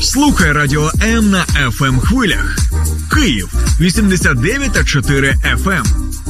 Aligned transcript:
Слухай 0.00 0.52
радіо 0.52 0.90
М 1.02 1.30
на 1.30 1.44
fm 1.44 2.00
хвилях. 2.00 2.56
Київ 3.14 3.52
89,4 3.80 5.34
FM. 5.56 5.84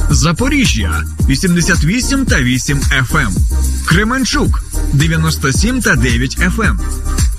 Запоріжжя 0.09 1.03
88 1.29 2.25
та 2.25 2.41
8 2.41 2.79
FM. 2.79 3.31
Кременчук 3.85 4.63
97 4.93 5.81
та 5.81 5.95
9 5.95 6.37
FM. 6.37 6.79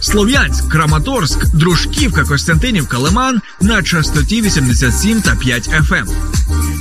Слов'янськ, 0.01 0.69
Краматорськ, 0.69 1.47
Дружківка, 1.47 2.25
Костянтинівка, 2.25 2.99
Лиман 2.99 3.41
на 3.61 3.83
частоті 3.83 4.43
87 4.43 5.23
та 5.23 5.37
5 5.37 5.69
FM. 5.69 6.09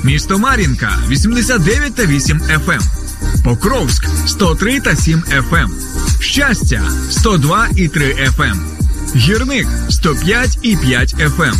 Місто 0.03 0.39
Мар'їнка 0.39 0.97
89 1.09 1.95
та 1.95 2.05
8 2.05 2.41
FM. 2.41 3.04
Покровськ 3.46 4.07
103 4.27 4.80
та 4.80 4.96
7 4.96 5.20
FM. 5.20 5.70
Щастя 6.20 6.82
102 7.09 7.67
і 7.76 7.88
3 7.88 8.13
FM. 8.13 8.55
Гірник 9.16 9.67
105 9.90 10.59
і 10.62 10.76
5 10.76 11.16
FM. 11.16 11.55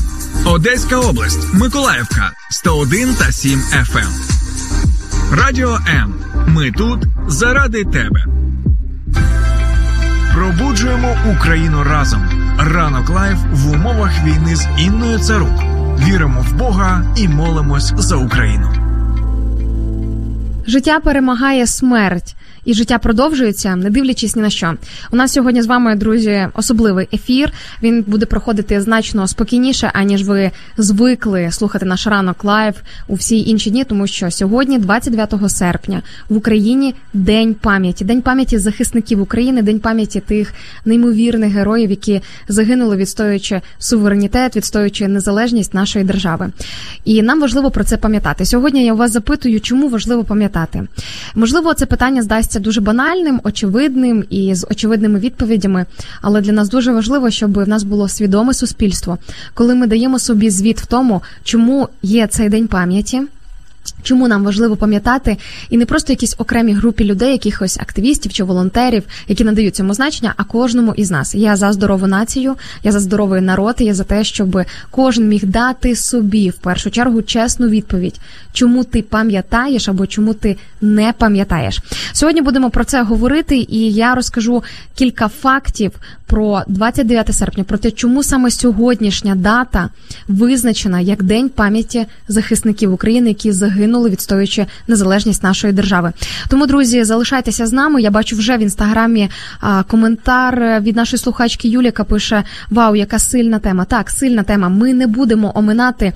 Одеська 0.46 0.98
область, 0.98 1.54
Миколаївка 1.54 2.32
101 2.52 3.16
та 3.16 3.32
7 3.32 3.60
FM. 3.60 4.08
Радіо 5.32 5.80
М. 5.88 6.14
Ми 6.48 6.72
тут 6.72 7.04
заради 7.28 7.84
тебе. 7.84 8.26
Пробуджуємо 10.34 11.16
Україну 11.36 11.84
разом. 11.84 12.30
Ранок 12.60 13.10
live 13.10 13.38
в 13.52 13.72
умовах 13.72 14.12
війни 14.24 14.56
з 14.56 14.68
Інною 14.78 15.20
Царук. 15.20 15.64
Віримо 16.00 16.46
в 16.50 16.54
Бога 16.54 17.14
і 17.16 17.28
молимось 17.28 17.94
за 17.98 18.16
Україну. 18.16 18.75
Життя 20.68 21.00
перемагає 21.00 21.68
смерть, 21.68 22.36
і 22.66 22.74
життя 22.74 22.98
продовжується, 22.98 23.76
не 23.76 23.90
дивлячись 23.90 24.36
ні 24.36 24.42
на 24.42 24.50
що. 24.50 24.74
У 25.12 25.16
нас 25.16 25.34
сьогодні 25.34 25.62
з 25.62 25.66
вами, 25.66 25.96
друзі, 25.96 26.48
особливий 26.54 27.08
ефір. 27.14 27.52
Він 27.84 28.04
буде 28.08 28.26
проходити 28.26 28.82
значно 28.82 29.28
спокійніше, 29.28 29.92
аніж 29.94 30.24
ви 30.24 30.52
звикли 30.78 31.52
слухати 31.52 31.86
наш 31.86 32.08
ранок 32.08 32.44
live 32.44 32.74
у 33.08 33.16
всі 33.16 33.50
інші 33.50 33.70
дні, 33.70 33.84
тому 33.84 34.08
що 34.08 34.32
сьогодні, 34.32 34.80
29 34.80 35.34
серпня, 35.48 36.02
в 36.30 36.38
Україні 36.38 36.96
день 37.14 37.54
пам'яті, 37.54 38.06
день 38.06 38.22
пам'яті 38.22 38.58
захисників 38.58 39.22
України, 39.22 39.62
день 39.62 39.80
пам'яті 39.80 40.20
тих 40.20 40.54
неймовірних 40.86 41.54
героїв, 41.54 41.90
які 41.90 42.22
загинули, 42.48 42.96
відстоюючи 42.96 43.62
суверенітет, 43.78 44.56
відстоюючи 44.56 45.08
незалежність 45.08 45.74
нашої 45.74 46.06
держави. 46.06 46.52
І 47.06 47.22
нам 47.22 47.42
важливо 47.42 47.72
про 47.72 47.84
це 47.84 47.98
пам'ятати. 47.98 48.46
Сьогодні 48.46 48.86
я 48.86 48.94
у 48.94 48.98
вас 48.98 49.12
запитую, 49.12 49.62
чому 49.62 49.90
важливо 49.90 50.24
пам'ятати. 50.24 50.88
Можливо, 51.36 51.74
це 51.74 51.86
питання 51.86 52.24
здасться 52.56 52.60
дуже 52.60 52.82
банальним, 52.82 53.42
очевидним 53.44 54.24
і 54.30 54.56
з 54.56 54.68
очевидними 54.72 55.20
відповідями, 55.20 55.86
але 56.22 56.42
для 56.42 56.52
нас 56.52 56.70
дуже 56.70 56.94
важливо, 56.94 57.30
щоб 57.30 57.54
в 57.54 57.68
нас 57.68 57.84
було 57.84 58.08
свідоме 58.08 58.54
суспільство, 58.54 59.18
коли 59.54 59.76
ми 59.76 59.88
даємо 59.88 60.20
собі 60.20 60.50
звіт 60.50 60.82
в 60.82 60.86
тому, 60.86 61.22
чому 61.44 61.90
є 62.04 62.28
цей 62.28 62.50
день 62.50 62.68
пам'яті. 62.68 63.22
Чому 64.04 64.28
нам 64.28 64.44
важливо 64.44 64.76
пам'ятати 64.76 65.38
і 65.70 65.78
не 65.78 65.86
просто 65.86 66.14
якісь 66.14 66.36
окремі 66.38 66.74
групі 66.74 67.04
людей, 67.04 67.32
якихось 67.32 67.78
активістів 67.78 68.34
чи 68.34 68.44
волонтерів, 68.44 69.04
які 69.28 69.44
надають 69.44 69.76
цьому 69.76 69.94
значення, 69.94 70.34
а 70.38 70.44
кожному 70.44 70.94
із 70.94 71.12
нас. 71.12 71.36
Я 71.36 71.56
за 71.56 71.74
здорову 71.74 72.08
націю, 72.08 72.56
я 72.84 72.92
за 72.92 73.00
здоровий 73.00 73.42
народ, 73.42 73.76
я 73.80 73.94
за 73.94 74.04
те, 74.04 74.24
щоб 74.24 74.62
кожен 74.92 75.28
міг 75.28 75.46
дати 75.46 75.96
собі 75.96 76.50
в 76.50 76.54
першу 76.54 76.92
чергу 76.92 77.22
чесну 77.22 77.68
відповідь, 77.68 78.20
чому 78.54 78.84
ти 78.84 79.02
пам'ятаєш 79.02 79.90
або 79.90 80.08
чому 80.08 80.34
ти 80.34 80.58
не 80.82 81.14
пам'ятаєш. 81.18 81.80
Сьогодні 82.14 82.42
будемо 82.42 82.70
про 82.70 82.84
це 82.84 83.04
говорити, 83.04 83.58
і 83.70 83.94
я 83.94 84.16
розкажу 84.16 84.64
кілька 84.96 85.28
фактів 85.28 85.92
про 86.26 86.62
29 86.68 87.36
серпня, 87.36 87.64
про 87.64 87.78
те, 87.78 87.92
чому 87.92 88.24
саме 88.24 88.52
сьогоднішня 88.52 89.36
дата 89.36 89.90
визначена 90.28 91.00
як 91.00 91.24
День 91.24 91.50
пам'яті 91.50 92.06
захисників 92.28 92.94
України, 92.94 93.30
які 93.30 93.52
загинули, 93.52 93.75
відстоюючи 93.84 94.66
незалежність 94.88 95.44
нашої 95.44 95.74
держави. 95.74 96.12
Тому, 96.50 96.68
друзі, 96.68 97.04
залишайтеся 97.04 97.68
з 97.68 97.74
нами. 97.74 98.02
Я 98.02 98.12
бачу 98.12 98.36
вже 98.36 98.58
в 98.58 98.60
інстаграмі 98.60 99.30
а, 99.60 99.84
коментар 99.84 100.82
від 100.82 100.96
нашої 100.96 101.20
слухачки 101.20 101.68
Юлі, 101.68 101.86
яка 101.86 102.04
пише: 102.04 102.44
Вау, 102.70 102.96
яка 102.96 103.20
сильна 103.20 103.60
тема! 103.60 103.86
Так, 103.86 104.10
сильна 104.10 104.44
тема. 104.44 104.70
Ми 104.70 104.94
не 104.94 105.08
будемо 105.08 105.52
оминати 105.56 106.14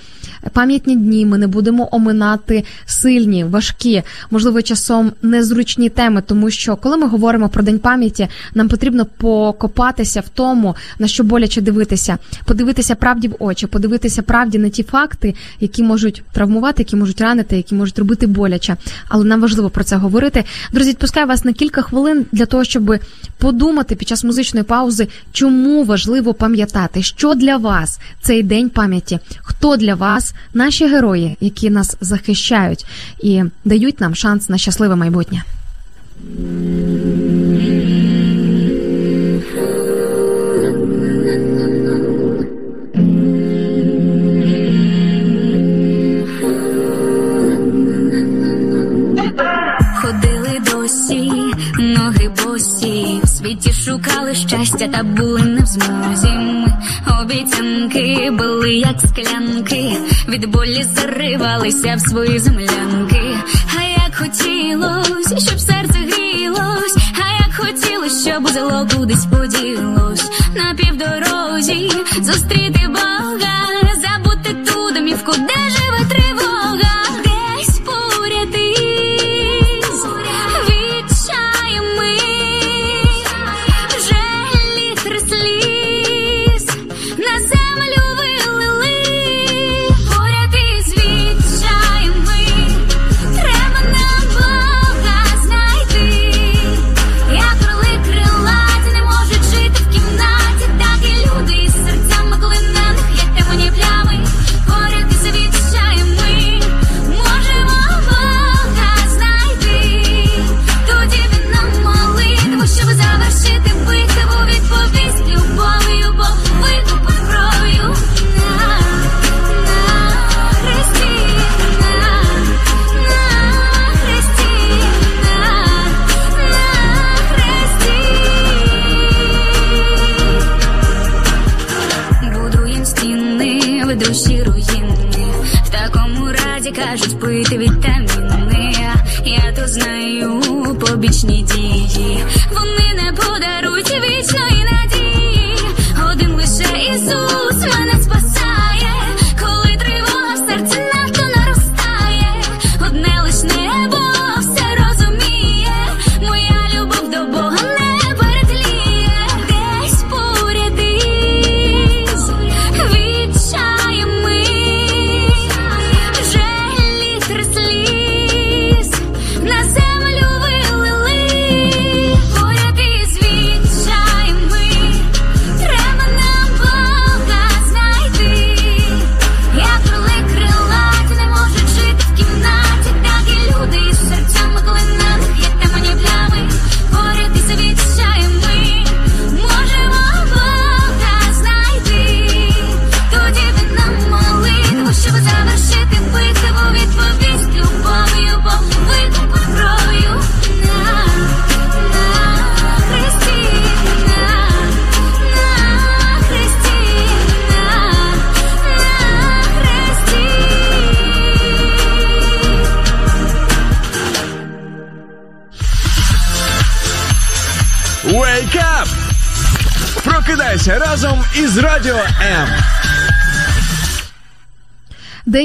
пам'ятні 0.54 0.96
дні. 0.96 1.26
Ми 1.26 1.38
не 1.38 1.48
будемо 1.48 1.90
оминати 1.92 2.64
сильні, 2.86 3.44
важкі, 3.44 4.04
можливо, 4.32 4.62
часом 4.62 5.12
незручні 5.22 5.90
теми, 5.90 6.22
тому 6.22 6.50
що 6.50 6.76
коли 6.76 6.98
ми 6.98 7.08
говоримо 7.08 7.50
про 7.50 7.64
день 7.64 7.80
пам'яті, 7.80 8.28
нам 8.54 8.68
потрібно 8.68 9.06
покопатися 9.06 10.20
в 10.22 10.30
тому, 10.30 10.76
на 11.00 11.08
що 11.08 11.24
боляче 11.24 11.62
дивитися, 11.62 12.18
подивитися 12.46 12.96
правді 12.96 13.28
в 13.28 13.36
очі, 13.40 13.68
подивитися 13.68 14.22
правді 14.22 14.60
на 14.60 14.70
ті 14.70 14.84
факти, 14.84 15.36
які 15.60 15.84
можуть 15.84 16.24
травмувати, 16.32 16.82
які 16.82 16.96
можуть 16.96 17.22
ранити, 17.22 17.49
які 17.56 17.76
можуть 17.76 18.00
робити 18.00 18.28
боляче. 18.28 18.78
Але 19.08 19.26
нам 19.26 19.42
важливо 19.42 19.70
про 19.70 19.84
це 19.84 19.96
говорити. 19.96 20.44
Друзі, 20.72 20.90
відпускаю 20.90 21.28
вас 21.28 21.46
на 21.46 21.54
кілька 21.54 21.82
хвилин 21.82 22.26
для 22.32 22.46
того, 22.46 22.64
щоб 22.64 23.00
подумати 23.38 23.96
під 23.96 24.08
час 24.08 24.24
музичної 24.24 24.64
паузи, 24.64 25.08
чому 25.32 25.84
важливо 25.84 26.34
пам'ятати, 26.34 27.04
що 27.04 27.36
для 27.36 27.58
вас 27.58 28.00
цей 28.22 28.44
день 28.44 28.70
пам'яті, 28.70 29.20
хто 29.42 29.78
для 29.78 29.96
вас 29.96 30.34
наші 30.54 30.88
герої, 30.88 31.38
які 31.40 31.70
нас 31.70 31.98
захищають 32.02 32.86
і 33.24 33.44
дають 33.66 34.02
нам 34.02 34.16
шанс 34.16 34.50
на 34.50 34.58
щасливе 34.58 34.96
майбутнє. 34.96 35.44
Шукали 54.30 54.36
щастя 54.36 54.88
та 54.88 55.04
були 55.04 55.42
не 55.42 55.62
в 55.62 55.66
змозі. 55.66 56.28
Ми 56.28 56.74
Обіцянки 57.22 58.32
були 58.32 58.74
як 58.74 58.96
склянки, 59.00 59.98
від 60.28 60.46
болі 60.46 60.86
заривалися 60.94 61.96
в 61.96 62.00
свої 62.10 62.40
землянки. 62.40 63.22
А 63.80 63.84
як 63.84 64.16
хотілось, 64.16 65.44
щоб 65.48 65.60
серце 65.60 66.00
грілось, 66.00 66.98
а 66.98 67.44
як 67.44 67.56
хотілось, 67.58 68.28
щоб 68.28 68.48
зло 68.48 68.88
кудись 68.96 69.26
поділось 69.26 70.30
на 70.56 70.76
півдорозі 70.76 71.92
зустріти 72.22 72.88
Бога, 72.88 73.29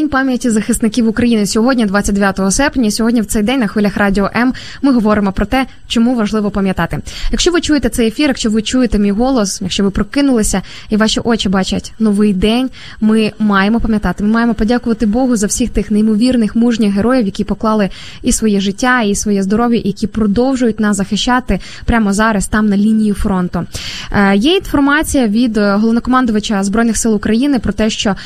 День 0.04 0.10
пам'яті 0.10 0.50
захисників 0.50 1.08
України 1.08 1.46
сьогодні, 1.46 1.86
29 1.86 2.40
серпня. 2.50 2.90
Сьогодні 2.90 3.20
в 3.20 3.26
цей 3.26 3.42
день 3.42 3.60
на 3.60 3.66
хвилях 3.66 3.96
радіо 3.96 4.30
М 4.36 4.54
ми 4.82 4.92
говоримо 4.92 5.32
про 5.32 5.46
те, 5.46 5.66
чому 5.86 6.14
важливо 6.14 6.50
пам'ятати. 6.50 6.98
Якщо 7.30 7.50
ви 7.50 7.60
чуєте 7.60 7.88
цей 7.88 8.08
ефір, 8.08 8.28
якщо 8.28 8.50
ви 8.50 8.62
чуєте 8.62 8.98
мій 8.98 9.10
голос, 9.10 9.60
якщо 9.62 9.84
ви 9.84 9.90
прокинулися 9.90 10.62
і 10.90 10.96
ваші 10.96 11.20
очі 11.20 11.48
бачать 11.48 11.92
новий 11.98 12.34
день, 12.34 12.70
ми 13.00 13.32
маємо 13.38 13.80
пам'ятати. 13.80 14.24
Ми 14.24 14.30
маємо 14.30 14.54
подякувати 14.54 15.06
Богу 15.06 15.36
за 15.36 15.46
всіх 15.46 15.70
тих 15.70 15.90
неймовірних 15.90 16.56
мужніх 16.56 16.94
героїв, 16.94 17.24
які 17.24 17.44
поклали 17.44 17.90
і 18.22 18.32
своє 18.32 18.60
життя, 18.60 19.02
і 19.02 19.14
своє 19.14 19.42
здоров'я, 19.42 19.80
які 19.84 20.06
продовжують 20.06 20.80
нас 20.80 20.96
захищати 20.96 21.60
прямо 21.84 22.12
зараз, 22.12 22.46
там 22.46 22.68
на 22.68 22.76
лінії 22.76 23.12
фронту. 23.12 23.66
Е, 24.12 24.36
Є 24.36 24.56
інформація 24.56 25.26
від 25.26 25.56
е, 25.56 25.74
головнокомандувача 25.74 26.64
збройних 26.64 26.96
сил 26.96 27.14
України 27.14 27.58
про 27.58 27.72
те, 27.72 27.90
що 27.90 28.16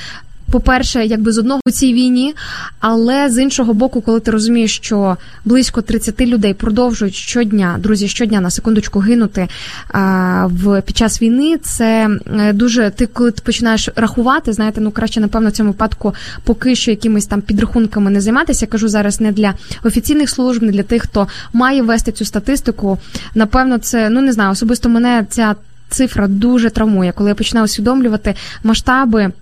по-перше, 0.51 1.07
якби 1.07 1.33
з 1.33 1.39
одного 1.39 1.61
у 1.67 1.71
цій 1.71 1.93
війні, 1.93 2.35
але 2.81 3.31
з 3.31 3.43
іншого 3.43 3.75
боку, 3.75 4.01
коли 4.01 4.21
ти 4.21 4.31
розумієш, 4.31 4.77
що 4.77 5.17
близько 5.45 5.83
30 5.83 6.21
людей 6.21 6.55
продовжують 6.55 7.15
щодня, 7.15 7.77
друзі, 7.79 8.09
щодня 8.09 8.41
на 8.41 8.51
секундочку 8.51 8.99
гинути 8.99 9.49
а, 9.89 10.47
в 10.47 10.83
під 10.83 10.97
час 10.97 11.23
війни, 11.23 11.59
це 11.63 12.11
е, 12.41 12.53
дуже 12.53 12.91
ти, 12.91 13.07
коли 13.07 13.31
ти 13.31 13.43
починаєш 13.45 13.89
рахувати, 13.97 14.53
знаєте, 14.53 14.81
ну 14.81 14.91
краще 14.91 15.21
напевно 15.21 15.49
в 15.49 15.53
цьому 15.53 15.71
випадку 15.71 16.15
поки 16.45 16.75
що 16.75 16.91
якимись 16.91 17.27
там 17.27 17.41
підрахунками 17.41 18.11
не 18.11 18.21
займатися. 18.21 18.65
Я 18.65 18.71
кажу 18.71 18.89
зараз 18.89 19.21
не 19.21 19.33
для 19.33 19.55
офіційних 19.85 20.31
служб, 20.31 20.63
не 20.63 20.73
для 20.73 20.83
тих, 20.83 21.03
хто 21.03 21.29
має 21.53 21.83
вести 21.83 22.13
цю 22.13 22.25
статистику. 22.25 22.99
Напевно, 23.35 23.79
це 23.79 24.11
ну 24.11 24.21
не 24.21 24.33
знаю, 24.33 24.51
особисто 24.51 24.89
мене 24.89 25.27
ця 25.31 25.55
цифра 25.89 26.29
дуже 26.29 26.71
травмує, 26.71 27.13
коли 27.13 27.31
я 27.31 27.35
починаю 27.35 27.65
усвідомлювати 27.65 28.35
масштаби 28.63 29.33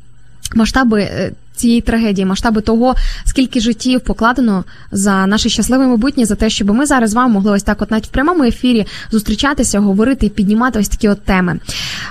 масштаби 0.54 1.02
е, 1.02 1.32
цієї 1.56 1.80
трагедії, 1.80 2.26
масштаби 2.26 2.60
того, 2.60 2.94
скільки 3.24 3.60
життів 3.60 4.00
покладено 4.00 4.64
за 4.92 5.26
наше 5.26 5.48
щасливе 5.48 5.86
майбутнє, 5.86 6.24
за 6.24 6.34
те, 6.34 6.50
щоб 6.50 6.70
ми 6.70 6.86
зараз 6.86 7.10
з 7.10 7.14
вами 7.14 7.32
могли 7.32 7.52
ось 7.52 7.62
так, 7.62 7.82
от 7.82 7.90
навіть 7.90 8.06
в 8.06 8.10
прямому 8.10 8.44
ефірі 8.44 8.86
зустрічатися, 9.10 9.80
говорити 9.80 10.26
і 10.26 10.28
піднімати 10.28 10.78
ось 10.78 10.88
такі 10.88 11.08
от 11.08 11.24
теми. 11.24 11.58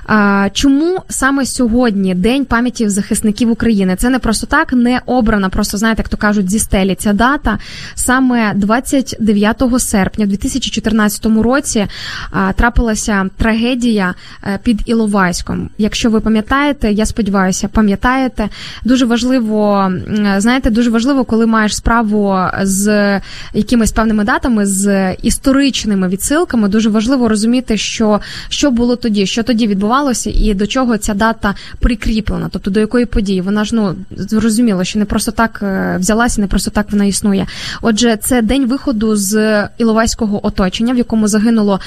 А, 0.05 0.49
Чому 0.53 0.99
саме 1.09 1.45
сьогодні 1.45 2.15
День 2.15 2.45
пам'яті 2.45 2.89
захисників 2.89 3.51
України? 3.51 3.95
Це 3.95 4.09
не 4.09 4.19
просто 4.19 4.47
так, 4.47 4.73
не 4.73 5.01
обрана, 5.05 5.49
просто 5.49 5.77
знаєте, 5.77 6.01
як 6.01 6.09
то 6.09 6.17
кажуть, 6.17 6.49
зі 6.49 6.59
стелі. 6.59 6.95
Ця 6.95 7.13
дата 7.13 7.59
саме 7.95 8.53
29 8.55 9.63
серпня, 9.77 10.25
в 10.25 10.27
2014 10.27 11.25
році 11.25 11.87
а, 12.31 12.53
трапилася 12.53 13.29
трагедія 13.37 14.13
е, 14.43 14.59
під 14.63 14.81
Іловайськом. 14.85 15.69
Якщо 15.77 16.09
ви 16.09 16.19
пам'ятаєте, 16.19 16.91
я 16.91 17.05
сподіваюся, 17.05 17.67
пам'ятаєте, 17.67 18.49
дуже 18.83 19.05
важливо 19.05 19.34
важливо, 19.39 19.91
знаєте, 20.37 20.69
дуже 20.69 20.89
важливо, 20.89 21.23
коли 21.23 21.45
маєш 21.45 21.75
справу 21.75 22.37
з 22.61 23.21
якимись 23.53 23.91
певними 23.91 24.23
датами, 24.23 24.65
з 24.65 25.13
історичними 25.13 26.07
відсилками. 26.07 26.67
Дуже 26.67 26.89
важливо 26.89 27.29
розуміти, 27.29 27.77
що, 27.77 28.21
що 28.49 28.71
було 28.71 28.95
тоді, 28.95 29.25
що 29.25 29.43
тоді 29.43 29.67
відбувалося, 29.67 30.31
і 30.33 30.53
до 30.53 30.67
чого 30.67 30.97
ця 30.97 31.13
дата 31.13 31.55
прикріплена, 31.79 32.49
тобто 32.51 32.71
до 32.71 32.79
якої 32.79 33.05
події. 33.05 33.41
Вона 33.41 33.65
ж 33.65 33.75
ну 33.75 33.95
зрозуміло, 34.11 34.83
що 34.83 34.99
не 34.99 35.05
просто 35.05 35.31
так 35.31 35.59
е, 35.63 35.97
взялася, 35.99 36.41
не 36.41 36.47
просто 36.47 36.71
так 36.71 36.87
вона 36.91 37.05
існує. 37.05 37.47
Отже, 37.81 38.17
це 38.17 38.41
день 38.41 38.67
виходу 38.67 39.15
з 39.15 39.67
Іловайського 39.77 40.47
оточення, 40.47 40.93
в 40.93 40.97
якому 40.97 41.27
загинуло. 41.27 41.79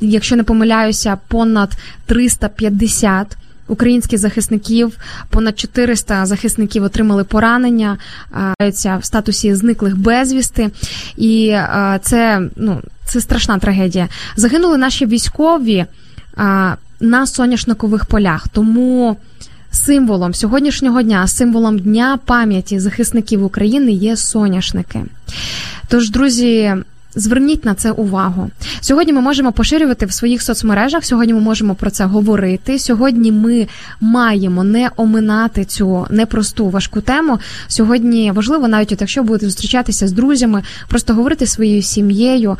Якщо 0.00 0.36
не 0.36 0.42
помиляюся, 0.42 1.18
понад 1.28 1.70
350 2.06 3.36
українських 3.68 4.18
захисників, 4.18 4.96
понад 5.30 5.58
400 5.58 6.26
захисників 6.26 6.82
отримали 6.82 7.24
поранення, 7.24 7.98
в 9.00 9.00
статусі 9.02 9.54
зниклих 9.54 9.96
безвісти, 9.98 10.70
і 11.16 11.56
це 12.02 12.42
ну 12.56 12.80
це 13.04 13.20
страшна 13.20 13.58
трагедія. 13.58 14.08
Загинули 14.36 14.76
наші 14.76 15.06
військові 15.06 15.86
на 17.00 17.26
соняшникових 17.26 18.04
полях, 18.04 18.48
тому. 18.48 19.16
Символом 19.70 20.34
сьогоднішнього 20.34 21.02
дня, 21.02 21.26
символом 21.26 21.78
дня 21.78 22.18
пам'яті 22.24 22.78
захисників 22.78 23.44
України 23.44 23.92
є 23.92 24.16
соняшники. 24.16 25.00
Тож, 25.88 26.10
друзі, 26.10 26.74
Зверніть 27.16 27.64
на 27.64 27.74
це 27.74 27.90
увагу. 27.90 28.50
Сьогодні 28.80 29.12
ми 29.12 29.20
можемо 29.20 29.52
поширювати 29.52 30.06
в 30.06 30.12
своїх 30.12 30.42
соцмережах. 30.42 31.04
Сьогодні 31.04 31.34
ми 31.34 31.40
можемо 31.40 31.74
про 31.74 31.90
це 31.90 32.04
говорити. 32.04 32.78
Сьогодні 32.78 33.32
ми 33.32 33.68
маємо 34.00 34.64
не 34.64 34.90
оминати 34.96 35.64
цю 35.64 36.06
непросту 36.10 36.68
важку 36.68 37.00
тему. 37.00 37.38
Сьогодні 37.68 38.32
важливо, 38.32 38.68
навіть 38.68 38.92
от 38.92 39.00
якщо 39.00 39.22
будете 39.22 39.46
зустрічатися 39.46 40.08
з 40.08 40.12
друзями, 40.12 40.62
просто 40.88 41.14
говорити 41.14 41.46
своєю 41.46 41.82
сім'єю, 41.82 42.56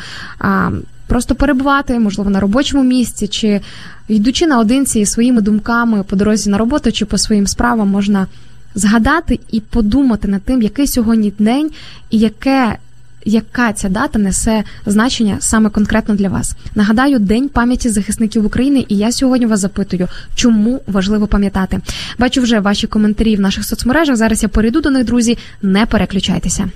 просто 1.07 1.35
перебувати, 1.35 1.99
можливо, 1.99 2.31
на 2.31 2.41
робочому 2.41 2.85
місці, 2.85 3.29
чи 3.29 3.61
йдучи 4.09 4.47
наодинці 4.47 5.07
своїми 5.07 5.41
думками 5.41 6.03
по 6.03 6.17
дорозі 6.17 6.51
на 6.51 6.59
роботу 6.59 6.93
чи 6.93 7.05
по 7.05 7.19
своїм 7.19 7.47
справам, 7.47 7.89
можна 7.89 8.27
згадати 8.75 9.41
і 9.51 9.61
подумати 9.61 10.29
над 10.29 10.43
тим, 10.43 10.63
який 10.63 10.87
сьогодні 10.87 11.33
день 11.39 11.71
і 12.11 12.19
яке 12.19 12.79
яка 13.25 13.73
ця 13.73 13.89
дата 13.89 14.19
несе 14.19 14.65
значення 14.87 15.37
саме 15.41 15.71
конкретно 15.71 16.15
для 16.15 16.29
вас. 16.29 16.57
Нагадаю, 16.75 17.19
День 17.19 17.49
пам'яті 17.49 17.89
захисників 17.89 18.47
України, 18.47 18.85
і 18.89 18.97
я 18.97 19.13
сьогодні 19.13 19.47
вас 19.47 19.61
запитую, 19.61 20.09
чому 20.35 20.81
важливо 20.87 21.27
пам'ятати. 21.27 21.81
Бачу 22.19 22.43
вже 22.43 22.61
ваші 22.61 22.87
коментарі 22.87 23.37
в 23.37 23.41
наших 23.41 23.65
соцмережах. 23.65 24.17
Зараз 24.17 24.43
я 24.43 24.49
перейду 24.49 24.81
до 24.81 24.91
них, 24.91 25.05
друзі. 25.05 25.39
Не 25.63 25.87
переключайтеся. 25.87 26.69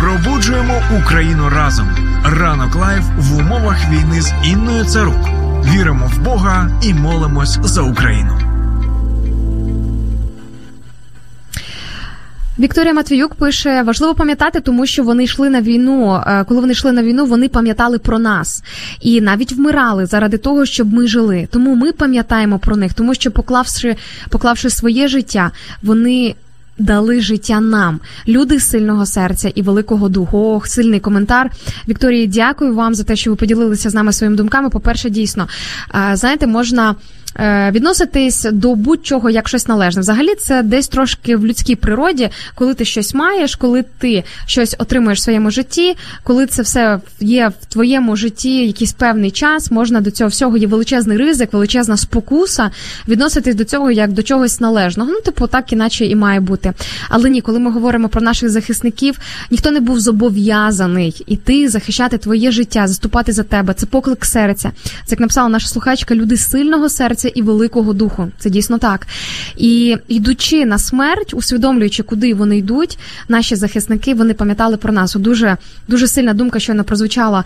Пробуджуємо 0.00 0.82
Україну 1.02 1.48
разом. 1.48 1.88
Ранок 2.24 2.74
live 2.74 3.04
в 3.18 3.36
умовах 3.36 3.90
війни 3.90 4.22
з 4.22 4.32
Інною 4.44 4.84
Царук. 4.84 5.28
Віримо 5.64 6.10
в 6.14 6.18
Бога 6.24 6.80
і 6.82 6.94
молимось 6.94 7.58
за 7.62 7.82
Україну. 7.82 8.53
Вікторія 12.58 12.94
Матвіюк 12.94 13.34
пише: 13.34 13.82
важливо 13.82 14.14
пам'ятати, 14.14 14.60
тому 14.60 14.86
що 14.86 15.02
вони 15.04 15.24
йшли 15.24 15.50
на 15.50 15.60
війну. 15.60 16.22
Е, 16.26 16.44
Коли 16.48 16.60
вони 16.60 16.72
йшли 16.72 16.92
на 16.92 17.02
війну, 17.02 17.26
вони 17.26 17.48
пам'ятали 17.48 17.98
про 17.98 18.18
нас 18.18 18.62
і 19.00 19.20
навіть 19.20 19.52
вмирали 19.52 20.06
заради 20.06 20.36
того, 20.36 20.66
щоб 20.66 20.92
ми 20.92 21.06
жили. 21.06 21.48
Тому 21.50 21.74
ми 21.74 21.92
пам'ятаємо 21.92 22.58
про 22.58 22.76
них, 22.76 22.94
тому 22.94 23.14
що 23.14 23.30
поклавши, 23.30 23.96
поклавши 24.30 24.70
своє 24.70 25.08
життя, 25.08 25.50
вони. 25.82 26.34
Дали 26.78 27.20
життя 27.20 27.60
нам, 27.60 28.00
люди 28.28 28.60
сильного 28.60 29.06
серця 29.06 29.52
і 29.54 29.62
великого 29.62 30.08
духу. 30.08 30.38
Ох, 30.38 30.66
сильний 30.66 31.00
коментар. 31.00 31.50
Вікторії, 31.88 32.26
дякую 32.26 32.74
вам 32.74 32.94
за 32.94 33.04
те, 33.04 33.16
що 33.16 33.30
ви 33.30 33.36
поділилися 33.36 33.90
з 33.90 33.94
нами 33.94 34.12
своїми 34.12 34.36
думками. 34.36 34.70
По 34.70 34.80
перше, 34.80 35.10
дійсно, 35.10 35.48
е, 35.94 36.16
знаєте, 36.16 36.46
можна 36.46 36.94
відноситись 37.70 38.46
до 38.52 38.74
будь-чого 38.74 39.30
як 39.30 39.48
щось 39.48 39.68
належне. 39.68 40.00
Взагалі, 40.00 40.34
це 40.34 40.62
десь 40.62 40.88
трошки 40.88 41.36
в 41.36 41.46
людській 41.46 41.76
природі, 41.76 42.28
коли 42.54 42.74
ти 42.74 42.84
щось 42.84 43.14
маєш, 43.14 43.56
коли 43.56 43.84
ти 43.98 44.24
щось 44.46 44.76
отримуєш 44.78 45.18
в 45.18 45.22
своєму 45.22 45.50
житті, 45.50 45.96
коли 46.22 46.46
це 46.46 46.62
все 46.62 47.00
є 47.20 47.52
в 47.60 47.66
твоєму 47.66 48.16
житті 48.16 48.66
якийсь 48.66 48.92
певний 48.92 49.30
час, 49.30 49.70
можна 49.70 50.00
до 50.00 50.10
цього 50.10 50.30
всього 50.30 50.56
є 50.56 50.66
величезний 50.66 51.18
ризик, 51.18 51.52
величезна 51.52 51.96
спокуса 51.96 52.70
відноситись 53.08 53.54
до 53.54 53.64
цього 53.64 53.90
як 53.90 54.12
до 54.12 54.22
чогось 54.22 54.60
належного. 54.60 55.10
Ну, 55.12 55.20
типу, 55.20 55.46
так 55.46 55.72
іначе 55.72 56.06
і 56.06 56.16
має 56.16 56.40
бути. 56.40 56.72
Але 57.08 57.30
ні, 57.30 57.40
коли 57.40 57.58
ми 57.58 57.70
говоримо 57.70 58.08
про 58.08 58.20
наших 58.20 58.48
захисників, 58.48 59.18
ніхто 59.50 59.70
не 59.70 59.80
був 59.80 60.00
зобов'язаний 60.00 61.24
іти 61.26 61.68
захищати 61.68 62.18
твоє 62.18 62.50
життя, 62.50 62.86
заступати 62.86 63.32
за 63.32 63.42
тебе. 63.42 63.74
Це 63.74 63.86
поклик 63.86 64.24
серця. 64.24 64.72
Це 64.84 65.10
як 65.10 65.20
написала 65.20 65.48
наша 65.48 65.68
слухачка, 65.68 66.14
люди 66.14 66.36
сильного 66.36 66.88
серця 66.88 67.23
і 67.28 67.42
великого 67.42 67.92
духу. 67.92 68.28
Це 68.38 68.50
дійсно 68.50 68.78
так. 68.78 69.06
І 69.56 69.96
йдучи 70.08 70.66
на 70.66 70.78
смерть, 70.78 71.34
усвідомлюючи, 71.34 72.02
куди 72.02 72.34
вони 72.34 72.58
йдуть, 72.58 72.98
наші 73.28 73.56
захисники 73.56 74.14
вони 74.14 74.34
пам'ятали 74.34 74.76
про 74.76 74.92
нас. 74.92 75.14
Дуже 75.14 75.56
дуже 75.88 76.08
сильна 76.08 76.34
думка, 76.34 76.60
що 76.60 76.72
вона 76.72 76.82
прозвучала 76.82 77.44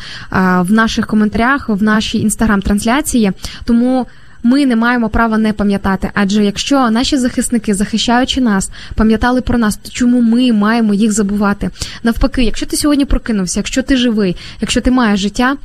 в 0.61 0.73
наших 0.73 1.07
коментарях, 1.07 1.69
в 1.69 1.83
нашій 1.83 2.19
інстаграм-трансляції. 2.19 3.33
Тому. 3.65 4.07
Ми 4.43 4.67
не 4.67 4.77
маємо 4.77 5.09
права 5.09 5.39
не 5.39 5.53
пам'ятати, 5.53 6.11
адже 6.15 6.45
якщо 6.45 6.91
наші 6.91 7.17
захисники, 7.17 7.75
захищаючи 7.75 8.41
нас, 8.41 8.71
пам'ятали 8.95 9.41
про 9.41 9.59
нас, 9.59 9.77
то 9.77 9.91
чому 9.91 10.21
ми 10.21 10.53
маємо 10.53 10.95
їх 10.95 11.13
забувати? 11.13 11.71
Навпаки, 12.03 12.45
якщо 12.45 12.67
ти 12.67 12.77
сьогодні 12.77 13.05
прокинувся, 13.05 13.61
якщо 13.61 13.83
ти 13.83 13.97
живий, 13.97 14.37
якщо 14.61 14.81
ти 14.81 14.91
маєш 14.91 15.21
життя. 15.21 15.57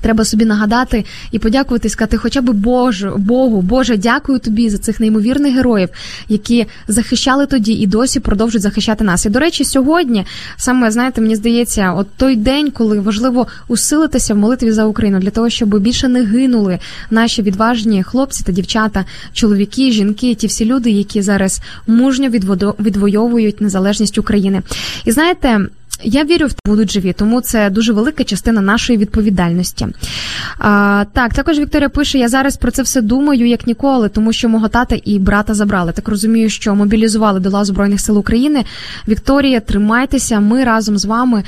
Треба 0.00 0.24
собі 0.24 0.44
нагадати 0.44 1.04
і 1.32 1.38
подякувати, 1.38 1.88
і 1.88 1.90
сказати, 1.90 2.16
хоча 2.16 2.40
б 2.40 2.50
Боже, 2.50 3.12
Богу, 3.16 3.62
Боже, 3.62 3.96
дякую 3.96 4.38
тобі 4.38 4.70
за 4.70 4.78
цих 4.78 5.00
неймовірних 5.00 5.54
героїв, 5.54 5.88
які 6.28 6.66
захищали 6.88 7.46
тоді 7.46 7.72
і 7.72 7.86
досі 7.86 8.20
продовжують 8.20 8.62
захищати 8.62 9.04
нас. 9.04 9.26
І 9.26 9.30
до 9.30 9.38
речі, 9.38 9.64
сьогодні 9.64 10.26
саме 10.56 10.90
знаєте, 10.90 11.20
мені 11.20 11.36
здається, 11.36 11.92
от 11.92 12.06
той 12.16 12.36
день, 12.36 12.70
коли 12.70 13.00
важливо 13.00 13.46
усилитися 13.68 14.34
в 14.34 14.36
молитві 14.36 14.72
за 14.72 14.84
Україну 14.84 15.18
для 15.18 15.30
того, 15.30 15.50
щоб 15.50 15.78
більше 15.78 16.08
не 16.08 16.24
гинули 16.24 16.78
наші 17.10 17.42
відважні 17.42 18.02
хлопці 18.02 18.44
та 18.44 18.52
дівчата, 18.52 19.04
чоловіки, 19.32 19.92
жінки, 19.92 20.34
ті 20.34 20.46
всі 20.46 20.64
люди, 20.64 20.90
які 20.90 21.22
зараз 21.22 21.60
мужньо 21.86 22.28
відвоюють 22.80 23.60
незалежність 23.60 24.18
України. 24.18 24.62
І 25.04 25.12
знаєте. 25.12 25.60
Я 26.02 26.24
вірю 26.24 26.48
будуть 26.66 26.90
живі, 26.90 27.12
тому 27.12 27.40
це 27.40 27.70
дуже 27.70 27.92
велика 27.92 28.24
частина 28.24 28.60
нашої 28.60 28.98
відповідальності. 28.98 29.86
А, 30.58 31.04
так, 31.12 31.34
також 31.34 31.58
Вікторія 31.58 31.88
пише: 31.88 32.18
я 32.18 32.28
зараз 32.28 32.56
про 32.56 32.70
це 32.70 32.82
все 32.82 33.00
думаю 33.00 33.46
як 33.46 33.66
ніколи, 33.66 34.08
тому 34.08 34.32
що 34.32 34.48
мого 34.48 34.68
тата 34.68 34.96
і 35.04 35.18
брата 35.18 35.54
забрали. 35.54 35.92
Так 35.92 36.08
розумію, 36.08 36.50
що 36.50 36.74
мобілізували 36.74 37.40
до 37.40 37.50
лав 37.50 37.64
Збройних 37.64 38.00
сил 38.00 38.18
України. 38.18 38.64
Вікторія, 39.08 39.60
тримайтеся, 39.60 40.40
ми 40.40 40.64
разом 40.64 40.98
з 40.98 41.04
вами. 41.04 41.44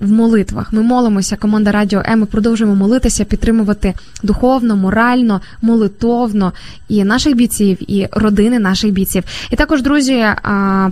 В 0.00 0.10
молитвах 0.10 0.72
ми 0.72 0.82
молимося. 0.82 1.36
Команда 1.36 1.72
Радіо 1.72 2.02
М. 2.06 2.20
Ми 2.20 2.26
продовжуємо 2.26 2.76
молитися, 2.76 3.24
підтримувати 3.24 3.94
духовно, 4.22 4.76
морально, 4.76 5.40
молитовно 5.62 6.52
і 6.88 7.04
наших 7.04 7.34
бійців, 7.36 7.92
і 7.92 8.08
родини 8.12 8.58
наших 8.58 8.92
бійців. 8.92 9.24
І 9.50 9.56
також, 9.56 9.82
друзі, 9.82 10.26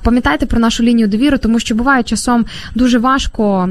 пам'ятайте 0.02 0.46
про 0.46 0.60
нашу 0.60 0.82
лінію 0.82 1.08
довіри, 1.08 1.38
тому 1.38 1.58
що 1.60 1.74
буває 1.74 2.02
часом 2.02 2.46
дуже 2.74 2.98
важко. 2.98 3.68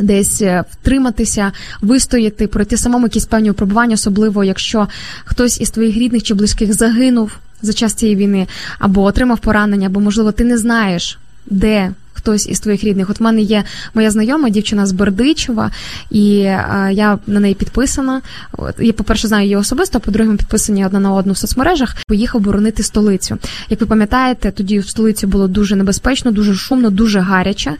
Десь 0.00 0.42
е, 0.42 0.64
втриматися, 0.70 1.52
вистояти, 1.80 2.46
пройти 2.46 2.76
самому 2.76 3.06
якісь 3.06 3.24
певні 3.24 3.50
випробування, 3.50 3.94
особливо 3.94 4.44
якщо 4.44 4.88
хтось 5.24 5.60
із 5.60 5.70
твоїх 5.70 5.96
рідних 5.96 6.22
чи 6.22 6.34
близьких 6.34 6.74
загинув 6.74 7.38
за 7.62 7.72
час 7.72 7.94
цієї 7.94 8.16
війни, 8.16 8.46
або 8.78 9.02
отримав 9.02 9.38
поранення, 9.38 9.86
або 9.86 10.00
можливо 10.00 10.32
ти 10.32 10.44
не 10.44 10.58
знаєш, 10.58 11.18
де 11.46 11.92
хтось 12.18 12.48
із 12.48 12.60
твоїх 12.60 12.84
рідних. 12.84 13.10
От 13.10 13.20
в 13.20 13.22
мене 13.22 13.40
є 13.40 13.64
моя 13.94 14.10
знайома 14.10 14.50
дівчина 14.50 14.86
з 14.86 14.92
Бердичева, 14.92 15.70
і 16.10 16.40
е, 16.40 16.90
я 16.92 17.18
на 17.26 17.40
неї 17.40 17.54
підписана. 17.54 18.20
От, 18.52 18.74
я, 18.78 18.92
по-перше, 18.92 19.28
знаю 19.28 19.44
її 19.44 19.56
особисто, 19.56 19.98
а 19.98 20.00
по-друге, 20.00 20.30
ми 20.30 20.36
підписані 20.36 20.86
одна 20.86 21.00
на 21.00 21.12
одну 21.12 21.32
в 21.32 21.36
соцмережах. 21.36 21.96
Поїхав 22.08 22.40
боронити 22.40 22.82
столицю. 22.82 23.38
Як 23.70 23.80
ви 23.80 23.86
пам'ятаєте, 23.86 24.50
тоді 24.50 24.78
в 24.78 24.88
столиці 24.88 25.26
було 25.26 25.48
дуже 25.48 25.76
небезпечно, 25.76 26.30
дуже 26.30 26.54
шумно, 26.54 26.90
дуже 26.90 27.20
гаряче. 27.20 27.76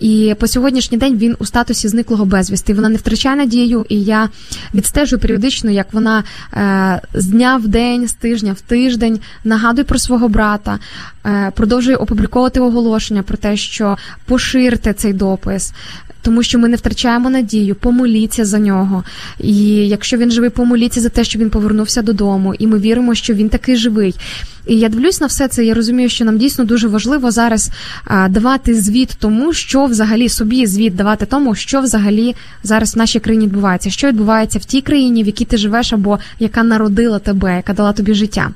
І 0.00 0.34
по 0.40 0.46
сьогоднішній 0.46 0.98
день 0.98 1.18
він 1.18 1.36
у 1.38 1.44
статусі 1.44 1.88
зниклого 1.88 2.24
безвісти. 2.24 2.74
Вона 2.74 2.88
не 2.88 2.96
втрачає 2.96 3.36
надію, 3.36 3.86
і 3.88 4.02
я 4.02 4.28
відстежую 4.74 5.20
періодично, 5.20 5.70
як 5.70 5.92
вона 5.92 6.24
е, 6.54 7.00
з 7.14 7.26
дня 7.26 7.56
в 7.56 7.68
день, 7.68 8.08
з 8.08 8.12
тижня 8.12 8.52
в 8.52 8.60
тиждень 8.60 9.20
нагадує 9.44 9.84
про 9.84 9.98
свого 9.98 10.28
брата, 10.28 10.78
продовжує 11.54 11.96
опубліковувати 11.96 12.60
оголошення 12.60 13.22
про 13.22 13.36
те, 13.36 13.56
що 13.56 13.96
поширте 14.24 14.92
цей 14.92 15.12
допис. 15.12 15.72
Тому 16.22 16.42
що 16.42 16.58
ми 16.58 16.68
не 16.68 16.76
втрачаємо 16.76 17.30
надію, 17.30 17.74
помоліться 17.74 18.44
за 18.44 18.58
нього. 18.58 19.04
І 19.40 19.66
якщо 19.66 20.16
він 20.16 20.30
живий, 20.30 20.50
помоліться 20.50 21.00
за 21.00 21.08
те, 21.08 21.24
що 21.24 21.38
він 21.38 21.50
повернувся 21.50 22.02
додому, 22.02 22.54
і 22.54 22.66
ми 22.66 22.78
віримо, 22.78 23.14
що 23.14 23.34
він 23.34 23.48
такий 23.48 23.76
живий. 23.76 24.14
І 24.66 24.78
я 24.78 24.88
дивлюсь 24.88 25.20
на 25.20 25.26
все 25.26 25.48
це. 25.48 25.64
Я 25.64 25.74
розумію, 25.74 26.08
що 26.08 26.24
нам 26.24 26.38
дійсно 26.38 26.64
дуже 26.64 26.88
важливо 26.88 27.30
зараз 27.30 27.70
давати 28.28 28.74
звіт 28.74 29.16
тому, 29.18 29.52
що 29.52 29.84
взагалі 29.84 30.28
собі 30.28 30.66
звіт 30.66 30.96
давати 30.96 31.26
тому, 31.26 31.54
що 31.54 31.80
взагалі 31.80 32.34
зараз 32.62 32.94
в 32.94 32.98
нашій 32.98 33.20
країні 33.20 33.46
відбувається, 33.46 33.90
що 33.90 34.08
відбувається 34.08 34.58
в 34.58 34.64
тій 34.64 34.80
країні, 34.80 35.22
в 35.22 35.26
якій 35.26 35.44
ти 35.44 35.56
живеш, 35.56 35.92
або 35.92 36.18
яка 36.38 36.62
народила 36.62 37.18
тебе, 37.18 37.56
яка 37.56 37.72
дала 37.72 37.92
тобі 37.92 38.14
життя. 38.14 38.50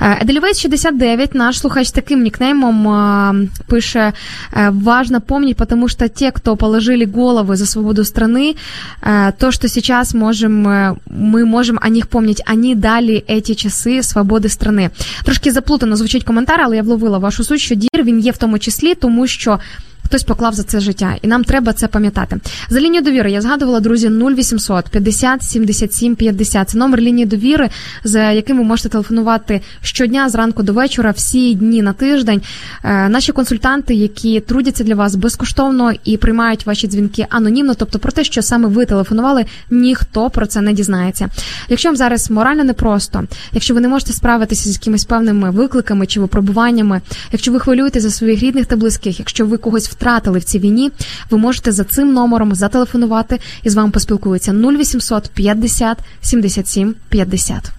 Е, 0.00 0.24
Edelweiss 0.24 0.62
69, 0.62 1.34
наш 1.34 1.58
слухач 1.58 1.88
з 1.88 1.92
таким 1.92 2.22
нікнеймом 2.22 2.88
а, 2.88 3.34
пише: 3.66 4.12
е, 4.52 4.70
важно 4.70 5.20
помнить, 5.20 5.56
потому 5.56 5.88
что 5.88 6.08
те, 6.08 6.30
кто 6.30 6.56
положили 6.56 7.04
головы 7.04 7.56
за 7.56 7.66
свободу 7.66 8.02
страны, 8.02 8.56
э, 9.02 9.32
то, 9.38 9.52
что 9.52 9.68
сейчас 9.68 10.14
можем, 10.14 10.68
э, 10.68 10.96
мы 11.06 11.44
можем 11.44 11.78
о 11.82 11.88
них 11.88 12.06
помнить, 12.06 12.42
они 12.46 12.74
дали 12.74 13.24
эти 13.28 13.54
часи 13.54 14.02
свободи 14.02 14.48
страни. 14.48 14.90
Трошки 15.24 15.50
заплутано 15.50 15.96
звучить 15.96 16.24
коментар, 16.24 16.60
але 16.64 16.76
я 16.76 16.82
вловила 16.82 17.18
вашу 17.18 17.44
суть, 17.44 17.60
що 17.60 17.74
дір 17.74 18.04
він 18.04 18.18
є 18.18 18.32
в 18.32 18.36
тому 18.36 18.58
числі, 18.58 18.94
тому 18.94 19.26
що. 19.26 19.58
Хтось 20.11 20.23
поклав 20.23 20.53
за 20.53 20.63
це 20.63 20.79
життя, 20.79 21.15
і 21.21 21.27
нам 21.27 21.43
треба 21.43 21.73
це 21.73 21.87
пам'ятати. 21.87 22.37
За 22.69 22.79
лінію 22.79 23.03
довіри 23.03 23.31
я 23.31 23.41
згадувала, 23.41 23.79
друзі, 23.79 24.09
0800 24.09 24.89
50 24.89 25.43
77 25.43 26.15
50. 26.15 26.69
Це 26.69 26.77
номер 26.77 26.99
лінії 26.99 27.25
довіри, 27.25 27.69
за 28.03 28.31
яким 28.31 28.57
ви 28.57 28.63
можете 28.63 28.89
телефонувати 28.89 29.61
щодня 29.81 30.29
зранку 30.29 30.63
до 30.63 30.73
вечора, 30.73 31.11
всі 31.11 31.53
дні 31.53 31.81
на 31.81 31.93
тиждень. 31.93 32.41
Е, 32.83 33.09
Наші 33.09 33.31
консультанти, 33.31 33.93
які 33.93 34.39
трудяться 34.39 34.83
для 34.83 34.95
вас 34.95 35.15
безкоштовно 35.15 35.91
і 36.05 36.17
приймають 36.17 36.65
ваші 36.65 36.87
дзвінки 36.87 37.27
анонімно, 37.29 37.73
тобто 37.73 37.99
про 37.99 38.11
те, 38.11 38.23
що 38.23 38.41
саме 38.41 38.67
ви 38.67 38.85
телефонували, 38.85 39.45
ніхто 39.69 40.29
про 40.29 40.45
це 40.45 40.61
не 40.61 40.73
дізнається. 40.73 41.29
Якщо 41.69 41.89
вам 41.89 41.95
зараз 41.95 42.31
морально 42.31 42.63
непросто, 42.63 43.23
якщо 43.51 43.73
ви 43.73 43.81
не 43.81 43.87
можете 43.87 44.13
справитися 44.13 44.69
з 44.69 44.73
якимись 44.73 45.05
певними 45.05 45.51
викликами 45.51 46.05
чи 46.05 46.19
випробуваннями, 46.19 47.01
якщо 47.31 47.51
ви 47.51 47.59
хвилюєте 47.59 47.99
за 47.99 48.11
своїх 48.11 48.39
рідних 48.39 48.65
та 48.65 48.75
близьких, 48.75 49.19
якщо 49.19 49.45
ви 49.45 49.57
когось 49.57 49.87
втратили 50.01 50.39
в 50.39 50.43
цій 50.43 50.59
війні, 50.59 50.91
ви 51.29 51.37
можете 51.37 51.71
за 51.71 51.83
цим 51.83 52.13
номером 52.13 52.55
зателефонувати 52.55 53.39
і 53.63 53.69
з 53.69 53.75
вами 53.75 53.91
поспілкуються 53.91 54.53
0800 54.53 55.29
50 55.33 55.97
77 56.21 56.95
50. 57.09 57.71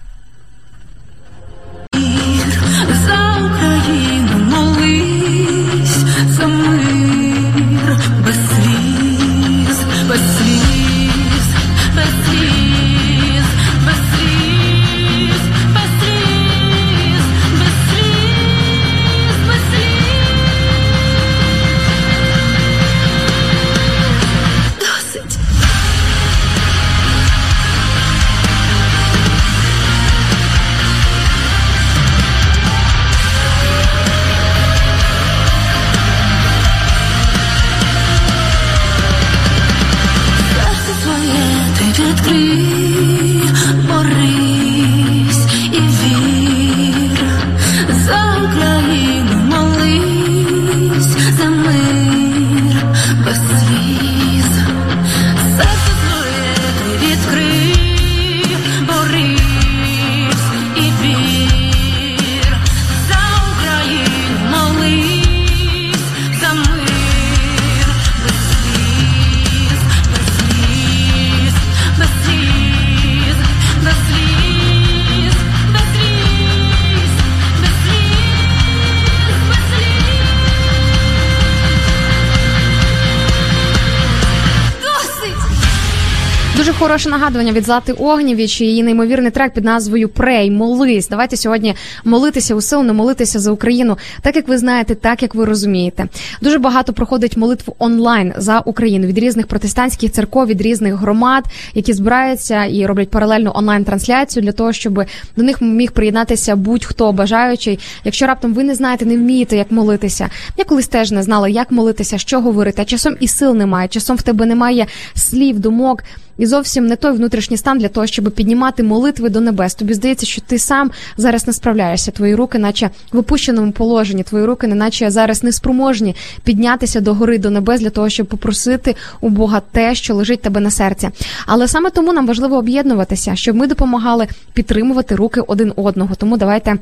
Дуже 87.03 87.15
нагадування 87.15 87.51
від 87.51 87.65
Злати 87.65 87.93
Огнєвіч 87.93 88.61
і 88.61 88.65
її 88.65 88.83
неймовірний 88.83 89.31
трек 89.31 89.53
під 89.53 89.63
назвою 89.63 90.09
Прей, 90.09 90.51
молись. 90.51 91.07
Давайте 91.09 91.37
сьогодні 91.37 91.75
молитися 92.05 92.55
усилено, 92.55 92.93
молитися 92.93 93.39
за 93.39 93.51
Україну, 93.51 93.97
так 94.21 94.35
як 94.35 94.47
ви 94.47 94.57
знаєте, 94.57 94.95
так 94.95 95.21
як 95.21 95.35
ви 95.35 95.45
розумієте. 95.45 96.07
Дуже 96.41 96.59
багато 96.59 96.93
проходить 96.93 97.37
молитв 97.37 97.71
онлайн 97.79 98.33
за 98.37 98.59
Україну 98.59 99.07
від 99.07 99.17
різних 99.17 99.47
протестантських 99.47 100.11
церков, 100.11 100.47
від 100.47 100.61
різних 100.61 100.93
громад, 100.93 101.43
які 101.73 101.93
збираються 101.93 102.65
і 102.65 102.85
роблять 102.85 103.09
паралельну 103.09 103.51
онлайн-трансляцію 103.55 104.43
для 104.43 104.51
того, 104.51 104.73
щоб 104.73 104.93
до 105.37 105.43
них 105.43 105.61
міг 105.61 105.91
приєднатися 105.91 106.55
будь-хто 106.55 107.11
бажаючий. 107.11 107.79
Якщо 108.03 108.27
раптом 108.27 108.53
ви 108.53 108.63
не 108.63 108.75
знаєте, 108.75 109.05
не 109.05 109.17
вмієте, 109.17 109.57
як 109.57 109.71
молитися. 109.71 110.29
Я 110.57 110.65
колись 110.65 110.87
теж 110.87 111.11
не 111.11 111.23
знала, 111.23 111.49
як 111.49 111.71
молитися, 111.71 112.17
що 112.17 112.41
говорити. 112.41 112.81
А 112.81 112.85
часом 112.85 113.15
і 113.19 113.27
сил 113.27 113.55
немає, 113.55 113.87
часом 113.87 114.17
в 114.17 114.21
тебе 114.21 114.45
немає 114.45 114.85
слів, 115.15 115.59
думок. 115.59 116.03
І 116.37 116.45
зовсім 116.45 116.87
не 116.87 116.95
той 116.95 117.11
внутрішній 117.11 117.57
стан 117.57 117.77
для 117.77 117.87
того, 117.87 118.07
щоб 118.07 118.31
піднімати 118.31 118.83
молитви 118.83 119.29
до 119.29 119.41
небес. 119.41 119.75
Тобі 119.75 119.93
здається, 119.93 120.25
що 120.25 120.41
ти 120.41 120.59
сам 120.59 120.91
зараз 121.17 121.47
не 121.47 121.53
справляєшся. 121.53 122.11
Твої 122.11 122.35
руки, 122.35 122.59
наче 122.59 122.89
в 123.11 123.17
опущеному 123.17 123.71
положенні, 123.71 124.23
твої 124.23 124.45
руки, 124.45 124.67
не 124.67 124.75
наче 124.75 125.11
зараз 125.11 125.43
не 125.43 125.51
спроможні 125.51 126.15
піднятися 126.43 127.01
до 127.01 127.13
гори 127.13 127.37
до 127.37 127.49
небес 127.49 127.81
для 127.81 127.89
того, 127.89 128.09
щоб 128.09 128.27
попросити 128.27 128.95
у 129.21 129.29
Бога 129.29 129.61
те, 129.71 129.95
що 129.95 130.15
лежить 130.15 130.41
тебе 130.41 130.59
на 130.59 130.71
серці. 130.71 131.09
Але 131.45 131.67
саме 131.67 131.89
тому 131.89 132.13
нам 132.13 132.27
важливо 132.27 132.57
об'єднуватися, 132.57 133.35
щоб 133.35 133.55
ми 133.55 133.67
допомагали 133.67 134.27
підтримувати 134.53 135.15
руки 135.15 135.41
один 135.41 135.73
одного. 135.75 136.15
Тому 136.15 136.37
давайте. 136.37 136.77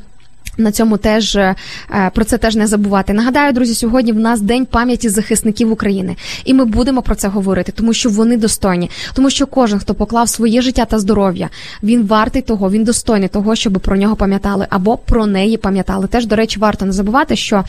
На 0.57 0.71
цьому 0.71 0.98
теж 0.98 1.36
е, 1.36 1.55
про 2.13 2.25
це 2.25 2.38
теж 2.38 2.55
не 2.55 2.67
забувати. 2.67 3.13
Нагадаю, 3.13 3.53
друзі, 3.53 3.75
сьогодні 3.75 4.12
в 4.12 4.19
нас 4.19 4.41
день 4.41 4.65
пам'яті 4.65 5.10
захисників 5.10 5.71
України, 5.71 6.15
і 6.45 6.53
ми 6.53 6.65
будемо 6.65 7.01
про 7.01 7.15
це 7.15 7.27
говорити, 7.27 7.71
тому 7.71 7.93
що 7.93 8.10
вони 8.10 8.38
достойні, 8.38 8.89
тому 9.13 9.29
що 9.29 9.48
кожен, 9.48 9.79
хто 9.79 9.93
поклав 9.93 10.29
своє 10.29 10.62
життя 10.62 10.86
та 10.86 11.00
здоров'я, 11.00 11.50
він 11.83 12.07
вартий 12.07 12.41
того, 12.41 12.71
він 12.71 12.83
достойний 12.83 13.29
того, 13.29 13.55
щоб 13.55 13.74
про 13.74 13.98
нього 13.98 14.15
пам'ятали 14.15 14.67
або 14.69 14.98
про 14.98 15.25
неї 15.25 15.57
пам'ятали. 15.57 16.07
Теж 16.07 16.25
до 16.25 16.36
речі, 16.36 16.60
варто 16.60 16.86
не 16.86 16.91
забувати, 16.91 17.36
що 17.36 17.63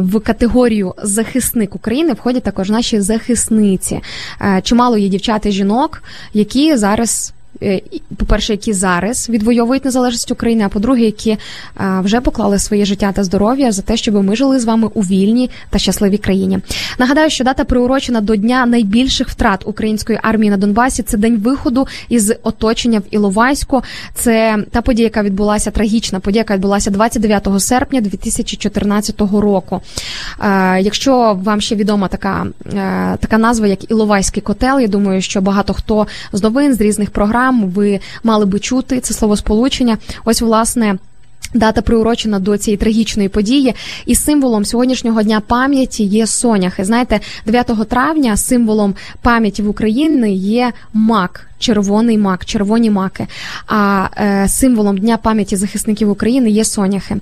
в 0.00 0.20
категорію 0.20 0.94
захисник 1.02 1.74
України 1.74 2.12
входять 2.12 2.42
також 2.42 2.70
наші 2.70 3.00
захисниці. 3.00 4.00
Чимало 4.62 4.98
є 4.98 5.08
дівчат 5.08 5.46
і 5.46 5.52
жінок, 5.52 6.02
які 6.34 6.76
зараз. 6.76 7.32
Е, 7.62 7.80
По-перше, 8.16 8.52
які 8.52 8.72
зараз 8.72 9.28
відвоюють 9.28 9.84
незалежність 9.84 10.30
України, 10.30 10.64
а 10.64 10.68
по-друге, 10.68 11.00
які 11.00 11.36
вже 12.00 12.20
поклали 12.20 12.58
своє 12.58 12.84
життя 12.84 13.12
та 13.12 13.24
здоров'я 13.24 13.72
за 13.72 13.82
те, 13.82 13.96
щоб 13.96 14.14
ми 14.14 14.36
жили 14.36 14.60
з 14.60 14.64
вами 14.64 14.88
у 14.94 15.00
вільній 15.00 15.50
та 15.70 15.78
щасливій 15.78 16.18
країні. 16.18 16.58
Нагадаю, 16.98 17.30
що 17.30 17.44
дата 17.44 17.64
приурочена 17.64 18.20
до 18.20 18.36
дня 18.36 18.66
найбільших 18.66 19.28
втрат 19.28 19.62
української 19.66 20.18
армії 20.22 20.50
на 20.50 20.56
Донбасі. 20.56 21.02
Це 21.02 21.16
день 21.16 21.36
виходу 21.36 21.86
із 22.08 22.32
оточення 22.42 22.98
в 22.98 23.02
Іловайську. 23.10 23.82
Це 24.14 24.64
та 24.70 24.82
подія, 24.82 25.06
яка 25.06 25.22
відбулася 25.22 25.70
трагічна 25.70 26.20
подія, 26.20 26.40
яка 26.40 26.54
відбулася 26.54 26.90
29 26.90 27.48
серпня 27.58 28.00
2014 28.00 29.20
року. 29.20 29.80
Е, 30.40 30.80
якщо 30.80 31.38
вам 31.42 31.60
ще 31.60 31.74
відома 31.74 32.08
така, 32.08 32.46
е, 32.66 33.16
така 33.20 33.38
назва, 33.38 33.66
як 33.66 33.90
Іловайський 33.90 34.42
котел, 34.42 34.80
я 34.80 34.88
думаю, 34.88 35.22
що 35.22 35.40
багато 35.40 35.74
хто 35.74 36.06
з 36.32 36.42
новин 36.42 36.74
з 36.74 36.80
різних 36.80 37.10
програм 37.10 37.41
ви 37.50 38.00
мали 38.24 38.46
би 38.46 38.60
чути 38.60 39.00
це 39.00 39.14
словосполучення. 39.14 39.98
Ось 40.24 40.40
власне. 40.42 40.98
Дата 41.54 41.82
приурочена 41.82 42.38
до 42.38 42.58
цієї 42.58 42.76
трагічної 42.76 43.28
події, 43.28 43.74
і 44.06 44.14
символом 44.14 44.64
сьогоднішнього 44.64 45.22
дня 45.22 45.40
пам'яті 45.46 46.04
є 46.04 46.26
соняхи. 46.26 46.84
Знаєте, 46.84 47.20
9 47.46 47.88
травня 47.88 48.36
символом 48.36 48.94
пам'яті 49.22 49.62
в 49.62 49.68
Україні 49.68 50.36
є 50.36 50.72
мак, 50.92 51.46
червоний 51.58 52.18
мак, 52.18 52.44
червоні 52.44 52.90
маки. 52.90 53.26
А 53.66 54.08
е, 54.16 54.48
символом 54.48 54.98
дня 54.98 55.16
пам'яті 55.16 55.56
захисників 55.56 56.10
України 56.10 56.50
є 56.50 56.64
соняхи. 56.64 57.16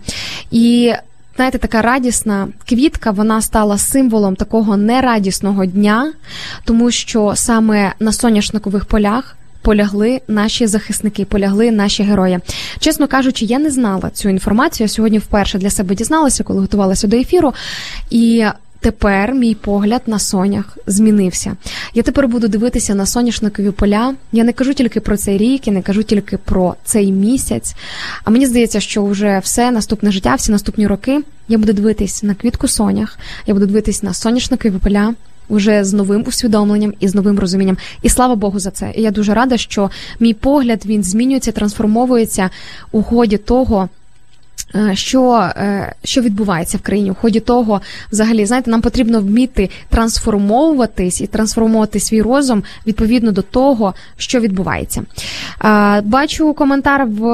І 0.51 0.93
знаєте, 1.37 1.59
така 1.59 1.83
радісна 1.83 2.49
квітка, 2.69 3.11
вона 3.11 3.43
стала 3.43 3.79
символом 3.79 4.37
такого 4.37 4.77
нерадісного 4.77 5.67
дня, 5.67 6.13
тому 6.65 6.91
що 6.91 7.33
саме 7.37 7.93
на 8.01 8.13
соняшникових 8.13 8.85
полях. 8.85 9.37
Полягли 9.63 10.21
наші 10.29 10.67
захисники, 10.67 11.25
полягли 11.25 11.71
наші 11.71 12.03
герої. 12.03 12.39
Чесно 12.79 13.09
кажучи, 13.09 13.45
я 13.45 13.59
не 13.59 13.71
знала 13.71 14.11
цю 14.11 14.29
інформацію. 14.29 14.85
Я 14.85 14.89
сьогодні 14.89 15.19
вперше 15.19 15.59
для 15.59 15.71
себе 15.71 15.95
дізналася, 15.95 16.45
коли 16.45 16.61
готувалася 16.61 17.07
до 17.07 17.17
ефіру. 17.17 17.55
І 18.11 18.45
тепер 18.81 19.35
мій 19.35 19.55
погляд 19.55 20.03
на 20.07 20.19
сонях 20.19 20.79
змінився. 20.87 21.57
Я 21.95 22.03
тепер 22.03 22.29
буду 22.29 22.49
дивитися 22.49 22.95
на 22.95 23.07
соняшникові 23.07 23.71
поля. 23.71 24.15
Я 24.33 24.45
не 24.45 24.53
кажу 24.53 24.75
тільки 24.75 25.01
про 25.01 25.17
цей 25.17 25.39
рік, 25.39 25.67
я 25.67 25.73
не 25.73 25.83
кажу 25.83 26.03
тільки 26.03 26.37
про 26.37 26.75
цей 26.85 27.13
місяць. 27.13 27.75
А 28.25 28.31
мені 28.31 28.47
здається, 28.47 28.81
що 28.81 29.05
вже 29.05 29.39
все 29.39 29.71
наступне 29.71 30.13
життя, 30.13 30.35
всі 30.35 30.53
наступні 30.53 30.87
роки 30.87 31.21
я 31.49 31.59
буду 31.59 31.73
дивитись 31.73 32.23
на 32.23 32.35
квітку 32.35 32.69
сонях, 32.69 33.19
я 33.47 33.55
буду 33.55 33.67
дивитись 33.67 34.03
на 34.03 34.15
соняшникові 34.15 34.79
поля 34.79 35.15
уже 35.51 35.85
з 35.85 35.93
новим 35.93 36.25
усвідомленням 36.27 36.95
і 37.01 37.09
з 37.09 37.15
новим 37.15 37.39
розумінням. 37.39 37.79
І 38.03 38.09
слава 38.09 38.35
Богу 38.35 38.59
за 38.59 38.71
це. 38.71 38.93
І 38.95 39.03
я 39.03 39.11
дуже 39.11 39.35
рада, 39.35 39.57
що 39.57 39.91
мій 40.21 40.35
погляд 40.35 40.83
він 40.87 41.05
змінюється, 41.05 41.53
трансформовується 41.53 42.51
у 42.93 43.03
ході 43.03 43.37
того. 43.37 43.89
Е, 44.75 44.97
Що, 44.97 45.33
е, 45.57 45.95
що 46.05 46.21
відбувається 46.21 46.79
в 46.79 46.81
країні 46.81 47.11
у 47.11 47.15
ході 47.15 47.41
того, 47.41 47.81
взагалі, 48.13 48.47
знаєте, 48.47 48.71
нам 48.71 48.81
потрібно 48.81 49.21
вміти 49.21 49.71
трансформовуватись 49.89 51.21
і 51.21 51.27
трансформувати 51.27 52.01
свій 52.01 52.23
розум 52.23 52.63
відповідно 52.87 53.33
до 53.33 53.43
того, 53.43 53.95
що 54.17 54.41
відбувається. 54.41 55.03
Е, 55.65 56.01
Бачу 56.01 56.55
коментар 56.55 57.07
в 57.07 57.25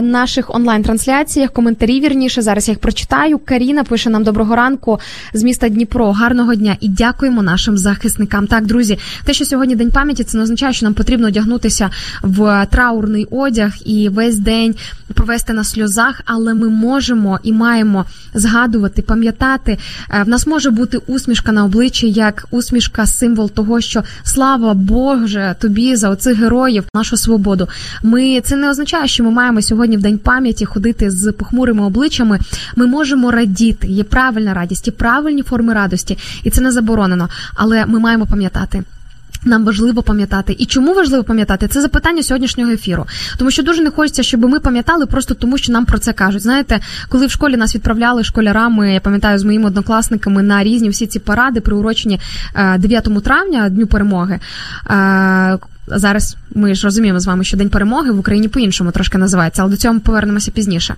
наших 0.00 0.54
онлайн-трансляціях, 0.54 1.50
коментарі 1.50 2.00
вірніше. 2.00 2.42
Зараз 2.42 2.68
я 2.68 2.72
їх 2.72 2.78
прочитаю. 2.78 3.38
Каріна 3.38 3.84
пише 3.84 4.10
нам 4.10 4.24
доброго 4.24 4.56
ранку 4.56 5.00
з 5.32 5.42
міста 5.42 5.68
Дніпро. 5.68 6.12
Гарного 6.12 6.54
дня 6.54 6.76
і 6.80 6.88
дякуємо 6.88 7.42
нашим 7.42 7.78
захисникам. 7.78 8.46
Так, 8.46 8.66
друзі, 8.66 8.98
те, 9.24 9.32
що 9.32 9.44
сьогодні 9.44 9.76
день 9.76 9.90
пам'яті, 9.90 10.24
це 10.24 10.36
не 10.36 10.42
означає, 10.42 10.72
що 10.72 10.86
нам 10.86 10.94
потрібно 10.94 11.26
одягнутися 11.26 11.90
в 12.22 12.66
траурний 12.70 13.26
одяг 13.30 13.72
і 13.84 14.08
весь 14.08 14.38
день 14.38 14.74
провести 15.14 15.52
на 15.52 15.64
сльозах, 15.64 16.22
але 16.24 16.54
ми 16.54 16.68
можемо 16.76 17.38
і 17.42 17.52
маємо 17.52 18.04
згадувати, 18.34 19.02
пам'ятати. 19.02 19.78
Е, 20.10 20.22
В 20.22 20.28
нас 20.28 20.46
може 20.46 20.70
бути 20.70 20.98
усмішка 21.06 21.52
на 21.52 21.64
обличчі, 21.64 22.10
як 22.10 22.46
усмішка, 22.50 23.06
символ 23.06 23.50
того, 23.50 23.80
що 23.80 24.02
слава 24.22 24.74
Боже 24.74 25.54
тобі 25.60 25.96
за 25.96 26.10
оцих 26.10 26.38
героїв, 26.38 26.84
нашу 26.94 27.16
свободу. 27.16 27.68
Ми 28.02 28.40
це 28.40 28.56
не 28.56 28.70
означає, 28.70 29.08
що 29.08 29.24
ми 29.24 29.30
маємо 29.30 29.62
сьогодні 29.62 29.96
в 29.96 30.02
день 30.02 30.18
пам'яті 30.18 30.64
ходити 30.64 31.10
з 31.10 31.32
похмурими 31.32 31.82
обличчями. 31.82 32.38
Ми 32.76 32.86
можемо 32.86 33.30
радіти. 33.30 33.88
Є 33.88 34.04
правильна 34.04 34.54
радість, 34.54 34.86
є 34.86 34.92
правильні 34.92 35.42
форми 35.42 35.74
радості, 35.74 36.18
і 36.44 36.50
це 36.50 36.60
не 36.60 36.70
заборонено. 36.72 37.28
Але 37.54 37.86
ми 37.86 37.98
маємо 37.98 38.26
пам'ятати. 38.26 38.82
Нам 39.46 39.64
важливо 39.64 40.02
пам'ятати. 40.02 40.56
І 40.58 40.66
чому 40.66 40.94
важливо 40.94 41.24
пам'ятати? 41.24 41.68
Це 41.68 41.80
запитання 41.80 42.22
сьогоднішнього 42.22 42.70
ефіру. 42.72 43.06
Тому 43.38 43.50
що 43.50 43.62
дуже 43.62 43.82
не 43.82 43.90
хочеться, 43.90 44.22
щоб 44.22 44.40
ми 44.40 44.60
пам'ятали 44.60 45.06
просто 45.06 45.34
тому, 45.34 45.58
що 45.58 45.72
нам 45.72 45.84
про 45.84 45.98
це 45.98 46.12
кажуть. 46.12 46.42
Знаєте, 46.42 46.80
коли 47.08 47.26
в 47.26 47.30
школі 47.30 47.56
нас 47.56 47.74
відправляли 47.74 48.24
школярами, 48.24 48.92
я 48.92 49.00
пам'ятаю 49.00 49.38
з 49.38 49.44
моїми 49.44 49.66
однокласниками 49.66 50.42
на 50.42 50.64
різні 50.64 50.88
всі 50.88 51.06
ці 51.06 51.18
паради, 51.18 51.60
приурочені 51.60 52.20
е, 52.54 52.78
9 52.78 53.24
травня, 53.24 53.68
Дню 53.68 53.86
перемоги. 53.86 54.40
Е, 54.90 55.58
Зараз 55.88 56.36
ми 56.54 56.74
ж 56.74 56.84
розуміємо 56.84 57.20
з 57.20 57.26
вами, 57.26 57.44
що 57.44 57.56
День 57.56 57.68
перемоги 57.68 58.10
в 58.10 58.18
Україні 58.18 58.48
по-іншому 58.48 58.90
трошки 58.90 59.18
називається, 59.18 59.62
але 59.62 59.70
до 59.70 59.76
цього 59.76 59.94
ми 59.94 60.00
повернемося 60.00 60.50
пізніше. 60.50 60.94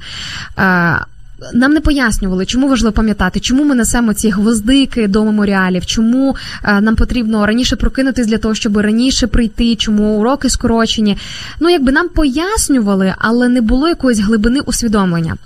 Нам 1.55 1.73
не 1.73 1.81
пояснювали, 1.81 2.47
чому 2.47 2.69
важливо 2.69 2.93
пам'ятати, 2.93 3.41
чому 3.41 3.65
ми 3.65 3.75
несемо 3.75 4.15
ці 4.15 4.31
гвоздики 4.31 5.09
до 5.09 5.25
меморіалів, 5.25 5.87
чому 5.87 6.37
е, 6.65 6.81
нам 6.81 6.97
потрібно 6.97 7.47
раніше 7.47 7.77
прокинутись 7.77 8.27
для 8.27 8.39
того, 8.39 8.55
щоб 8.55 8.77
раніше 8.77 9.27
прийти, 9.27 9.77
чому 9.77 10.19
уроки 10.19 10.51
скорочені. 10.51 11.17
Ну, 11.61 11.71
якби 11.71 11.93
нам 11.93 12.09
пояснювали, 12.09 13.15
але 13.19 13.49
не 13.49 13.61
було 13.61 13.89
якоїсь 13.89 14.19
глибини 14.19 14.61
усвідомлення. 14.61 15.37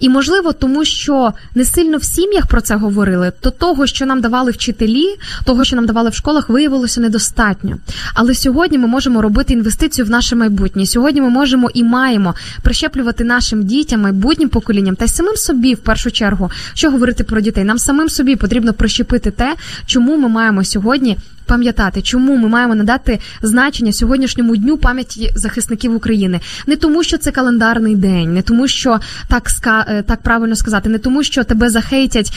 І 0.00 0.08
можливо, 0.08 0.52
тому 0.52 0.84
що 0.84 1.32
не 1.54 1.64
сильно 1.64 1.96
в 1.96 2.04
сім'ях 2.04 2.46
про 2.46 2.60
це 2.60 2.76
говорили, 2.76 3.32
то 3.40 3.50
того, 3.50 3.86
що 3.86 4.06
нам 4.06 4.20
давали 4.20 4.50
вчителі, 4.50 5.06
того, 5.44 5.64
що 5.64 5.76
нам 5.76 5.86
давали 5.86 6.10
в 6.10 6.14
школах, 6.14 6.48
виявилося 6.48 7.00
недостатньо. 7.00 7.78
Але 8.14 8.34
сьогодні 8.34 8.78
ми 8.78 8.86
можемо 8.86 9.22
робити 9.22 9.52
інвестицію 9.52 10.04
в 10.04 10.10
наше 10.10 10.36
майбутнє. 10.36 10.86
Сьогодні 10.86 11.20
ми 11.20 11.30
можемо 11.30 11.70
і 11.74 11.84
маємо 11.84 12.34
прищеплювати 12.62 13.24
нашим 13.24 13.64
дітям, 13.64 14.00
майбутнім 14.00 14.48
поколінням 14.48 14.96
та 14.96 15.04
й 15.04 15.08
самим 15.08 15.31
собі 15.36 15.74
в 15.74 15.78
першу 15.78 16.10
чергу, 16.10 16.50
що 16.74 16.90
говорити 16.90 17.24
про 17.24 17.40
дітей. 17.40 17.64
Нам 17.64 17.78
самим 17.78 18.08
собі 18.08 18.36
потрібно 18.36 18.72
прищепити 18.72 19.30
те, 19.30 19.54
чому 19.86 20.16
ми 20.16 20.28
маємо 20.28 20.64
сьогодні. 20.64 21.18
Пам'ятати, 21.46 22.02
чому 22.02 22.36
ми 22.36 22.48
маємо 22.48 22.74
надати 22.74 23.18
значення 23.42 23.92
сьогоднішньому 23.92 24.56
дню 24.56 24.78
пам'яті 24.78 25.30
захисників 25.34 25.94
України, 25.94 26.40
не 26.66 26.76
тому, 26.76 27.02
що 27.02 27.18
це 27.18 27.30
календарний 27.30 27.96
день, 27.96 28.34
не 28.34 28.42
тому, 28.42 28.68
що 28.68 29.00
так 29.28 29.50
ска 29.50 29.86
е, 29.88 30.02
так 30.02 30.22
правильно 30.22 30.56
сказати, 30.56 30.88
не 30.88 30.98
тому, 30.98 31.22
що 31.22 31.44
тебе 31.44 31.70
захейтять 31.70 32.32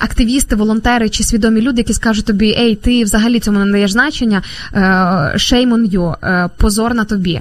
активісти, 0.00 0.56
волонтери 0.56 1.08
чи 1.08 1.24
свідомі 1.24 1.60
люди, 1.60 1.80
які 1.80 1.92
скажуть 1.92 2.24
тобі, 2.24 2.56
ей, 2.58 2.74
ти 2.74 3.04
взагалі 3.04 3.40
цьому 3.40 3.58
не 3.58 3.72
даєш 3.72 3.92
значення, 3.92 4.42
е, 4.74 4.78
shame 5.36 5.72
on 5.72 5.90
you, 5.90 6.14
е, 6.22 6.48
позор 6.56 6.94
на 6.94 7.04
тобі, 7.04 7.40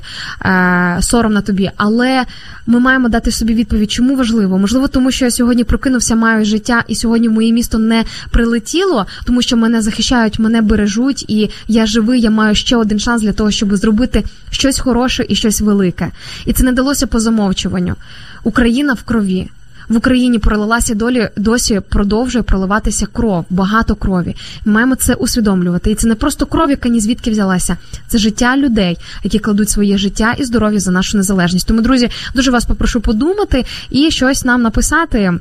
сором 1.01 1.33
на 1.33 1.41
тобі. 1.41 1.71
Але 1.77 2.25
ми 2.67 2.79
маємо 2.79 3.09
дати 3.09 3.31
собі 3.31 3.53
відповідь, 3.53 3.91
чому 3.91 4.15
важливо. 4.15 4.57
Можливо, 4.57 4.87
тому 4.87 5.11
що 5.11 5.25
я 5.25 5.31
сьогодні 5.31 5.63
прокинувся, 5.63 6.15
маю 6.15 6.45
життя, 6.45 6.83
і 6.87 6.95
сьогодні 6.95 7.27
в 7.27 7.31
моє 7.31 7.51
місто 7.51 7.77
не 7.77 8.05
прилетіло, 8.31 9.05
тому 9.25 9.41
що 9.41 9.57
мене 9.57 9.81
захищають, 9.81 10.39
мене 10.39 10.61
бережуть, 10.61 11.00
і 11.09 11.49
я 11.67 11.85
живий, 11.85 12.21
я 12.21 12.29
маю 12.29 12.55
ще 12.55 12.75
один 12.75 12.99
шанс 12.99 13.21
для 13.21 13.33
того, 13.33 13.51
щоб 13.51 13.75
зробити 13.75 14.23
щось 14.49 14.79
хороше 14.79 15.25
і 15.29 15.35
щось 15.35 15.61
велике. 15.61 16.11
І 16.45 16.53
це 16.53 16.63
не 16.63 16.71
далося 16.71 17.07
по 17.07 17.19
замовчуванню. 17.19 17.95
Україна 18.43 18.93
в 18.93 19.03
крові. 19.03 19.49
В 19.89 19.97
Україні 19.97 20.39
пролилася 20.39 20.95
долі 20.95 21.29
досі 21.37 21.81
продовжує 21.89 22.43
проливатися 22.43 23.05
кров, 23.05 23.45
багато 23.49 23.95
крові. 23.95 24.35
Ми 24.65 24.73
маємо 24.73 24.95
це 24.95 25.13
усвідомлювати. 25.13 25.91
І 25.91 25.95
це 25.95 26.07
не 26.07 26.15
просто 26.15 26.45
кров, 26.45 26.69
яка 26.69 26.89
ні 26.89 26.99
звідки 26.99 27.31
взялася. 27.31 27.77
Це 28.07 28.17
життя 28.17 28.57
людей, 28.57 28.97
які 29.23 29.39
кладуть 29.39 29.69
своє 29.69 29.97
життя 29.97 30.35
і 30.37 30.43
здоров'я 30.43 30.79
за 30.79 30.91
нашу 30.91 31.17
незалежність. 31.17 31.67
Тому, 31.67 31.81
друзі, 31.81 32.09
дуже 32.35 32.51
вас 32.51 32.65
попрошу 32.65 33.01
подумати 33.01 33.65
і 33.89 34.11
щось 34.11 34.45
нам 34.45 34.61
написати. 34.61 35.39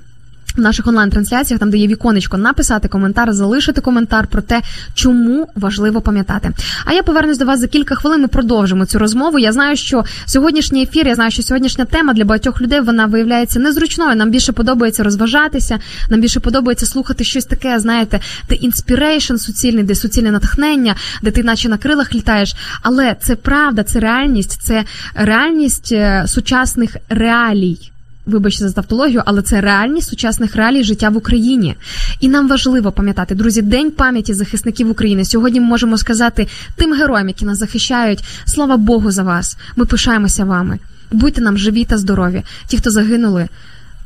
В 0.57 0.61
наших 0.61 0.87
онлайн-трансляціях, 0.87 1.61
там 1.61 1.71
де 1.71 1.77
є 1.77 1.87
віконечко, 1.87 2.39
написати 2.39 2.89
коментар, 2.89 3.33
залишити 3.33 3.81
коментар 3.81 4.27
про 4.27 4.43
те, 4.43 4.63
чому 4.95 5.49
важливо 5.55 6.01
пам'ятати. 6.01 6.51
А 6.85 6.93
я 6.93 7.03
повернусь 7.03 7.39
до 7.39 7.45
вас 7.45 7.61
за 7.61 7.67
кілька 7.67 7.95
хвилин. 7.95 8.21
Ми 8.21 8.29
продовжимо 8.29 8.87
цю 8.87 8.99
розмову. 8.99 9.39
Я 9.39 9.53
знаю, 9.53 9.77
що 9.77 10.05
сьогоднішній 10.27 10.83
ефір, 10.83 11.07
я 11.07 11.15
знаю, 11.15 11.31
що 11.31 11.43
сьогоднішня 11.43 11.85
тема 11.85 12.13
для 12.15 12.25
багатьох 12.25 12.61
людей 12.61 12.81
вона 12.81 13.07
виявляється 13.07 13.59
незручною. 13.59 14.17
Нам 14.17 14.31
більше 14.31 14.53
подобається 14.53 15.03
розважатися, 15.03 15.79
нам 16.09 16.21
більше 16.21 16.41
подобається 16.41 16.87
слухати 16.87 17.25
щось 17.25 17.45
таке, 17.45 17.79
знаєте, 17.79 18.21
де 18.49 18.55
inspiration 18.55 19.37
суцільний, 19.37 19.85
де 19.85 19.95
суцільне 19.95 20.31
натхнення, 20.31 20.95
де 21.23 21.31
ти, 21.31 21.43
наче 21.43 21.69
на 21.69 21.79
крилах 21.79 22.15
літаєш. 22.15 22.55
Але 22.83 23.17
це 23.21 23.37
правда, 23.37 23.83
це 23.83 24.01
реальність, 24.01 24.63
це 24.63 24.85
реальність 25.15 25.93
е, 25.93 26.25
сучасних 26.27 26.97
реалій. 27.09 27.90
Вибачте 28.27 28.69
за 28.69 28.75
тавтологію, 28.75 29.23
але 29.27 29.43
це 29.43 29.61
реальність 29.61 30.09
сучасних 30.09 30.57
реалій 30.57 30.85
життя 30.85 31.09
в 31.09 31.17
Україні. 31.17 31.77
І 32.21 32.29
нам 32.29 32.49
важливо 32.49 32.93
пам'ятати, 32.93 33.35
друзі, 33.35 33.63
День 33.63 33.91
пам'яті 33.91 34.35
захисників 34.35 34.91
України. 34.91 35.25
Сьогодні 35.25 35.61
ми 35.61 35.67
можемо 35.67 35.99
сказати 35.99 36.49
тим 36.77 36.93
героям, 36.93 37.29
які 37.29 37.45
нас 37.45 37.59
захищають. 37.59 38.25
Слава 38.45 38.77
Богу 38.77 39.11
за 39.11 39.23
вас! 39.23 39.57
Ми 39.77 39.85
пишаємося 39.85 40.45
вами. 40.45 40.79
Будьте 41.13 41.41
нам 41.41 41.59
живі 41.59 41.85
та 41.85 41.99
здорові. 41.99 42.43
Ті, 42.67 42.77
хто 42.77 42.91
загинули, 42.91 43.49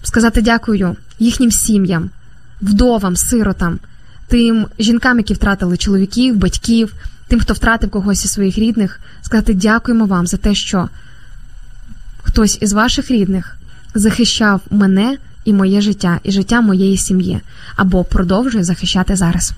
сказати 0.02 0.42
дякую 0.42 0.96
їхнім 1.18 1.50
сім'ям, 1.50 2.10
вдовам, 2.62 3.16
сиротам, 3.16 3.78
тим 4.28 4.66
жінкам, 4.78 5.18
які 5.18 5.34
втратили 5.34 5.76
чоловіків, 5.76 6.36
батьків, 6.36 6.94
тим, 7.28 7.40
хто 7.40 7.54
втратив 7.54 7.90
когось 7.90 8.24
із 8.24 8.32
своїх 8.32 8.58
рідних, 8.58 9.00
сказати 9.22 9.54
дякуємо 9.54 10.06
вам 10.06 10.26
за 10.26 10.36
те, 10.36 10.54
що 10.54 10.88
хтось 12.22 12.58
із 12.60 12.72
ваших 12.72 13.10
рідних 13.10 13.56
захищав 13.94 14.60
мене 14.70 15.16
і 15.44 15.52
моє 15.52 15.80
життя, 15.80 16.20
і 16.22 16.32
життя 16.32 16.60
моєї 16.60 16.96
сім'ї, 16.96 17.40
або 17.76 18.04
продовжує 18.04 18.64
захищати 18.64 19.16
зараз. 19.16 19.52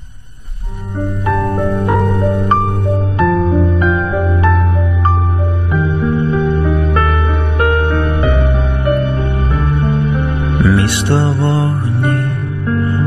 Місто 10.77 11.35
вогні, 11.41 12.31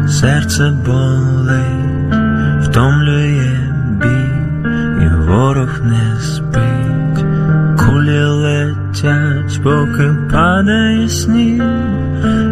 серце 0.10 0.72
болить, 0.86 2.14
втомлює 2.62 3.74
бій, 4.02 5.06
і 5.06 5.10
ворог 5.28 5.82
не 5.84 6.22
спить, 6.22 6.79
кулі 8.00 8.24
летять, 8.24 9.64
поки 9.64 10.16
падає 10.32 11.10
сніг, 11.10 11.64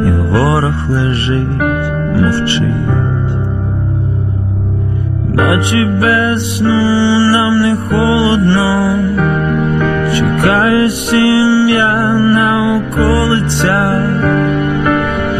і 0.07 0.11
ворог 0.11 0.89
лежить, 0.89 1.61
мовчить. 2.15 2.63
Ночі 5.33 5.87
без 6.01 6.57
сну 6.57 7.19
нам 7.19 7.61
не 7.61 7.75
холодно, 7.89 8.99
чекає 10.17 10.89
сім'я 10.89 12.13
на 12.13 12.81
околицях. 12.81 14.03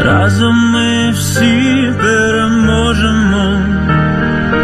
Разом 0.04 0.72
ми 0.72 1.10
всі 1.10 1.92
переможемо, 2.00 3.60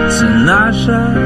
це 0.08 0.24
наша 0.24 1.23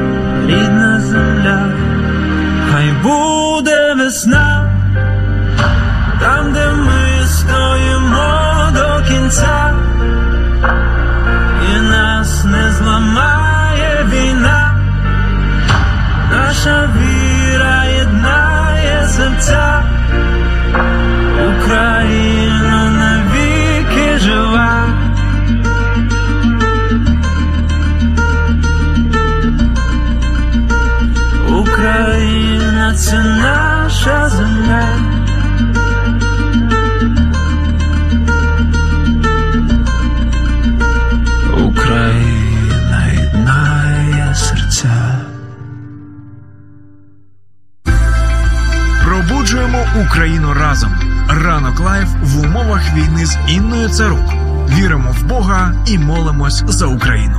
з 53.93 53.99
рук. 53.99 54.33
Віримо 54.69 55.11
в 55.11 55.23
Бога 55.23 55.73
і 55.87 55.97
молимось 55.97 56.63
за 56.67 56.85
Україну. 56.85 57.38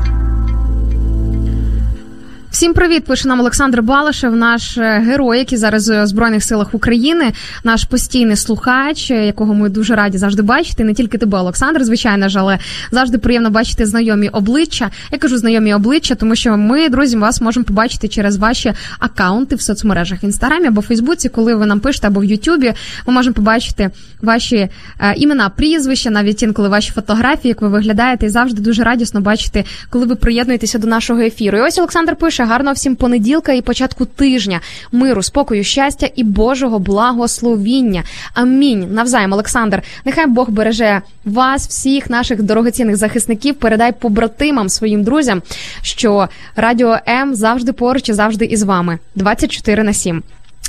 Всім 2.60 2.74
привіт! 2.74 3.04
Пише 3.04 3.28
нам 3.28 3.40
Олександр 3.40 3.82
Балашев, 3.82 4.36
наш 4.36 4.78
е, 4.78 5.02
герой, 5.06 5.38
який 5.38 5.58
зараз 5.58 5.88
у 5.88 6.06
збройних 6.06 6.44
силах 6.44 6.74
України, 6.74 7.32
наш 7.64 7.84
постійний 7.84 8.36
слухач, 8.36 9.10
е, 9.10 9.26
якого 9.26 9.54
ми 9.54 9.68
дуже 9.68 9.94
раді 9.94 10.18
завжди 10.18 10.42
бачити. 10.42 10.84
Не 10.84 10.94
тільки 10.94 11.18
тебе, 11.18 11.38
Олександр, 11.38 11.84
звичайно 11.84 12.28
ж, 12.28 12.38
але 12.38 12.58
завжди 12.90 13.18
приємно 13.18 13.50
бачити 13.50 13.86
знайомі 13.86 14.28
обличчя. 14.28 14.90
Я 15.12 15.18
кажу 15.18 15.38
знайомі 15.38 15.74
обличчя, 15.74 16.14
тому 16.14 16.36
що 16.36 16.56
ми, 16.56 16.88
друзі, 16.88 17.16
вас 17.16 17.40
можемо 17.40 17.64
побачити 17.64 18.08
через 18.08 18.36
ваші 18.36 18.72
акаунти 18.98 19.56
в 19.56 19.62
соцмережах 19.62 20.24
інстаграмі 20.24 20.66
або 20.66 20.80
Фейсбуці, 20.80 21.28
коли 21.28 21.54
ви 21.54 21.66
нам 21.66 21.80
пишете, 21.80 22.06
або 22.06 22.20
в 22.20 22.24
Ютубі. 22.24 22.72
Ми 23.06 23.12
можемо 23.12 23.34
побачити 23.34 23.90
ваші 24.22 24.56
е, 24.56 25.14
імена, 25.16 25.48
прізвища, 25.48 26.10
навіть 26.10 26.42
інколи 26.42 26.68
ваші 26.68 26.92
фотографії, 26.92 27.48
як 27.48 27.62
ви 27.62 27.68
виглядаєте, 27.68 28.26
і 28.26 28.28
завжди 28.28 28.62
дуже 28.62 28.84
радісно 28.84 29.20
бачити, 29.20 29.64
коли 29.90 30.06
ви 30.06 30.14
приєднуєтеся 30.14 30.78
до 30.78 30.86
нашого 30.86 31.20
ефіру. 31.20 31.58
І 31.58 31.60
ось 31.60 31.78
Олександр 31.78 32.16
пише: 32.16 32.49
гарного 32.50 32.74
всім 32.74 32.96
понеділка 32.96 33.52
і 33.52 33.62
початку 33.62 34.04
тижня, 34.04 34.60
миру, 34.92 35.22
спокою, 35.22 35.64
щастя 35.64 36.10
і 36.16 36.24
Божого 36.24 36.78
благословіння. 36.78 38.02
Амінь. 38.34 38.94
Навзаєм, 38.94 39.32
Олександр. 39.32 39.82
Нехай 40.04 40.26
Бог 40.26 40.50
береже 40.50 41.00
вас, 41.24 41.68
всіх 41.68 42.10
наших 42.10 42.42
дорогоцінних 42.42 42.96
захисників. 42.96 43.54
Передай 43.54 43.92
побратимам 43.92 44.68
своїм 44.68 45.04
друзям, 45.04 45.42
що 45.82 46.28
Радіо 46.56 46.98
М 47.08 47.34
завжди 47.34 47.72
поруч 47.72 48.08
і 48.08 48.12
завжди 48.12 48.44
із 48.44 48.62
вами. 48.62 48.98
24 49.14 49.82
на 49.82 49.92
7. 49.92 50.22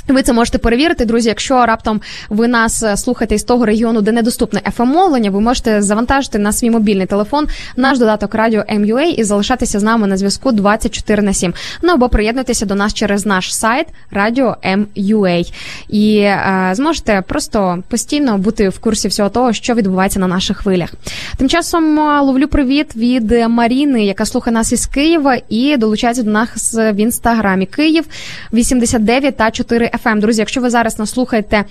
Ви 0.08 0.22
це 0.22 0.32
можете 0.32 0.58
перевірити, 0.58 1.04
друзі. 1.04 1.28
Якщо 1.28 1.66
раптом 1.66 2.00
ви 2.28 2.48
нас 2.48 2.82
е, 2.82 2.96
слухаєте 2.96 3.34
із 3.34 3.44
того 3.44 3.66
регіону, 3.66 4.00
де 4.00 4.12
недоступне 4.12 4.60
fm 4.76 4.84
мовлення 4.84 5.30
ви 5.30 5.40
можете 5.40 5.82
завантажити 5.82 6.38
на 6.38 6.52
свій 6.52 6.70
мобільний 6.70 7.06
телефон 7.06 7.46
наш 7.76 7.98
додаток 7.98 8.34
Радіо 8.34 8.60
MUA 8.60 9.02
і 9.02 9.24
залишатися 9.24 9.80
з 9.80 9.82
нами 9.82 10.06
на 10.06 10.16
зв'язку 10.16 10.52
24 10.52 11.22
на 11.22 11.34
7. 11.34 11.54
Ну 11.82 11.92
або 11.92 12.08
приєднатися 12.08 12.66
до 12.66 12.74
нас 12.74 12.94
через 12.94 13.26
наш 13.26 13.54
сайт 13.54 13.86
Радіо 14.10 14.56
MUA. 14.64 15.52
І 15.88 16.16
е, 16.18 16.70
зможете 16.72 17.22
просто 17.28 17.82
постійно 17.88 18.38
бути 18.38 18.68
в 18.68 18.78
курсі 18.78 19.08
всього 19.08 19.28
того, 19.28 19.52
що 19.52 19.74
відбувається 19.74 20.20
на 20.20 20.26
наших 20.26 20.56
хвилях. 20.56 20.94
Тим 21.36 21.48
часом 21.48 22.00
е, 22.00 22.20
ловлю 22.20 22.48
привіт 22.48 22.96
від 22.96 23.32
Маріни, 23.48 24.04
яка 24.04 24.26
слухає 24.26 24.54
нас 24.54 24.72
із 24.72 24.86
Києва 24.86 25.38
і 25.48 25.76
долучається 25.76 26.22
до 26.22 26.30
нас 26.30 26.74
в 26.74 26.94
інстаграмі 26.94 27.66
Київ 27.66 28.04
89 28.52 29.36
та 29.36 29.50
4 29.50 29.81
FM. 29.84 30.20
Друзі, 30.20 30.40
якщо 30.40 30.60
ви 30.60 30.70
зараз 30.70 30.98
нас 30.98 31.10
слухаєте 31.10 31.64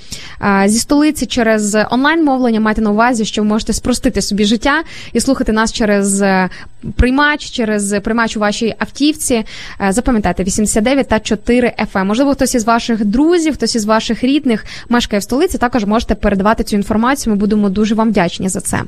зі 0.66 0.80
столиці 0.80 1.26
через 1.26 1.78
онлайн 1.92 2.24
мовлення, 2.24 2.60
майте 2.60 2.82
на 2.82 2.92
увазі, 2.92 3.26
що 3.26 3.42
ви 3.42 3.48
можете 3.48 3.74
спростити 3.74 4.22
собі 4.22 4.46
життя 4.46 4.84
і 5.14 5.20
слухати 5.20 5.52
нас 5.52 5.74
через 5.74 6.22
е, 6.22 6.50
приймач, 6.96 7.52
через 7.52 7.96
приймач 8.04 8.38
у 8.38 8.40
вашій 8.40 8.76
автівці. 8.80 9.44
Е, 9.82 9.92
Запам'ятайте 9.92 10.44
89 10.44 11.08
та 11.08 11.20
4 11.20 11.74
FM. 11.94 12.04
Можливо, 12.04 12.34
хтось 12.34 12.56
із 12.56 12.66
ваших 12.66 13.06
друзів, 13.06 13.54
хтось 13.54 13.76
із 13.76 13.86
ваших 13.86 14.24
рідних 14.24 14.66
мешкає 14.90 15.20
в 15.20 15.24
столиці. 15.24 15.58
Також 15.58 15.86
можете 15.86 16.16
передавати 16.16 16.64
цю 16.64 16.76
інформацію. 16.76 17.34
Ми 17.34 17.40
будемо 17.40 17.70
дуже 17.70 17.96
вам 17.96 18.10
вдячні 18.10 18.50
за 18.50 18.62
це. 18.62 18.82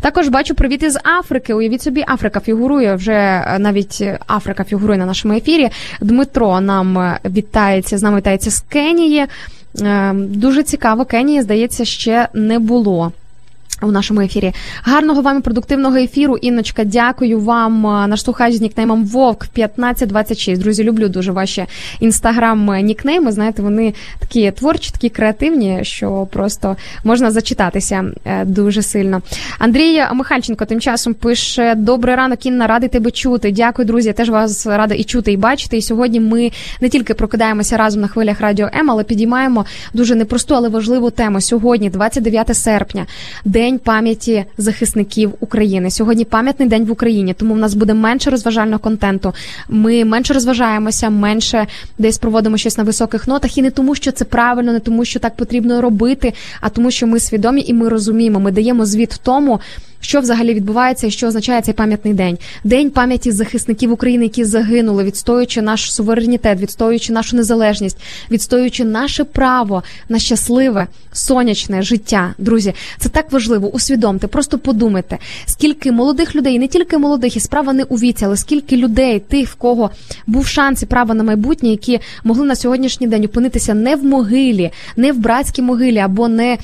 Також 0.00 0.28
бачу 0.28 0.54
привіт 0.54 0.82
із 0.82 0.98
Африки. 1.18 1.54
Уявіть 1.54 1.82
собі, 1.82 2.04
Африка 2.08 2.40
фігурує 2.40 2.94
вже 2.94 3.12
е, 3.12 3.56
навіть 3.58 4.04
Африка 4.26 4.64
фігурує 4.64 4.98
на 4.98 5.06
нашому 5.06 5.34
ефірі. 5.34 5.68
Дмитро 6.00 6.60
нам 6.60 7.14
вітається 7.24 7.98
з 7.98 8.02
нами 8.02 8.18
вітається 8.18 8.50
з 8.50 8.60
Кенії. 8.68 9.26
Е, 9.80 10.12
Дуже 10.14 10.62
цікаво, 10.62 11.04
Кенії, 11.04 11.42
здається, 11.42 11.84
ще 11.84 12.28
не 12.34 12.58
було. 12.58 13.12
У 13.82 13.90
нашому 13.90 14.20
ефірі 14.20 14.52
гарного 14.82 15.22
вам 15.22 15.38
і 15.38 15.40
продуктивного 15.40 15.96
ефіру. 15.96 16.36
Інночка, 16.36 16.84
дякую 16.84 17.40
вам. 17.40 17.82
Наш 17.82 18.22
слухач 18.22 18.54
з 18.54 18.60
нікнеймом 18.60 19.04
Вовк 19.04 19.42
1526. 19.42 20.62
Друзі, 20.62 20.84
люблю 20.84 21.08
дуже 21.08 21.32
ваші 21.32 21.66
інстаграм 22.00 22.66
нікнейми. 22.82 23.32
Знаєте, 23.32 23.62
вони 23.62 23.94
такі 24.18 24.50
творчі, 24.50 24.90
такі 24.90 25.08
креативні, 25.08 25.78
що 25.82 26.28
просто 26.32 26.76
можна 27.04 27.30
зачитатися 27.30 28.04
е, 28.24 28.44
дуже 28.44 28.82
сильно. 28.82 29.22
Андрій 29.58 30.02
Михальченко 30.12 30.64
тим 30.64 30.80
часом 30.80 31.14
пише: 31.14 31.74
Добрий 31.74 32.14
ранок, 32.14 32.46
Інна, 32.46 32.66
радий 32.66 32.88
тебе 32.88 33.10
чути. 33.10 33.52
Дякую, 33.52 33.86
друзі. 33.86 34.08
Я 34.08 34.12
теж 34.12 34.28
вас 34.28 34.66
рада 34.66 34.94
і 34.94 35.04
чути, 35.04 35.32
і 35.32 35.36
бачити. 35.36 35.76
І 35.76 35.82
сьогодні 35.82 36.20
ми 36.20 36.50
не 36.80 36.88
тільки 36.88 37.14
прокидаємося 37.14 37.76
разом 37.76 38.00
на 38.00 38.08
хвилях 38.08 38.40
радіо 38.40 38.70
М, 38.74 38.90
але 38.90 39.04
підіймаємо 39.04 39.66
дуже 39.94 40.14
непросту, 40.14 40.54
але 40.54 40.68
важливу 40.68 41.10
тему. 41.10 41.40
Сьогодні, 41.40 41.90
29 41.90 42.56
серпня, 42.56 43.06
день 43.44 43.67
пам'яті 43.76 44.44
захисників 44.58 45.34
України. 45.40 45.90
Сьогодні 45.90 46.24
пам'ятний 46.24 46.68
день 46.68 46.84
в 46.84 46.90
Україні, 46.90 47.34
тому 47.34 47.54
в 47.54 47.58
нас 47.58 47.74
буде 47.74 47.94
менше 47.94 48.30
розважального 48.30 48.78
контенту. 48.78 49.34
Ми 49.68 50.04
менше 50.04 50.34
розважаємося, 50.34 51.10
менше 51.10 51.66
десь 51.98 52.18
проводимо 52.18 52.56
щось 52.56 52.78
на 52.78 52.84
високих 52.84 53.28
нотах. 53.28 53.58
І 53.58 53.62
не 53.62 53.70
тому, 53.70 53.94
що 53.94 54.12
це 54.12 54.24
правильно, 54.24 54.72
не 54.72 54.80
тому, 54.80 55.04
що 55.04 55.18
так 55.20 55.36
потрібно 55.36 55.80
робити, 55.80 56.32
а 56.60 56.68
тому, 56.68 56.90
що 56.90 57.06
ми 57.06 57.20
свідомі 57.20 57.64
і 57.66 57.74
ми 57.74 57.88
розуміємо. 57.88 58.40
Ми 58.40 58.52
даємо 58.52 58.86
звіт 58.86 59.20
тому. 59.22 59.60
Що 60.00 60.20
взагалі 60.20 60.54
відбувається 60.54 61.06
і 61.06 61.10
що 61.10 61.26
означає 61.26 61.62
цей 61.62 61.74
пам'ятний 61.74 62.14
день? 62.14 62.38
День 62.64 62.90
пам'яті 62.90 63.32
захисників 63.32 63.92
України, 63.92 64.24
які 64.24 64.44
загинули, 64.44 65.04
відстоюючи 65.04 65.62
наш 65.62 65.94
суверенітет, 65.94 66.60
відстоюючи 66.60 67.12
нашу 67.12 67.36
незалежність, 67.36 67.96
відстоюючи 68.30 68.84
наше 68.84 69.24
право 69.24 69.82
на 70.08 70.18
щасливе 70.18 70.86
сонячне 71.12 71.82
життя. 71.82 72.34
Друзі, 72.38 72.74
це 72.98 73.08
так 73.08 73.32
важливо. 73.32 73.68
Усвідомте, 73.68 74.26
просто 74.26 74.58
подумайте, 74.58 75.18
скільки 75.46 75.92
молодих 75.92 76.36
людей, 76.36 76.58
не 76.58 76.68
тільки 76.68 76.98
молодих, 76.98 77.36
і 77.36 77.40
справа 77.40 77.72
не 77.72 77.82
у 77.82 77.96
віці, 77.96 78.24
але 78.24 78.36
скільки 78.36 78.76
людей, 78.76 79.20
тих, 79.20 79.48
в 79.48 79.54
кого 79.54 79.90
був 80.26 80.46
шанс 80.46 80.82
і 80.82 80.86
право 80.86 81.14
на 81.14 81.24
майбутнє, 81.24 81.68
які 81.68 82.00
могли 82.24 82.46
на 82.46 82.56
сьогоднішній 82.56 83.06
день 83.06 83.24
опинитися 83.24 83.74
не 83.74 83.96
в 83.96 84.04
могилі, 84.04 84.70
не 84.96 85.12
в 85.12 85.18
братській 85.18 85.62
могилі 85.62 85.98
або 85.98 86.28
не 86.28 86.58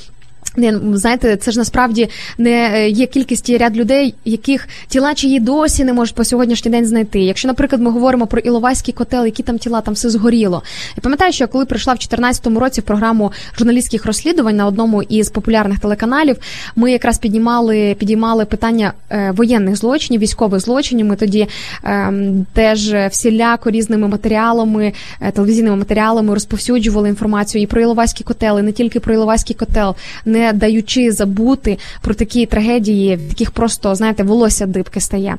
не 0.56 0.96
знаєте, 0.96 1.36
це 1.36 1.50
ж 1.50 1.58
насправді 1.58 2.08
не 2.38 2.70
е, 2.74 2.88
є 2.88 3.06
кількість 3.06 3.48
і 3.48 3.56
ряд 3.56 3.76
людей, 3.76 4.14
яких 4.24 4.68
тіла 4.88 5.14
чиї 5.14 5.40
досі 5.40 5.84
не 5.84 5.92
можуть 5.92 6.14
по 6.14 6.24
сьогоднішній 6.24 6.70
день 6.70 6.86
знайти. 6.86 7.20
Якщо, 7.20 7.48
наприклад, 7.48 7.82
ми 7.82 7.90
говоримо 7.90 8.26
про 8.26 8.40
Іловайський 8.40 8.94
котел, 8.94 9.24
які 9.24 9.42
там 9.42 9.58
тіла, 9.58 9.80
там 9.80 9.94
все 9.94 10.10
згоріло. 10.10 10.62
Я 10.96 11.00
пам'ятаю, 11.00 11.32
що 11.32 11.48
коли 11.48 11.64
прийшла 11.64 11.92
в 11.92 11.96
2014 11.96 12.46
році 12.46 12.80
в 12.80 12.84
програму 12.84 13.32
журналістських 13.58 14.06
розслідувань 14.06 14.56
на 14.56 14.66
одному 14.66 15.02
із 15.02 15.30
популярних 15.30 15.78
телеканалів, 15.78 16.36
ми 16.76 16.92
якраз 16.92 17.18
піднімали 17.18 17.96
підіймали 17.98 18.44
питання 18.44 18.92
е, 19.10 19.32
воєнних 19.36 19.76
злочинів, 19.76 20.20
військових 20.20 20.60
злочинів. 20.60 21.06
Ми 21.06 21.16
тоді 21.16 21.48
е, 21.84 22.12
теж 22.52 22.94
всіляко 23.10 23.70
різними 23.70 24.08
матеріалами, 24.08 24.92
е, 25.20 25.30
телевізійними 25.30 25.76
матеріалами 25.76 26.34
розповсюджували 26.34 27.08
інформацію 27.08 27.62
і 27.62 27.66
про 27.66 27.80
Іловайський 27.80 28.24
котел, 28.24 28.58
і 28.58 28.62
не 28.62 28.72
тільки 28.72 29.00
про 29.00 29.14
Іловайський 29.14 29.56
котел, 29.56 29.94
не 30.24 30.43
даючи 30.52 31.12
забути 31.12 31.78
про 32.00 32.14
такі 32.14 32.46
трагедії, 32.46 33.16
в 33.16 33.28
яких 33.28 33.50
просто 33.50 33.94
знаєте 33.94 34.22
волосся 34.22 34.66
дибки 34.66 35.00
стає. 35.00 35.37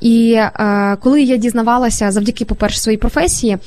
І 0.00 0.32
е, 0.32 0.96
коли 1.00 1.22
я 1.22 1.36
дізнавалася 1.36 2.10
завдяки, 2.10 2.44
по 2.44 2.54
перше, 2.54 2.80
своїй 2.80 2.98
професії, 2.98 3.52
е, 3.52 3.58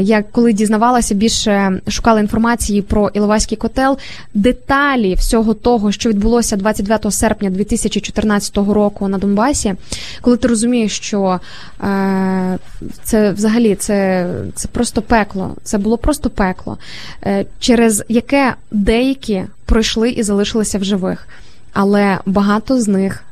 я 0.00 0.24
коли 0.32 0.52
дізнавалася 0.52 1.14
більше 1.14 1.80
шукала 1.88 2.20
інформації 2.20 2.82
про 2.82 3.08
Іловайський 3.08 3.58
котел, 3.58 3.98
деталі 4.34 5.14
всього 5.14 5.54
того, 5.54 5.92
що 5.92 6.08
відбулося 6.08 6.56
29 6.56 7.12
серпня 7.12 7.50
2014 7.50 8.56
року 8.56 9.08
на 9.08 9.18
Донбасі, 9.18 9.74
коли 10.20 10.36
ти 10.36 10.48
розумієш, 10.48 10.96
що 10.96 11.40
е, 11.82 12.58
це 13.04 13.30
взагалі 13.32 13.74
це, 13.74 14.26
це 14.54 14.68
просто 14.68 15.02
пекло, 15.02 15.56
це 15.62 15.78
було 15.78 15.98
просто 15.98 16.30
пекло, 16.30 16.78
е, 17.26 17.46
через 17.58 18.04
яке 18.08 18.54
деякі 18.70 19.44
пройшли 19.68 20.10
і 20.10 20.22
залишилися 20.22 20.78
в 20.78 20.84
живих. 20.84 21.28
Але 21.72 22.18
багато 22.26 22.80
з 22.80 22.88
них, 22.88 23.24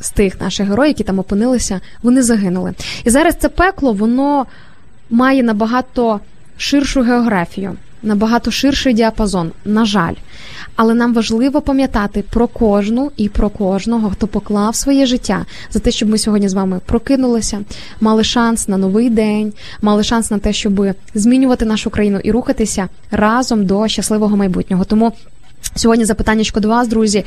з 0.00 0.10
тих 0.10 0.40
наших 0.40 0.68
героїв, 0.68 0.90
які 0.90 1.04
там 1.04 1.18
опинилися, 1.18 1.80
вони 2.02 2.22
загинули. 2.22 2.74
І 3.04 3.10
зараз 3.10 3.34
це 3.40 3.48
пекло, 3.48 3.92
воно 3.92 4.46
має 5.10 5.42
набагато 5.42 6.20
ширшу 6.56 7.00
географію, 7.02 7.76
набагато 8.02 8.50
ширший 8.50 8.94
діапазон, 8.94 9.52
на 9.64 9.84
жаль. 9.84 10.14
Але 10.76 10.94
нам 10.94 11.14
важливо 11.14 11.60
пам'ятати 11.60 12.24
про 12.30 12.48
кожну 12.48 13.12
і 13.16 13.28
про 13.28 13.50
кожного, 13.50 14.10
хто 14.10 14.26
поклав 14.26 14.76
своє 14.76 15.06
життя 15.06 15.46
за 15.70 15.78
те, 15.80 15.90
щоб 15.90 16.08
ми 16.08 16.18
сьогодні 16.18 16.48
з 16.48 16.54
вами 16.54 16.80
прокинулися, 16.86 17.60
мали 18.00 18.24
шанс 18.24 18.68
на 18.68 18.76
новий 18.76 19.10
день, 19.10 19.52
мали 19.82 20.02
шанс 20.02 20.30
на 20.30 20.38
те, 20.38 20.52
щоб 20.52 20.86
змінювати 21.14 21.64
нашу 21.64 21.90
країну 21.90 22.20
і 22.24 22.30
рухатися 22.30 22.88
разом 23.10 23.66
до 23.66 23.88
щасливого 23.88 24.36
майбутнього. 24.36 24.84
Тому. 24.84 25.12
Сьогодні 25.76 26.04
запитання 26.04 26.44
до 26.56 26.68
вас, 26.68 26.88
друзі. 26.88 27.24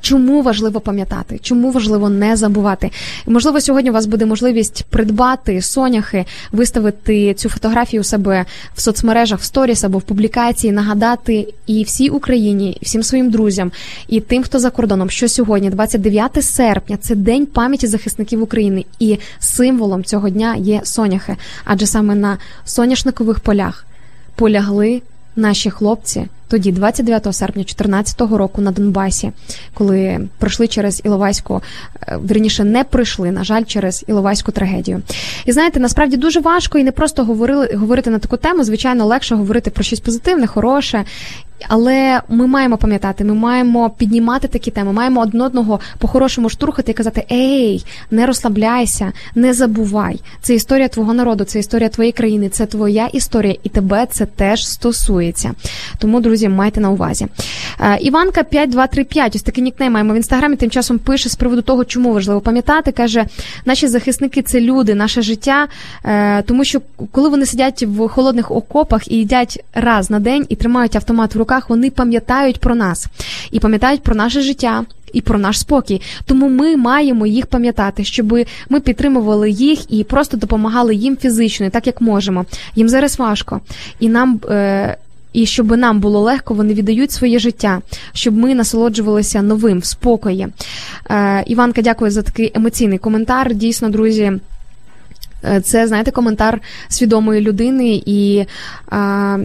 Чому 0.00 0.42
важливо 0.42 0.80
пам'ятати? 0.80 1.38
Чому 1.42 1.70
важливо 1.70 2.08
не 2.08 2.36
забувати? 2.36 2.90
Можливо, 3.26 3.60
сьогодні 3.60 3.90
у 3.90 3.92
вас 3.92 4.06
буде 4.06 4.26
можливість 4.26 4.84
придбати 4.90 5.62
соняхи, 5.62 6.24
виставити 6.52 7.34
цю 7.34 7.48
фотографію 7.48 8.00
у 8.00 8.04
себе 8.04 8.44
в 8.74 8.80
соцмережах, 8.80 9.40
в 9.40 9.42
сторіс 9.42 9.84
або 9.84 9.98
в 9.98 10.02
публікації, 10.02 10.72
нагадати 10.72 11.54
і 11.66 11.82
всій 11.82 12.08
Україні, 12.08 12.78
і 12.80 12.84
всім 12.84 13.02
своїм 13.02 13.30
друзям, 13.30 13.72
і 14.08 14.20
тим, 14.20 14.42
хто 14.42 14.58
за 14.58 14.70
кордоном, 14.70 15.10
що 15.10 15.28
сьогодні, 15.28 15.70
29 15.70 16.44
серпня, 16.44 16.96
це 16.96 17.14
день 17.14 17.46
пам'яті 17.46 17.86
захисників 17.86 18.42
України, 18.42 18.84
і 18.98 19.18
символом 19.38 20.04
цього 20.04 20.28
дня 20.28 20.56
є 20.58 20.80
соняхи, 20.84 21.36
адже 21.64 21.86
саме 21.86 22.14
на 22.14 22.38
соняшникових 22.64 23.40
полях 23.40 23.86
полягли 24.34 25.02
наші 25.36 25.70
хлопці 25.70 26.26
тоді, 26.48 26.72
29 26.72 27.24
серпня 27.34 27.62
2014 27.62 28.20
року 28.20 28.62
на 28.62 28.70
Донбасі, 28.70 29.32
коли 29.74 30.28
пройшли 30.38 30.68
через 30.68 31.02
Іловайську, 31.04 31.62
е, 32.08 32.16
верніше 32.16 32.64
не 32.64 32.84
пройшли, 32.84 33.30
на 33.30 33.44
жаль, 33.44 33.64
через 33.64 34.04
Іловайську 34.06 34.52
трагедію. 34.52 35.02
І 35.44 35.52
знаєте, 35.52 35.80
насправді 35.80 36.16
дуже 36.16 36.40
важко 36.40 36.78
і 36.78 36.84
не 36.84 36.92
просто 36.92 37.24
говорили 37.24 37.68
говорити 37.74 38.10
на 38.10 38.18
таку 38.18 38.36
тему. 38.36 38.64
Звичайно, 38.64 39.06
легше 39.06 39.34
говорити 39.34 39.70
про 39.70 39.84
щось 39.84 40.00
позитивне, 40.00 40.46
хороше. 40.46 41.04
Але 41.68 42.20
ми 42.28 42.46
маємо 42.46 42.76
пам'ятати, 42.76 43.24
ми 43.24 43.34
маємо 43.34 43.90
піднімати 43.90 44.48
такі 44.48 44.70
теми, 44.70 44.92
маємо 44.92 45.20
один 45.20 45.40
одного 45.40 45.80
по-хорошому 45.98 46.48
штурхати 46.48 46.92
і 46.92 46.94
казати: 46.94 47.26
Ей, 47.32 47.84
не 48.10 48.26
розслабляйся, 48.26 49.12
не 49.34 49.54
забувай. 49.54 50.20
Це 50.42 50.54
історія 50.54 50.88
твого 50.88 51.14
народу, 51.14 51.44
це 51.44 51.58
історія 51.58 51.88
твоєї 51.88 52.12
країни, 52.12 52.48
це 52.48 52.66
твоя 52.66 53.06
історія, 53.06 53.56
і 53.62 53.68
тебе 53.68 54.06
це 54.10 54.26
теж 54.26 54.68
стосується. 54.68 55.52
Тому, 55.98 56.20
друзі, 56.20 56.33
майте 56.42 56.80
на 56.80 56.90
увазі. 56.90 57.26
Е, 57.80 57.98
Іванка 58.00 58.42
5235, 58.42 59.36
ось 59.36 59.42
такий 59.42 59.64
нікнейм 59.64 59.92
маємо 59.92 60.12
в 60.12 60.16
інстаграмі. 60.16 60.56
Тим 60.56 60.70
часом 60.70 60.98
пише 60.98 61.28
з 61.28 61.34
приводу 61.34 61.62
того, 61.62 61.84
чому 61.84 62.12
важливо 62.12 62.40
пам'ятати. 62.40 62.92
каже: 62.92 63.26
наші 63.64 63.88
захисники 63.88 64.42
це 64.42 64.60
люди, 64.60 64.94
наше 64.94 65.22
життя. 65.22 65.68
Е, 66.04 66.42
тому 66.42 66.64
що 66.64 66.80
коли 67.10 67.28
вони 67.28 67.46
сидять 67.46 67.82
в 67.82 68.08
холодних 68.08 68.50
окопах 68.50 69.08
і 69.08 69.16
їдять 69.16 69.64
раз 69.74 70.10
на 70.10 70.20
день 70.20 70.46
і 70.48 70.56
тримають 70.56 70.96
автомат 70.96 71.34
в 71.34 71.38
руках, 71.38 71.70
вони 71.70 71.90
пам'ятають 71.90 72.60
про 72.60 72.74
нас 72.74 73.06
і 73.50 73.60
пам'ятають 73.60 74.02
про 74.02 74.14
наше 74.14 74.40
життя. 74.40 74.84
І 75.12 75.20
про 75.20 75.38
наш 75.38 75.60
спокій, 75.60 76.02
тому 76.24 76.48
ми 76.48 76.76
маємо 76.76 77.26
їх 77.26 77.46
пам'ятати, 77.46 78.04
щоб 78.04 78.38
ми 78.68 78.80
підтримували 78.80 79.50
їх 79.50 79.92
і 79.92 80.04
просто 80.04 80.36
допомагали 80.36 80.94
їм 80.94 81.16
фізично, 81.16 81.70
так 81.70 81.86
як 81.86 82.00
можемо. 82.00 82.44
Їм 82.76 82.88
зараз 82.88 83.18
важко, 83.18 83.60
і 84.00 84.08
нам 84.08 84.40
е, 84.48 84.96
і 85.34 85.46
щоб 85.46 85.76
нам 85.76 86.00
було 86.00 86.20
легко, 86.20 86.54
вони 86.54 86.74
віддають 86.74 87.12
своє 87.12 87.38
життя, 87.38 87.80
щоб 88.12 88.36
ми 88.36 88.54
насолоджувалися 88.54 89.42
новим 89.42 89.78
в 89.78 89.84
спокої. 89.84 90.48
Е, 91.10 91.44
Іванка, 91.46 91.82
дякую 91.82 92.10
за 92.10 92.22
такий 92.22 92.52
емоційний 92.54 92.98
коментар. 92.98 93.54
Дійсно, 93.54 93.90
друзі. 93.90 94.32
Е, 95.44 95.60
це 95.60 95.86
знаєте 95.86 96.10
коментар 96.10 96.60
свідомої 96.88 97.40
людини, 97.40 98.02
і 98.06 98.36
е, 98.38 98.46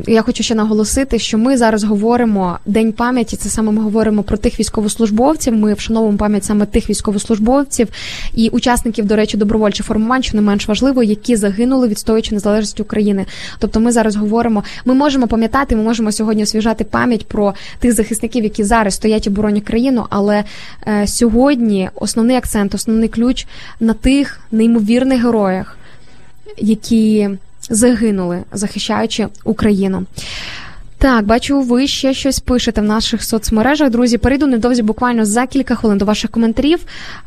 я 0.07 0.21
хочу 0.21 0.43
ще 0.43 0.55
наголосити, 0.55 1.19
що 1.19 1.37
ми 1.37 1.57
зараз 1.57 1.83
говоримо 1.83 2.59
день 2.65 2.91
пам'яті. 2.91 3.35
Це 3.35 3.49
саме 3.49 3.71
ми 3.71 3.81
говоримо 3.81 4.23
про 4.23 4.37
тих 4.37 4.59
військовослужбовців. 4.59 5.55
Ми 5.55 5.73
вшановуємо 5.73 6.17
пам'ять 6.17 6.45
саме 6.45 6.65
тих 6.65 6.89
військовослужбовців 6.89 7.87
і 8.33 8.49
учасників, 8.49 9.05
до 9.05 9.15
речі, 9.15 9.37
добровольчих 9.37 9.85
формувань, 9.85 10.23
що 10.23 10.37
не 10.37 10.41
менш 10.43 10.67
важливо, 10.67 11.03
які 11.03 11.35
загинули, 11.35 11.87
відстоюючи 11.87 12.35
незалежність 12.35 12.79
України. 12.79 13.25
Тобто, 13.59 13.79
ми 13.79 13.91
зараз 13.91 14.15
говоримо, 14.15 14.63
ми 14.85 14.93
можемо 14.93 15.27
пам'ятати, 15.27 15.75
ми 15.75 15.83
можемо 15.83 16.11
сьогодні 16.11 16.43
освіжати 16.43 16.83
пам'ять 16.83 17.27
про 17.27 17.53
тих 17.79 17.93
захисників, 17.93 18.43
які 18.43 18.63
зараз 18.63 18.93
стоять 18.93 19.27
і 19.27 19.29
боронять 19.29 19.63
країну. 19.63 20.05
Але 20.09 20.43
е, 20.87 21.07
сьогодні 21.07 21.89
основний 21.95 22.35
акцент, 22.35 22.75
основний 22.75 23.09
ключ 23.09 23.47
на 23.79 23.93
тих 23.93 24.39
неймовірних 24.51 25.23
героях 25.23 25.75
які 26.57 27.29
загинули, 27.69 28.43
захищаючи 28.51 29.27
Україну. 29.43 30.05
Так, 31.01 31.25
бачу, 31.25 31.61
ви 31.61 31.87
ще 31.87 32.13
щось 32.13 32.39
пишете 32.39 32.81
в 32.81 32.83
наших 32.83 33.23
соцмережах. 33.23 33.89
Друзі, 33.89 34.17
перейду 34.17 34.47
невдовзі 34.47 34.81
буквально 34.81 35.25
за 35.25 35.47
кілька 35.47 35.75
хвилин 35.75 35.97
до 35.97 36.05
ваших 36.05 36.31
коментарів. 36.31 36.79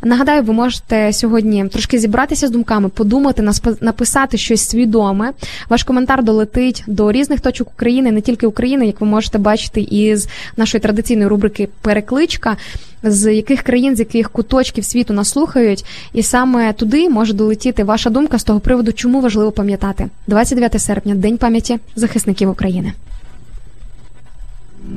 Нагадаю, 0.02 0.42
ви 0.42 0.52
можете 0.52 1.12
сьогодні 1.12 1.68
трошки 1.68 1.98
зібратися 1.98 2.46
з 2.46 2.50
думками, 2.50 2.88
подумати, 2.88 3.50
написати 3.80 4.38
щось 4.38 4.68
свідоме. 4.68 5.32
Ваш 5.68 5.82
коментар 5.82 6.24
долетить 6.24 6.84
до 6.86 7.12
різних 7.12 7.40
точок 7.40 7.68
України, 7.68 8.12
не 8.12 8.20
тільки 8.20 8.46
України, 8.46 8.86
як 8.86 9.00
ви 9.00 9.06
можете 9.06 9.38
бачити 9.38 9.80
із 9.80 10.28
нашої 10.56 10.80
традиційної 10.80 11.28
рубрики 11.28 11.68
Перекличка. 11.82 12.56
З 13.04 13.34
яких 13.34 13.62
країн, 13.62 13.96
з 13.96 13.98
яких 13.98 14.30
куточків 14.30 14.84
світу 14.84 15.14
нас 15.14 15.28
слухають, 15.28 15.84
і 16.12 16.22
саме 16.22 16.72
туди 16.72 17.08
може 17.08 17.32
долетіти 17.32 17.84
ваша 17.84 18.10
думка 18.10 18.38
з 18.38 18.44
того 18.44 18.60
приводу, 18.60 18.92
чому 18.92 19.20
важливо 19.20 19.52
пам'ятати 19.52 20.08
29 20.26 20.82
серпня, 20.82 21.14
День 21.14 21.38
пам'яті 21.38 21.78
захисників 21.96 22.50
України. 22.50 22.92
Хто 24.82 24.94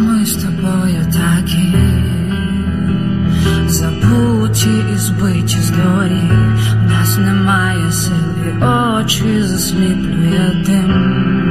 ми 0.00 0.26
з 0.26 0.36
тобою 0.36 1.06
такі? 1.12 1.74
Забуті 3.66 4.68
і 4.94 4.96
збиті 4.96 5.58
з 5.58 5.70
доріг, 5.70 6.32
в 6.84 6.90
нас 6.90 7.18
немає 7.18 7.72
очі 9.02 9.42
засліплює 9.42 10.64
дим. 10.66 11.41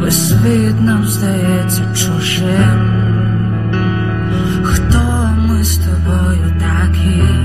Весь 0.00 0.28
світ 0.28 0.80
нам 0.80 1.04
здається 1.04 1.82
чужим. 1.94 3.00
Хто 4.62 5.30
ми 5.36 5.64
з 5.64 5.78
тобою 5.78 6.54
такі? 6.60 7.39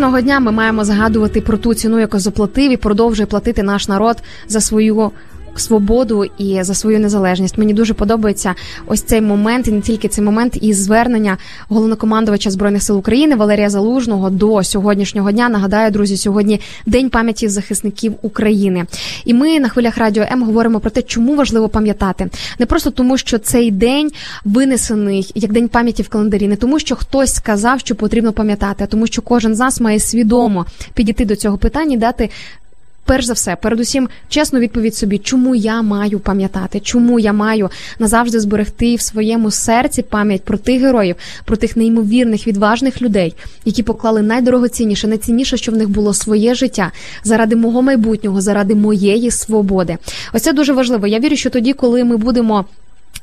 Кожного 0.00 0.20
дня 0.20 0.40
ми 0.40 0.52
маємо 0.52 0.84
згадувати 0.84 1.40
про 1.40 1.58
ту 1.58 1.74
ціну, 1.74 1.98
яку 2.00 2.18
заплатив 2.18 2.72
і 2.72 2.76
продовжує 2.76 3.26
платити 3.26 3.62
наш 3.62 3.88
народ 3.88 4.16
за 4.48 4.60
свою. 4.60 5.10
Свободу 5.56 6.24
і 6.38 6.62
за 6.62 6.74
свою 6.74 7.00
незалежність 7.00 7.58
мені 7.58 7.74
дуже 7.74 7.94
подобається 7.94 8.54
ось 8.86 9.02
цей 9.02 9.20
момент, 9.20 9.68
і 9.68 9.72
не 9.72 9.80
тільки 9.80 10.08
цей 10.08 10.24
момент, 10.24 10.58
і 10.60 10.72
звернення 10.72 11.38
головнокомандувача 11.68 12.50
збройних 12.50 12.82
сил 12.82 12.98
України 12.98 13.36
Валерія 13.36 13.70
Залужного 13.70 14.30
до 14.30 14.64
сьогоднішнього 14.64 15.32
дня. 15.32 15.48
Нагадаю, 15.48 15.90
друзі, 15.90 16.16
сьогодні 16.16 16.60
день 16.86 17.10
пам'яті 17.10 17.48
захисників 17.48 18.14
України. 18.22 18.86
І 19.24 19.34
ми 19.34 19.60
на 19.60 19.68
хвилях 19.68 19.98
радіо 19.98 20.24
М 20.32 20.42
говоримо 20.42 20.80
про 20.80 20.90
те, 20.90 21.02
чому 21.02 21.34
важливо 21.34 21.68
пам'ятати 21.68 22.30
не 22.58 22.66
просто 22.66 22.90
тому, 22.90 23.18
що 23.18 23.38
цей 23.38 23.70
день 23.70 24.10
винесений 24.44 25.32
як 25.34 25.52
день 25.52 25.68
пам'яті 25.68 26.02
в 26.02 26.08
календарі, 26.08 26.48
не 26.48 26.56
тому, 26.56 26.78
що 26.78 26.96
хтось 26.96 27.34
сказав, 27.34 27.80
що 27.80 27.94
потрібно 27.94 28.32
пам'ятати, 28.32 28.84
а 28.84 28.86
тому, 28.86 29.06
що 29.06 29.22
кожен 29.22 29.54
з 29.54 29.58
нас 29.58 29.80
має 29.80 30.00
свідомо 30.00 30.66
підійти 30.94 31.24
до 31.24 31.36
цього 31.36 31.58
питання 31.58 31.94
і 31.94 31.98
дати. 31.98 32.30
Перш 33.10 33.24
за 33.24 33.32
все, 33.32 33.56
передусім, 33.56 34.08
чесну 34.28 34.58
відповідь 34.58 34.94
собі, 34.94 35.18
чому 35.18 35.54
я 35.54 35.82
маю 35.82 36.20
пам'ятати, 36.20 36.80
чому 36.80 37.18
я 37.18 37.32
маю 37.32 37.70
назавжди 37.98 38.40
зберегти 38.40 38.96
в 38.96 39.00
своєму 39.00 39.50
серці 39.50 40.02
пам'ять 40.02 40.44
про 40.44 40.58
тих 40.58 40.80
героїв, 40.80 41.16
про 41.44 41.56
тих 41.56 41.76
неймовірних 41.76 42.46
відважних 42.46 43.02
людей, 43.02 43.34
які 43.64 43.82
поклали 43.82 44.22
найдорогоцінніше, 44.22 45.08
найцінніше, 45.08 45.56
що 45.56 45.72
в 45.72 45.76
них 45.76 45.88
було 45.88 46.14
своє 46.14 46.54
життя 46.54 46.92
заради 47.24 47.56
мого 47.56 47.82
майбутнього, 47.82 48.40
заради 48.40 48.74
моєї 48.74 49.30
свободи. 49.30 49.96
Ось 50.32 50.42
це 50.42 50.52
дуже 50.52 50.72
важливо. 50.72 51.06
Я 51.06 51.18
вірю, 51.18 51.36
що 51.36 51.50
тоді, 51.50 51.72
коли 51.72 52.04
ми 52.04 52.16
будемо. 52.16 52.64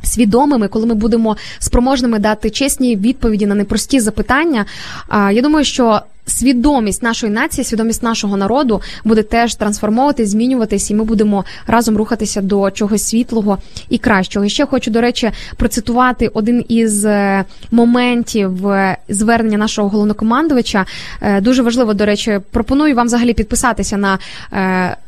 Свідомими, 0.03 0.67
коли 0.67 0.85
ми 0.85 0.93
будемо 0.93 1.37
спроможними 1.59 2.19
дати 2.19 2.49
чесні 2.49 2.95
відповіді 2.95 3.45
на 3.45 3.55
непрості 3.55 3.99
запитання, 3.99 4.65
я 5.11 5.41
думаю, 5.41 5.65
що 5.65 6.01
свідомість 6.27 7.03
нашої 7.03 7.33
нації, 7.33 7.65
свідомість 7.65 8.03
нашого 8.03 8.37
народу 8.37 8.81
буде 9.05 9.23
теж 9.23 9.55
трансформовуватись, 9.55 10.29
змінюватись, 10.29 10.91
і 10.91 10.95
ми 10.95 11.03
будемо 11.03 11.45
разом 11.67 11.97
рухатися 11.97 12.41
до 12.41 12.71
чогось 12.71 13.03
світлого 13.03 13.57
і 13.89 13.97
кращого. 13.97 14.45
І 14.45 14.49
ще 14.49 14.65
хочу, 14.65 14.91
до 14.91 15.01
речі, 15.01 15.31
процитувати 15.57 16.27
один 16.27 16.65
із 16.67 17.05
е, 17.05 17.45
моментів 17.71 18.67
е, 18.67 18.97
звернення 19.09 19.57
нашого 19.57 19.89
головнокомандувача. 19.89 20.85
Е, 21.21 21.41
Дуже 21.41 21.61
важливо, 21.61 21.93
до 21.93 22.05
речі, 22.05 22.39
пропоную 22.51 22.95
вам 22.95 23.07
взагалі 23.07 23.33
підписатися 23.33 23.97
на 23.97 24.19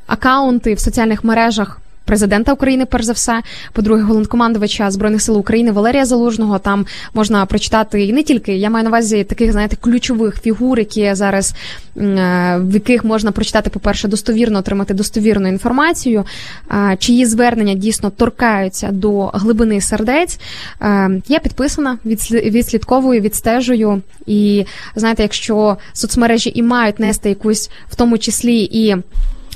акаунти 0.08 0.74
в 0.74 0.80
соціальних 0.80 1.24
мережах. 1.24 1.82
Президента 2.10 2.54
України, 2.54 2.86
перш 2.86 3.06
за 3.06 3.14
все, 3.14 3.42
по-друге, 3.74 4.02
головнокомандувача 4.04 4.92
збройних 4.92 5.22
сил 5.22 5.38
України 5.38 5.72
Валерія 5.72 6.06
Залужного. 6.06 6.60
Там 6.60 6.86
можна 7.14 7.46
прочитати 7.46 8.04
і 8.04 8.14
не 8.14 8.24
тільки 8.24 8.58
я 8.58 8.70
маю 8.70 8.84
на 8.84 8.90
увазі 8.90 9.24
таких, 9.24 9.52
знаєте, 9.52 9.76
ключових 9.76 10.42
фігур, 10.42 10.80
які 10.80 11.14
зараз 11.14 11.54
е, 11.98 12.58
в 12.62 12.74
яких 12.74 13.04
можна 13.04 13.32
прочитати, 13.32 13.70
по-перше, 13.70 14.08
достовірно 14.08 14.60
отримати 14.60 14.94
достовірну 14.94 15.48
інформацію, 15.48 16.26
е, 16.72 16.98
чиї 17.00 17.26
звернення 17.26 17.74
дійсно 17.74 18.10
торкаються 18.10 18.90
до 18.92 19.26
глибини 19.26 19.82
сердець. 19.82 20.40
Е, 20.82 21.22
Я 21.28 21.40
підписана, 21.40 21.98
відслі- 22.06 22.50
відслідковую, 22.52 23.22
відстежую. 23.22 24.02
І 24.26 24.66
знаєте, 24.96 25.24
якщо 25.24 25.78
соцмережі 25.94 26.52
і 26.56 26.64
мають 26.64 27.00
нести 27.00 27.30
якусь 27.30 27.70
в 27.90 27.96
тому 27.96 28.18
числі 28.18 28.60
і 28.72 28.96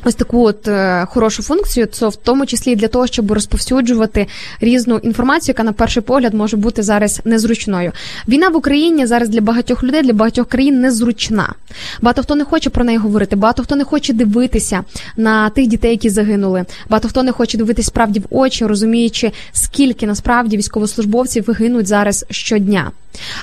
ось 0.03 0.15
таку 0.15 0.45
от 0.45 0.67
е, 0.67 1.05
хорошу 1.09 1.43
функцію, 1.43 1.85
це 1.85 2.07
в 2.07 2.15
тому 2.15 2.45
числі 2.45 2.75
для 2.75 2.87
того, 2.87 3.07
щоб 3.07 3.31
розповсюджувати 3.31 4.27
різну 4.61 4.97
інформацію, 4.97 5.53
яка 5.53 5.63
на 5.63 5.73
перший 5.73 6.03
погляд 6.03 6.33
може 6.33 6.57
бути 6.57 6.83
зараз 6.83 7.21
незручною. 7.25 7.91
Війна 8.27 8.49
в 8.49 8.55
Україні 8.55 9.05
зараз 9.05 9.29
для 9.29 9.41
багатьох 9.41 9.83
людей, 9.83 10.01
для 10.01 10.13
багатьох 10.13 10.47
країн 10.47 10.81
незручна. 10.81 11.53
Багато 12.01 12.23
хто 12.23 12.35
не 12.35 12.45
хоче 12.45 12.69
про 12.69 12.83
неї 12.83 12.97
говорити, 12.97 13.35
багато 13.35 13.63
хто 13.63 13.75
не 13.75 13.83
хоче 13.83 14.13
дивитися 14.13 14.83
на 15.17 15.49
тих 15.49 15.67
дітей, 15.67 15.91
які 15.91 16.09
загинули. 16.09 16.65
Багато 16.89 17.07
хто 17.07 17.23
не 17.23 17.31
хоче 17.31 17.57
дивитись 17.57 17.85
справді 17.85 18.19
в 18.19 18.25
очі, 18.29 18.65
розуміючи, 18.65 19.31
скільки 19.51 20.07
насправді 20.07 20.57
військовослужбовців 20.57 21.45
гинуть 21.59 21.87
зараз 21.87 22.25
щодня. 22.29 22.91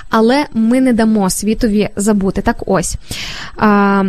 Але 0.09 0.45
ми 0.53 0.81
не 0.81 0.93
дамо 0.93 1.29
світові 1.29 1.89
забути. 1.95 2.41
Так 2.41 2.63
ось. 2.65 2.95
А, 3.57 4.03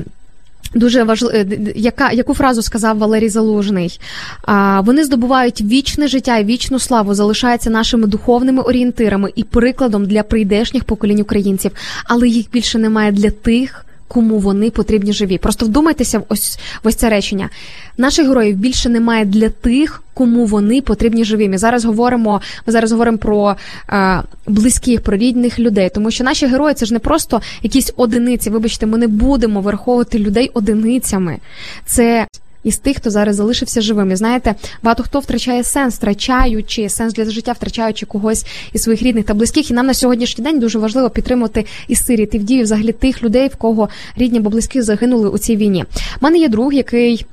Дуже 0.74 1.04
важливо, 1.04 1.34
яка 1.76 2.12
яку 2.12 2.34
фразу 2.34 2.62
сказав 2.62 2.98
Валерій 2.98 3.28
Залужний? 3.28 4.00
А, 4.42 4.80
Вони 4.80 5.04
здобувають 5.04 5.60
вічне 5.60 6.08
життя 6.08 6.38
і 6.38 6.44
вічну 6.44 6.78
славу, 6.78 7.14
залишаються 7.14 7.70
нашими 7.70 8.06
духовними 8.06 8.62
орієнтирами 8.62 9.32
і 9.34 9.44
прикладом 9.44 10.06
для 10.06 10.22
прийдешніх 10.22 10.84
поколінь 10.84 11.20
українців, 11.20 11.72
але 12.04 12.28
їх 12.28 12.50
більше 12.50 12.78
немає 12.78 13.12
для 13.12 13.30
тих. 13.30 13.84
Кому 14.12 14.38
вони 14.38 14.70
потрібні 14.70 15.12
живі? 15.12 15.38
Просто 15.38 15.66
вдумайтеся 15.66 16.18
в 16.18 16.24
ось 16.28 16.58
в 16.82 16.88
ось 16.88 16.94
це 16.94 17.08
речення. 17.08 17.50
Наших 17.98 18.28
героїв 18.28 18.56
більше 18.56 18.88
немає 18.88 19.24
для 19.24 19.48
тих, 19.48 20.02
кому 20.14 20.46
вони 20.46 20.80
потрібні 20.80 21.24
живі. 21.24 21.48
Ми 21.48 21.58
зараз 21.58 21.84
говоримо. 21.84 22.40
Ми 22.66 22.72
зараз 22.72 22.92
говоримо 22.92 23.18
про 23.18 23.56
е, 23.88 24.22
близьких, 24.46 25.00
про 25.00 25.16
рідних 25.16 25.58
людей, 25.58 25.90
тому 25.94 26.10
що 26.10 26.24
наші 26.24 26.46
герої 26.46 26.74
це 26.74 26.86
ж 26.86 26.92
не 26.92 26.98
просто 26.98 27.40
якісь 27.62 27.92
одиниці. 27.96 28.50
Вибачте, 28.50 28.86
ми 28.86 28.98
не 28.98 29.06
будемо 29.06 29.60
враховувати 29.60 30.18
людей 30.18 30.50
одиницями. 30.54 31.38
Це 31.86 32.26
із 32.64 32.78
тих, 32.78 32.96
хто 32.96 33.10
зараз 33.10 33.36
залишився 33.36 33.80
живим. 33.80 34.10
І 34.10 34.16
знаєте, 34.16 34.54
багато 34.82 35.02
хто 35.02 35.20
втрачає 35.20 35.64
сенс, 35.64 35.94
втрачаючи 35.94 36.88
сенс 36.88 37.14
для 37.14 37.24
життя, 37.24 37.52
втрачаючи 37.52 38.06
когось 38.06 38.46
із 38.72 38.82
своїх 38.82 39.02
рідних 39.02 39.24
та 39.24 39.34
близьких. 39.34 39.70
І 39.70 39.74
нам 39.74 39.86
на 39.86 39.94
сьогоднішній 39.94 40.44
день 40.44 40.58
дуже 40.58 40.78
важливо 40.78 41.10
підтримувати 41.10 41.66
і 41.88 41.96
сиріт, 41.96 42.34
і 42.34 42.38
дії 42.38 42.62
взагалі 42.62 42.92
тих 42.92 43.22
людей, 43.22 43.48
в 43.48 43.56
кого 43.56 43.88
рідні 44.16 44.38
або 44.38 44.50
близькі 44.50 44.82
загинули 44.82 45.28
у 45.28 45.38
цій 45.38 45.56
війні. 45.56 45.84
У 46.20 46.24
мене 46.24 46.38
є 46.38 46.48
друг, 46.48 46.72
який. 46.72 47.26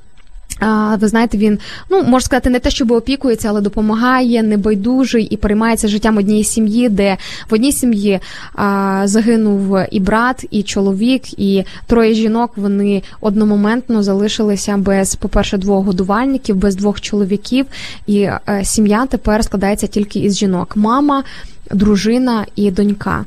Ви 0.98 1.08
знаєте, 1.08 1.38
він 1.38 1.58
ну 1.90 2.02
можна 2.02 2.20
сказати, 2.20 2.50
не 2.50 2.58
те, 2.58 2.70
щоб 2.70 2.90
опікується, 2.90 3.48
але 3.48 3.60
допомагає, 3.60 4.42
небайдужий 4.42 5.24
і 5.24 5.36
переймається 5.36 5.88
життям 5.88 6.16
однієї 6.16 6.44
сім'ї, 6.44 6.88
де 6.88 7.16
в 7.50 7.54
одній 7.54 7.72
сім'ї 7.72 8.20
а, 8.54 9.02
загинув 9.04 9.78
і 9.90 10.00
брат, 10.00 10.46
і 10.50 10.62
чоловік, 10.62 11.38
і 11.40 11.64
троє 11.86 12.14
жінок. 12.14 12.52
Вони 12.56 13.02
одномоментно 13.20 14.02
залишилися 14.02 14.76
без, 14.76 15.14
по-перше, 15.14 15.58
двох 15.58 15.86
годувальників, 15.86 16.56
без 16.56 16.76
двох 16.76 17.00
чоловіків. 17.00 17.66
І 18.06 18.20
е, 18.20 18.40
сім'я 18.62 19.06
тепер 19.06 19.44
складається 19.44 19.86
тільки 19.86 20.18
із 20.18 20.38
жінок: 20.38 20.72
мама, 20.76 21.24
дружина 21.70 22.46
і 22.56 22.70
донька. 22.70 23.24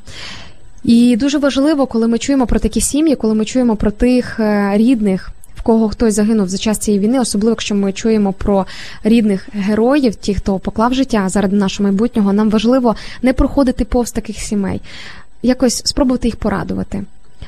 І 0.83 1.17
дуже 1.17 1.37
важливо, 1.37 1.85
коли 1.85 2.07
ми 2.07 2.17
чуємо 2.17 2.47
про 2.47 2.59
такі 2.59 2.81
сім'ї, 2.81 3.15
коли 3.15 3.33
ми 3.33 3.45
чуємо 3.45 3.75
про 3.75 3.91
тих 3.91 4.39
е, 4.39 4.71
рідних 4.75 5.31
кого 5.63 5.89
хтось 5.89 6.13
загинув 6.13 6.49
за 6.49 6.57
час 6.57 6.77
цієї 6.77 7.03
війни, 7.03 7.19
особливо 7.19 7.51
якщо 7.51 7.75
ми 7.75 7.93
чуємо 7.93 8.33
про 8.33 8.65
рідних 9.03 9.49
героїв, 9.53 10.15
ті, 10.15 10.35
хто 10.35 10.59
поклав 10.59 10.93
життя 10.93 11.29
заради 11.29 11.55
нашого 11.55 11.89
майбутнього, 11.89 12.33
нам 12.33 12.49
важливо 12.49 12.95
не 13.21 13.33
проходити 13.33 13.85
повз 13.85 14.11
таких 14.11 14.37
сімей, 14.37 14.81
якось 15.43 15.81
спробувати 15.85 16.27
їх 16.27 16.35
порадувати. 16.35 17.03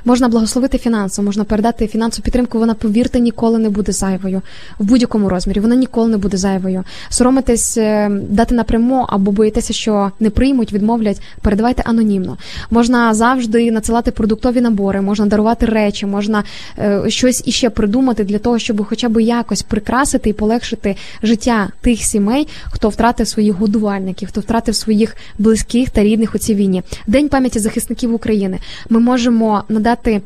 Можна 0.06 0.28
благословити 0.28 0.78
фінансово, 0.78 1.26
можна 1.26 1.44
передати 1.44 1.88
фінансову 1.88 2.24
підтримку. 2.24 2.60
Вона, 2.60 2.74
повірте, 2.74 3.20
ніколи 3.20 3.60
не 3.60 3.70
буде 3.70 3.92
зайвою 3.92 4.42
в 4.80 4.86
будь-якому 4.86 5.30
розмірі. 5.30 5.60
Вона 5.60 5.76
ніколи 5.76 6.10
не 6.10 6.18
буде 6.18 6.38
зайвою. 6.38 6.84
Соромитись, 7.10 7.78
е, 7.78 8.12
дати 8.30 8.56
напряму 8.56 9.06
або 9.10 9.32
боїтеся, 9.32 9.74
що 9.74 10.12
не 10.20 10.30
приймуть, 10.30 10.74
відмовлять. 10.74 11.22
Передавайте 11.42 11.84
анонімно. 11.86 12.38
Можна 12.72 13.14
завжди 13.14 13.72
надсилати 13.72 14.12
продуктові 14.12 14.62
набори, 14.62 15.02
можна 15.02 15.26
дарувати 15.26 15.66
речі, 15.66 16.06
можна 16.06 16.44
е, 16.80 17.04
щось 17.08 17.44
іще 17.46 17.70
придумати 17.70 18.24
для 18.24 18.40
того, 18.40 18.60
щоб 18.60 18.86
хоча 18.86 19.10
б 19.10 19.24
якось 19.24 19.62
прикрасити 19.62 20.30
і 20.30 20.34
полегшити 20.34 20.96
життя 21.24 21.70
тих 21.82 22.00
сімей, 22.00 22.48
хто 22.72 22.90
втратив 22.90 23.28
своїх 23.28 23.56
годувальників, 23.56 24.30
хто 24.30 24.42
втратив 24.42 24.76
своїх 24.76 25.16
близьких 25.40 25.90
та 25.90 26.04
рідних 26.04 26.36
у 26.36 26.38
цій 26.38 26.56
війні. 26.56 26.84
День 27.08 27.30
пам'яті 27.30 27.60
захисників 27.60 28.14
України. 28.14 28.60
Ми 28.90 29.00
можемо 29.00 29.64
надати 29.70 29.85
надати 29.86 30.22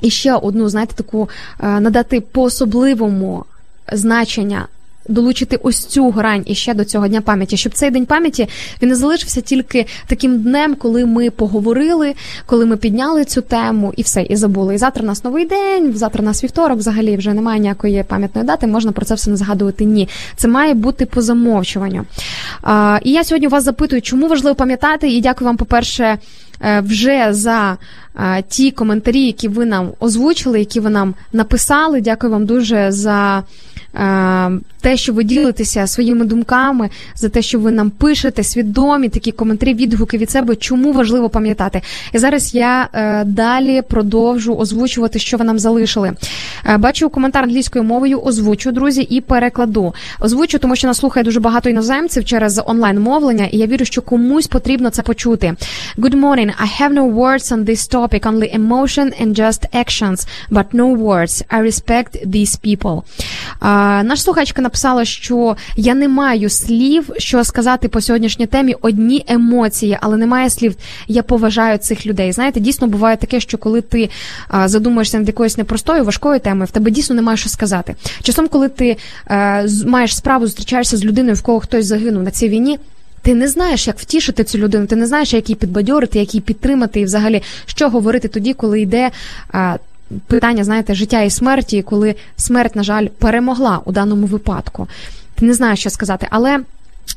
іще 0.00 0.34
одну, 0.34 0.68
знаєте, 0.68 0.94
таку 0.94 1.28
е, 1.60 1.80
надати 1.80 2.20
по 2.20 2.42
особливому 2.42 3.44
значення. 3.92 4.66
Долучити 5.08 5.56
ось 5.62 5.84
цю 5.84 6.10
грань 6.10 6.42
іще 6.46 6.74
до 6.74 6.84
цього 6.84 7.08
дня 7.08 7.20
пам'яті, 7.20 7.56
щоб 7.56 7.72
цей 7.74 7.90
день 7.90 8.06
пам'яті 8.06 8.48
він 8.82 8.88
не 8.88 8.94
залишився 8.94 9.40
тільки 9.40 9.86
таким 10.06 10.38
днем, 10.38 10.74
коли 10.74 11.06
ми 11.06 11.30
поговорили, 11.30 12.14
коли 12.46 12.66
ми 12.66 12.76
підняли 12.76 13.24
цю 13.24 13.40
тему 13.40 13.92
і 13.96 14.02
все, 14.02 14.22
і 14.22 14.36
забули. 14.36 14.74
І 14.74 14.78
завтра 14.78 15.02
у 15.02 15.06
нас 15.06 15.24
новий 15.24 15.46
день, 15.46 15.92
завтра 15.94 16.22
у 16.22 16.24
нас 16.24 16.44
вівторок, 16.44 16.78
взагалі 16.78 17.16
вже 17.16 17.34
немає 17.34 17.60
ніякої 17.60 18.02
пам'ятної 18.02 18.46
дати. 18.46 18.66
Можна 18.66 18.92
про 18.92 19.04
це 19.04 19.14
все 19.14 19.30
не 19.30 19.36
згадувати. 19.36 19.84
Ні, 19.84 20.08
це 20.36 20.48
має 20.48 20.74
бути 20.74 21.06
по 21.06 21.22
замовчуванню. 21.22 22.04
А, 22.62 22.98
І 23.02 23.12
я 23.12 23.24
сьогодні 23.24 23.48
вас 23.48 23.64
запитую, 23.64 24.02
чому 24.02 24.28
важливо 24.28 24.54
пам'ятати, 24.54 25.08
і 25.08 25.20
дякую 25.20 25.46
вам, 25.46 25.56
по 25.56 25.64
перше. 25.64 26.18
Е, 26.62 26.80
вже 26.80 27.32
за 27.32 27.78
е, 28.20 28.42
ті 28.48 28.70
коментарі, 28.70 29.26
які 29.26 29.48
ви 29.48 29.66
нам 29.66 29.92
озвучили, 30.00 30.58
які 30.58 30.80
ви 30.80 30.90
нам 30.90 31.14
написали. 31.32 32.00
Дякую 32.00 32.32
вам 32.32 32.46
дуже 32.46 32.92
за 32.92 33.44
те, 34.80 34.96
що 34.96 35.12
ви 35.12 35.24
ділитеся 35.24 35.86
своїми 35.86 36.24
думками, 36.24 36.90
за 37.16 37.28
те, 37.28 37.42
що 37.42 37.58
ви 37.58 37.70
нам 37.70 37.90
пишете, 37.90 38.42
свідомі 38.42 39.08
такі 39.08 39.32
коментарі, 39.32 39.74
відгуки 39.74 40.18
від 40.18 40.30
себе, 40.30 40.56
чому 40.56 40.92
важливо 40.92 41.28
пам'ятати. 41.28 41.82
І 42.12 42.18
зараз 42.18 42.54
я 42.54 42.88
е, 42.92 43.24
далі 43.24 43.82
продовжу 43.82 44.54
озвучувати, 44.54 45.18
що 45.18 45.36
ви 45.36 45.44
нам 45.44 45.58
залишили. 45.58 46.12
Е, 46.66 46.76
бачу 46.76 47.08
коментар 47.08 47.44
англійською 47.44 47.84
мовою, 47.84 48.20
озвучу, 48.20 48.72
друзі, 48.72 49.02
і 49.02 49.20
перекладу. 49.20 49.94
Озвучу, 50.20 50.58
тому 50.58 50.76
що 50.76 50.86
нас 50.86 50.98
слухає 50.98 51.24
дуже 51.24 51.40
багато 51.40 51.70
іноземців 51.70 52.24
через 52.24 52.60
онлайн 52.66 53.00
мовлення, 53.00 53.46
і 53.46 53.58
я 53.58 53.66
вірю, 53.66 53.84
що 53.84 54.02
комусь 54.02 54.46
потрібно 54.46 54.90
це 54.90 55.02
почути. 55.02 55.54
Good 55.98 56.20
morning. 56.20 56.50
I 56.62 56.80
have 56.80 56.92
no 56.92 57.14
words 57.14 57.52
on 57.52 57.64
this 57.64 57.94
topic, 57.94 58.20
only 58.26 58.56
emotion 58.60 59.22
and 59.22 59.34
just 59.34 59.60
actions, 59.74 60.26
but 60.50 60.66
no 60.72 60.86
words. 60.96 61.44
I 61.48 61.60
respect 61.70 62.10
these 62.26 62.56
people. 62.66 63.02
Наша 64.02 64.22
слухачка 64.22 64.62
написала, 64.62 65.04
що 65.04 65.56
я 65.76 65.94
не 65.94 66.08
маю 66.08 66.50
слів, 66.50 67.10
що 67.18 67.44
сказати 67.44 67.88
по 67.88 68.00
сьогоднішній 68.00 68.46
темі 68.46 68.74
одні 68.80 69.24
емоції, 69.28 69.98
але 70.00 70.16
немає 70.16 70.50
слів. 70.50 70.76
Я 71.08 71.22
поважаю 71.22 71.78
цих 71.78 72.06
людей. 72.06 72.32
Знаєте, 72.32 72.60
дійсно 72.60 72.86
буває 72.86 73.16
таке, 73.16 73.40
що 73.40 73.58
коли 73.58 73.80
ти 73.80 74.10
задумуєшся 74.64 75.18
над 75.18 75.26
якоюсь 75.26 75.58
непростою, 75.58 76.04
важкою 76.04 76.40
темою, 76.40 76.66
в 76.66 76.70
тебе 76.70 76.90
дійсно 76.90 77.16
немає 77.16 77.36
що 77.36 77.48
сказати. 77.48 77.94
Часом, 78.22 78.48
коли 78.48 78.68
ти 78.68 78.96
маєш 79.86 80.16
справу, 80.16 80.46
зустрічаєшся 80.46 80.96
з 80.96 81.04
людиною, 81.04 81.34
в 81.34 81.42
кого 81.42 81.60
хтось 81.60 81.86
загинув 81.86 82.22
на 82.22 82.30
цій 82.30 82.48
війні. 82.48 82.78
Ти 83.22 83.34
не 83.34 83.48
знаєш, 83.48 83.86
як 83.86 83.98
втішити 83.98 84.44
цю 84.44 84.58
людину, 84.58 84.86
ти 84.86 84.96
не 84.96 85.06
знаєш, 85.06 85.32
як 85.34 85.48
її 85.48 85.56
підбадьорити, 85.56 86.18
як 86.18 86.34
її 86.34 86.42
підтримати, 86.42 87.00
і 87.00 87.04
взагалі 87.04 87.42
що 87.66 87.88
говорити 87.88 88.28
тоді, 88.28 88.54
коли 88.54 88.80
йде 88.80 89.10
а, 89.52 89.76
питання, 90.26 90.64
знаєте, 90.64 90.94
життя 90.94 91.22
і 91.22 91.30
смерті, 91.30 91.82
коли 91.82 92.14
смерть, 92.36 92.76
на 92.76 92.82
жаль, 92.82 93.06
перемогла 93.06 93.80
у 93.84 93.92
даному 93.92 94.26
випадку. 94.26 94.88
Ти 95.34 95.46
не 95.46 95.54
знаєш, 95.54 95.80
що 95.80 95.90
сказати, 95.90 96.26
але. 96.30 96.60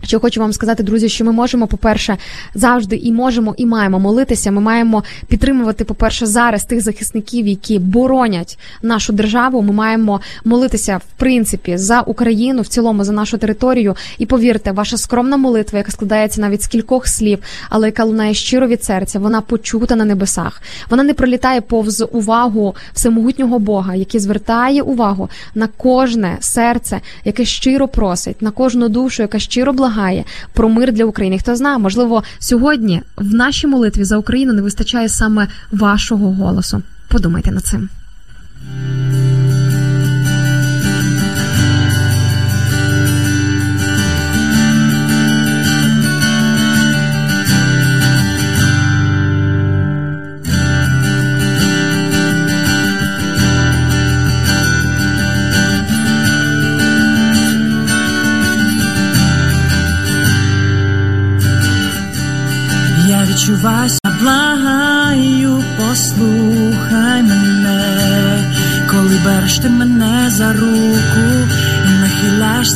Що 0.03 0.19
хочу 0.19 0.41
вам 0.41 0.53
сказати, 0.53 0.83
друзі, 0.83 1.09
що 1.09 1.25
ми 1.25 1.31
можемо, 1.31 1.67
по-перше, 1.67 2.17
завжди 2.55 2.95
і 2.95 3.11
можемо, 3.11 3.53
і 3.57 3.65
маємо 3.65 3.99
молитися. 3.99 4.51
Ми 4.51 4.61
маємо 4.61 5.03
підтримувати, 5.27 5.83
по-перше, 5.83 6.25
зараз 6.25 6.63
тих 6.63 6.81
захисників, 6.81 7.47
які 7.47 7.79
боронять 7.79 8.59
нашу 8.81 9.13
державу. 9.13 9.61
Ми 9.61 9.73
маємо 9.73 10.21
молитися 10.45 10.97
в 10.97 11.19
принципі 11.19 11.77
за 11.77 12.01
Україну 12.01 12.61
в 12.61 12.67
цілому 12.67 13.03
за 13.03 13.11
нашу 13.11 13.37
територію. 13.37 13.95
І 14.17 14.25
повірте, 14.25 14.71
ваша 14.71 14.97
скромна 14.97 15.37
молитва, 15.37 15.77
яка 15.77 15.91
складається 15.91 16.41
навіть 16.41 16.61
з 16.61 16.67
кількох 16.67 17.07
слів, 17.07 17.39
але 17.69 17.87
яка 17.87 18.03
лунає 18.03 18.33
щиро 18.33 18.67
від 18.67 18.83
серця, 18.83 19.19
вона 19.19 19.41
почута 19.41 19.95
на 19.95 20.05
небесах. 20.05 20.61
Вона 20.89 21.03
не 21.03 21.13
пролітає 21.13 21.61
повз 21.61 22.05
увагу 22.11 22.75
всемогутнього 22.93 23.59
Бога, 23.59 23.95
який 23.95 24.19
звертає 24.19 24.81
увагу 24.81 25.29
на 25.55 25.67
кожне 25.67 26.37
серце, 26.39 27.01
яке 27.25 27.45
щиро 27.45 27.87
просить, 27.87 28.41
на 28.41 28.51
кожну 28.51 28.89
душу, 28.89 29.21
яка 29.21 29.39
щиро 29.39 29.73
благає 29.83 30.23
про 30.53 30.69
мир 30.69 30.93
для 30.93 31.05
України. 31.05 31.39
Хто 31.39 31.55
знає, 31.55 31.77
можливо, 31.77 32.23
сьогодні 32.39 33.01
в 33.17 33.33
нашій 33.33 33.67
молитві 33.67 34.03
за 34.03 34.17
Україну 34.17 34.53
не 34.53 34.61
вистачає 34.61 35.09
саме 35.09 35.47
вашого 35.71 36.31
голосу. 36.31 36.81
Подумайте 37.07 37.51
над 37.51 37.65
цим. 37.65 37.89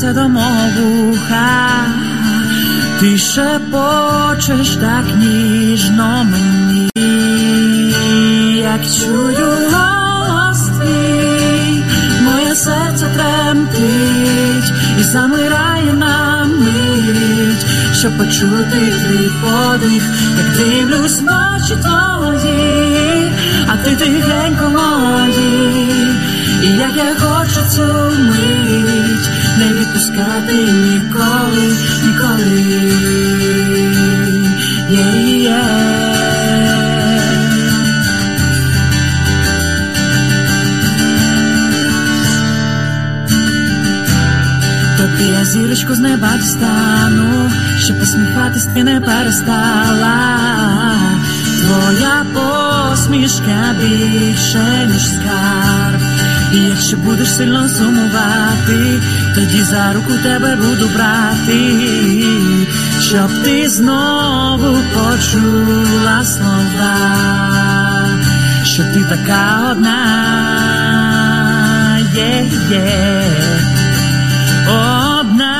Нахиляєшся 0.08 0.14
до 0.14 0.30
мого. 0.30 1.16
Ти 3.00 3.18
шепочеш 3.18 4.70
так 4.70 5.06
ніжно 5.16 6.26
мені, 6.32 6.90
як 8.62 8.82
чую 8.86 9.48
голос 9.72 10.68
твій, 10.68 11.84
моє 12.22 12.56
серце 12.56 13.06
тремтить 13.16 14.74
і 15.00 15.04
замирає 15.04 15.94
на 15.94 16.46
мить, 16.46 17.66
щоб 17.94 18.18
почути 18.18 18.94
твій 19.08 19.32
подих, 19.42 20.04
як 20.38 20.58
дивлюсь 20.58 21.22
ночі 21.22 21.76
твої, 21.82 23.32
а 23.68 23.78
ти 23.78 23.96
тихенько 23.96 24.70
мої, 24.70 25.88
і 26.64 26.68
як 26.68 26.96
я 26.96 27.16
хочу 27.20 27.62
цю 27.70 28.12
мить, 28.20 29.30
не 29.58 29.74
відпускати 29.74 30.54
ніколи, 30.54 31.76
ніколи. 32.04 32.48
Yeah, 34.90 35.16
yeah. 35.46 35.98
Тобі 44.98 45.30
я 45.40 45.46
зірочку 45.46 45.96
з 45.96 46.00
неба 46.00 46.30
дістану, 46.38 47.52
щоб 47.80 48.00
посміхатись 48.00 48.66
ти 48.66 48.84
не 48.84 49.02
перестала. 49.02 50.18
Твоя 51.62 52.26
посмішка 52.34 53.76
більше, 53.82 54.90
ніж 54.94 55.08
скарб. 55.08 56.02
І 56.54 56.58
якщо 56.58 56.98
будеш 56.98 57.36
сильно 57.36 57.70
сумувати, 57.70 59.02
тоді 59.38 59.64
за 59.64 59.94
руку 59.94 60.14
тебе 60.24 60.56
буду 60.56 60.90
брати, 60.96 61.84
щоб 63.02 63.44
ти 63.44 63.70
знову 63.70 64.78
почула 64.94 66.26
слова, 66.26 66.98
що 68.64 68.84
ти 68.84 69.06
така 69.10 69.72
одна, 69.72 70.00
є-є 72.14 73.24
одна, 74.70 75.54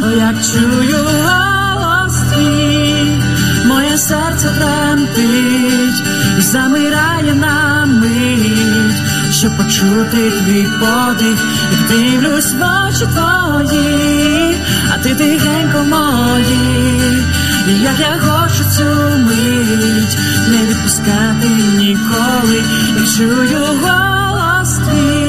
бо 0.00 0.06
як 0.10 0.34
чую 0.52 0.98
голос 1.24 2.14
твій, 2.34 3.20
моє 3.66 3.98
серце 3.98 4.48
тремтить 4.58 6.02
і 6.38 6.42
замирає 6.42 7.34
на 7.34 7.86
мить, 7.86 9.11
щоб 9.42 9.56
почути 9.56 10.30
твій 10.30 10.66
подих, 10.80 11.38
як 11.72 11.88
дивлюсь 11.88 12.52
в 12.52 12.86
очі 12.86 13.06
твої, 13.06 14.56
а 14.94 14.98
ти 14.98 15.14
тихенько 15.14 15.82
мої, 15.82 17.24
і 17.68 17.82
як 17.82 18.00
я 18.00 18.18
хочу 18.20 18.64
цю 18.76 19.18
мить, 19.18 20.18
не 20.48 20.66
відпускати 20.66 21.48
ніколи, 21.78 22.62
як 22.96 23.08
чую 23.16 23.64
голос 23.82 24.76
твій. 24.76 25.21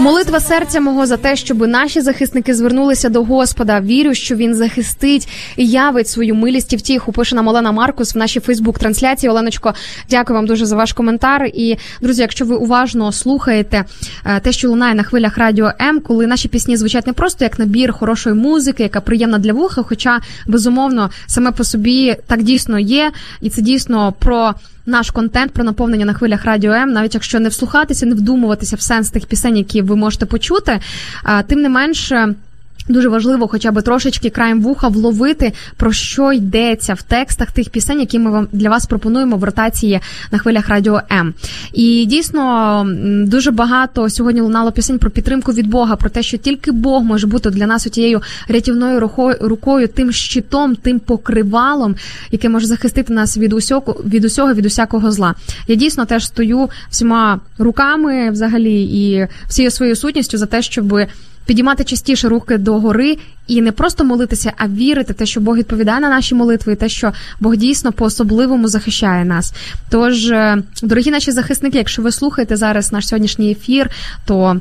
Молитва 0.00 0.40
серця 0.40 0.80
мого 0.80 1.06
за 1.06 1.16
те, 1.16 1.36
щоб 1.36 1.66
наші 1.66 2.00
захисники 2.00 2.54
звернулися 2.54 3.08
до 3.08 3.24
Господа. 3.24 3.80
Вірю, 3.80 4.14
що 4.14 4.34
він 4.34 4.54
захистить 4.54 5.28
і 5.56 5.66
явить 5.66 6.08
свою 6.08 6.34
милість 6.34 6.72
і 6.72 6.76
втіху. 6.76 7.12
Пише 7.12 7.36
нам 7.36 7.48
Олена 7.48 7.72
Маркус 7.72 8.14
в 8.14 8.18
нашій 8.18 8.40
Фейсбук-трансляції. 8.40 9.30
Оленочко, 9.30 9.74
дякую 10.10 10.34
вам 10.36 10.46
дуже 10.46 10.66
за 10.66 10.76
ваш 10.76 10.92
коментар. 10.92 11.50
І 11.54 11.76
друзі, 12.00 12.22
якщо 12.22 12.44
ви 12.44 12.56
уважно 12.56 13.12
слухаєте 13.12 13.84
е, 14.24 14.40
те, 14.40 14.52
що 14.52 14.68
лунає 14.68 14.94
на 14.94 15.02
хвилях 15.02 15.38
радіо 15.38 15.72
М, 15.80 16.00
коли 16.00 16.26
наші 16.26 16.48
пісні 16.48 16.76
звучать 16.76 17.06
не 17.06 17.12
просто 17.12 17.44
як 17.44 17.58
набір 17.58 17.92
хорошої 17.92 18.36
музики, 18.36 18.82
яка 18.82 19.00
приємна 19.00 19.38
для 19.38 19.52
вуха, 19.52 19.82
хоча 19.82 20.20
безумовно 20.46 21.10
саме 21.26 21.52
по 21.52 21.64
собі 21.64 22.16
так 22.26 22.42
дійсно 22.42 22.78
є, 22.78 23.12
і 23.40 23.50
це 23.50 23.62
дійсно 23.62 24.12
про 24.18 24.54
наш 24.88 25.10
контент 25.10 25.52
про 25.52 25.64
наповнення 25.64 26.04
на 26.04 26.12
хвилях 26.12 26.44
радіо 26.44 26.72
М, 26.72 26.92
навіть 26.92 27.14
якщо 27.14 27.40
не 27.40 27.48
вслухатися, 27.48 28.06
не 28.06 28.14
вдумуватися 28.14 28.76
в 28.76 28.80
сенс 28.80 29.10
тих 29.10 29.26
пісень, 29.26 29.56
які 29.56 29.82
ви 29.82 29.96
можете 29.96 30.26
почути, 30.26 30.80
тим 31.46 31.60
не 31.62 31.68
менше. 31.68 32.34
Дуже 32.88 33.08
важливо, 33.08 33.48
хоча 33.48 33.70
б 33.70 33.82
трошечки 33.82 34.30
краєм 34.30 34.60
вуха 34.60 34.88
вловити 34.88 35.52
про 35.76 35.92
що 35.92 36.32
йдеться 36.32 36.94
в 36.94 37.02
текстах 37.02 37.52
тих 37.52 37.70
пісень, 37.70 38.00
які 38.00 38.18
ми 38.18 38.30
вам 38.30 38.48
для 38.52 38.70
вас 38.70 38.86
пропонуємо 38.86 39.36
в 39.36 39.44
ротації 39.44 40.00
на 40.32 40.38
хвилях 40.38 40.68
радіо 40.68 41.00
М. 41.12 41.34
І 41.72 42.06
дійсно 42.06 42.84
дуже 43.26 43.50
багато 43.50 44.10
сьогодні 44.10 44.40
лунало 44.40 44.72
пісень 44.72 44.98
про 44.98 45.10
підтримку 45.10 45.52
від 45.52 45.66
Бога, 45.66 45.96
про 45.96 46.10
те, 46.10 46.22
що 46.22 46.36
тільки 46.36 46.72
Бог 46.72 47.02
може 47.02 47.26
бути 47.26 47.50
для 47.50 47.66
нас 47.66 47.84
тією 47.84 48.22
рятівною 48.48 49.10
рукою, 49.40 49.88
тим 49.88 50.12
щитом, 50.12 50.76
тим 50.76 50.98
покривалом, 50.98 51.96
яке 52.30 52.48
може 52.48 52.66
захистити 52.66 53.12
нас 53.12 53.38
від 53.38 53.52
усього, 53.52 53.96
від 54.04 54.24
усього, 54.24 54.54
від 54.54 54.66
усякого 54.66 55.12
зла. 55.12 55.34
Я 55.68 55.74
дійсно 55.74 56.04
теж 56.04 56.26
стою 56.26 56.68
всіма 56.90 57.40
руками, 57.58 58.30
взагалі, 58.30 58.82
і 58.82 59.28
всією 59.48 59.70
своєю 59.70 59.96
сутністю 59.96 60.38
за 60.38 60.46
те, 60.46 60.62
щоб 60.62 61.06
підіймати 61.48 61.84
частіше 61.84 62.28
руки 62.28 62.58
до 62.58 62.78
гори 62.78 63.18
і 63.46 63.60
не 63.60 63.72
просто 63.72 64.04
молитися, 64.04 64.52
а 64.56 64.68
вірити 64.68 65.12
те, 65.12 65.26
що 65.26 65.40
Бог 65.40 65.56
відповідає 65.56 66.00
на 66.00 66.08
наші 66.08 66.34
молитви, 66.34 66.72
і 66.72 66.76
те, 66.76 66.88
що 66.88 67.12
Бог 67.40 67.56
дійсно 67.56 67.92
по-особливому 67.92 68.68
захищає 68.68 69.24
нас. 69.24 69.54
Тож, 69.90 70.30
е, 70.30 70.62
дорогі 70.82 71.10
наші 71.10 71.30
захисники, 71.30 71.78
якщо 71.78 72.02
ви 72.02 72.12
слухаєте 72.12 72.56
зараз 72.56 72.92
наш 72.92 73.08
сьогоднішній 73.08 73.50
ефір, 73.50 73.90
то 74.26 74.60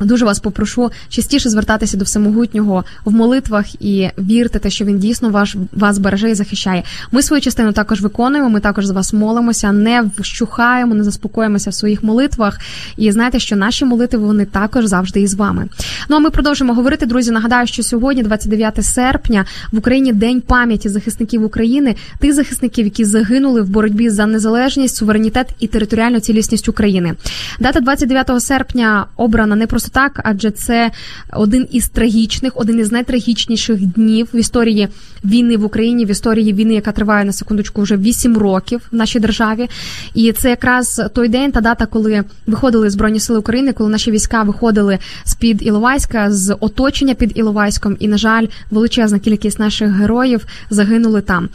Дуже 0.00 0.24
вас 0.24 0.38
попрошу 0.38 0.90
частіше 1.08 1.50
звертатися 1.50 1.96
до 1.96 2.04
всемогутнього 2.04 2.84
в 3.04 3.12
молитвах 3.12 3.82
і 3.82 4.08
вірте, 4.18 4.58
те, 4.58 4.70
що 4.70 4.84
він 4.84 4.98
дійсно 4.98 5.30
ваш 5.30 5.56
вас 5.72 5.98
береже 5.98 6.30
і 6.30 6.34
захищає. 6.34 6.82
Ми 7.12 7.22
свою 7.22 7.42
частину 7.42 7.72
також 7.72 8.00
виконуємо. 8.00 8.50
Ми 8.50 8.60
також 8.60 8.84
за 8.84 8.94
вас 8.94 9.12
молимося, 9.12 9.72
не 9.72 10.10
вщухаємо, 10.18 10.94
не 10.94 11.04
заспокоїмося 11.04 11.70
в 11.70 11.74
своїх 11.74 12.02
молитвах. 12.02 12.58
І 12.96 13.12
знаєте, 13.12 13.38
що 13.38 13.56
наші 13.56 13.84
молитви 13.84 14.18
вони 14.18 14.44
також 14.44 14.84
завжди 14.84 15.20
із 15.20 15.34
вами. 15.34 15.68
Ну 16.08 16.16
а 16.16 16.18
ми 16.18 16.30
продовжимо 16.30 16.74
говорити, 16.74 17.06
друзі. 17.06 17.30
Нагадаю, 17.30 17.66
що 17.66 17.82
сьогодні, 17.82 18.22
29 18.22 18.84
серпня, 18.84 19.44
в 19.72 19.78
Україні 19.78 20.12
день 20.12 20.40
пам'яті 20.40 20.88
захисників 20.88 21.44
України, 21.44 21.94
тих 22.18 22.34
захисників, 22.34 22.84
які 22.84 23.04
загинули 23.04 23.62
в 23.62 23.68
боротьбі 23.68 24.10
за 24.10 24.26
незалежність, 24.26 24.96
суверенітет 24.96 25.48
і 25.58 25.66
територіальну 25.66 26.20
цілісність 26.20 26.68
України. 26.68 27.14
Дата 27.60 27.80
29 27.80 28.42
серпня 28.42 29.06
обрана 29.16 29.56
не 29.56 29.66
просто 29.66 29.87
так, 29.88 30.20
адже 30.24 30.50
це 30.50 30.90
один 31.32 31.66
із 31.70 31.88
трагічних, 31.88 32.52
один 32.54 32.78
із 32.78 32.92
найтрагічніших 32.92 33.86
днів 33.86 34.28
в 34.34 34.36
історії 34.36 34.88
війни 35.24 35.56
в 35.56 35.64
Україні, 35.64 36.04
в 36.04 36.10
історії 36.10 36.52
війни, 36.52 36.74
яка 36.74 36.92
триває 36.92 37.24
на 37.24 37.32
секундочку 37.32 37.82
вже 37.82 37.96
8 37.96 38.38
років 38.38 38.80
в 38.92 38.96
нашій 38.96 39.20
державі. 39.20 39.68
І 40.14 40.32
це 40.32 40.50
якраз 40.50 41.02
той 41.14 41.28
день 41.28 41.52
та 41.52 41.60
дата, 41.60 41.86
коли 41.86 42.24
виходили 42.46 42.90
збройні 42.90 43.20
сили 43.20 43.38
України, 43.38 43.72
коли 43.72 43.90
наші 43.90 44.10
війська 44.10 44.42
виходили 44.42 44.98
з 45.24 45.34
під 45.34 45.62
Іловайська, 45.62 46.32
з 46.32 46.56
оточення 46.60 47.14
під 47.14 47.38
Іловайськом, 47.38 47.96
і 48.00 48.08
на 48.08 48.18
жаль, 48.18 48.46
величезна 48.70 49.18
кількість 49.18 49.58
наших 49.58 49.90
героїв 49.90 50.46
загинули 50.70 51.20
там. 51.20 51.48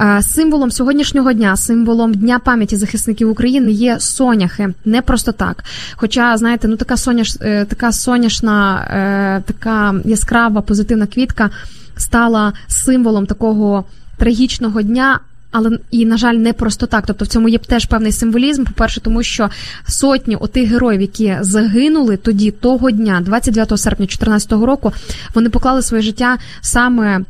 Е, 0.00 0.22
Символом 0.22 0.70
сьогоднішнього 0.70 1.32
дня, 1.32 1.56
символом 1.56 2.14
дня 2.14 2.38
пам'яті 2.38 2.76
захисників 2.76 3.30
України 3.30 3.72
є 3.72 4.00
соняхи. 4.00 4.68
Не 4.84 5.02
просто 5.02 5.32
так. 5.32 5.64
Хоча, 5.96 6.36
знаєте, 6.36 6.68
ну 6.68 6.76
така 6.76 6.96
соняш, 6.96 7.36
така 7.76 7.92
соняшна, 7.92 8.86
е, 8.90 9.42
така 9.52 9.94
яскрава 10.04 10.60
позитивна 10.60 11.06
квітка 11.06 11.50
стала 11.96 12.52
символом 12.66 13.26
такого 13.26 13.84
трагічного 14.16 14.82
дня. 14.82 15.20
Але 15.50 15.78
і 15.90 16.06
на 16.06 16.16
жаль, 16.16 16.34
не 16.34 16.52
просто 16.52 16.86
так. 16.86 17.04
Тобто 17.06 17.24
в 17.24 17.28
цьому 17.28 17.48
є 17.48 17.58
теж 17.58 17.86
певний 17.86 18.12
символізм. 18.12 18.64
По 18.64 18.72
перше, 18.72 19.00
тому 19.00 19.22
що 19.22 19.50
сотні 19.88 20.36
отих 20.36 20.70
героїв, 20.70 21.00
які 21.00 21.36
загинули 21.40 22.16
тоді 22.16 22.50
того 22.50 22.90
дня, 22.90 23.20
29 23.20 23.68
серпня 23.68 24.06
2014 24.06 24.52
року, 24.52 24.92
вони 25.34 25.50
поклали 25.50 25.82
своє 25.82 26.02
життя 26.02 26.38
саме 26.60 27.20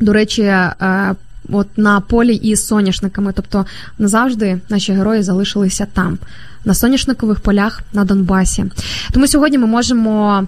до 0.00 0.12
речі. 0.12 0.42
е, 0.42 1.14
От 1.52 1.66
на 1.76 2.00
полі 2.00 2.34
із 2.34 2.66
соняшниками, 2.66 3.32
тобто 3.36 3.66
назавжди 3.98 4.60
наші 4.68 4.92
герої 4.92 5.22
залишилися 5.22 5.86
там, 5.92 6.18
на 6.64 6.74
соняшникових 6.74 7.40
полях 7.40 7.82
на 7.92 8.04
Донбасі. 8.04 8.64
Тому 9.12 9.26
сьогодні 9.26 9.58
ми 9.58 9.66
можемо 9.66 10.46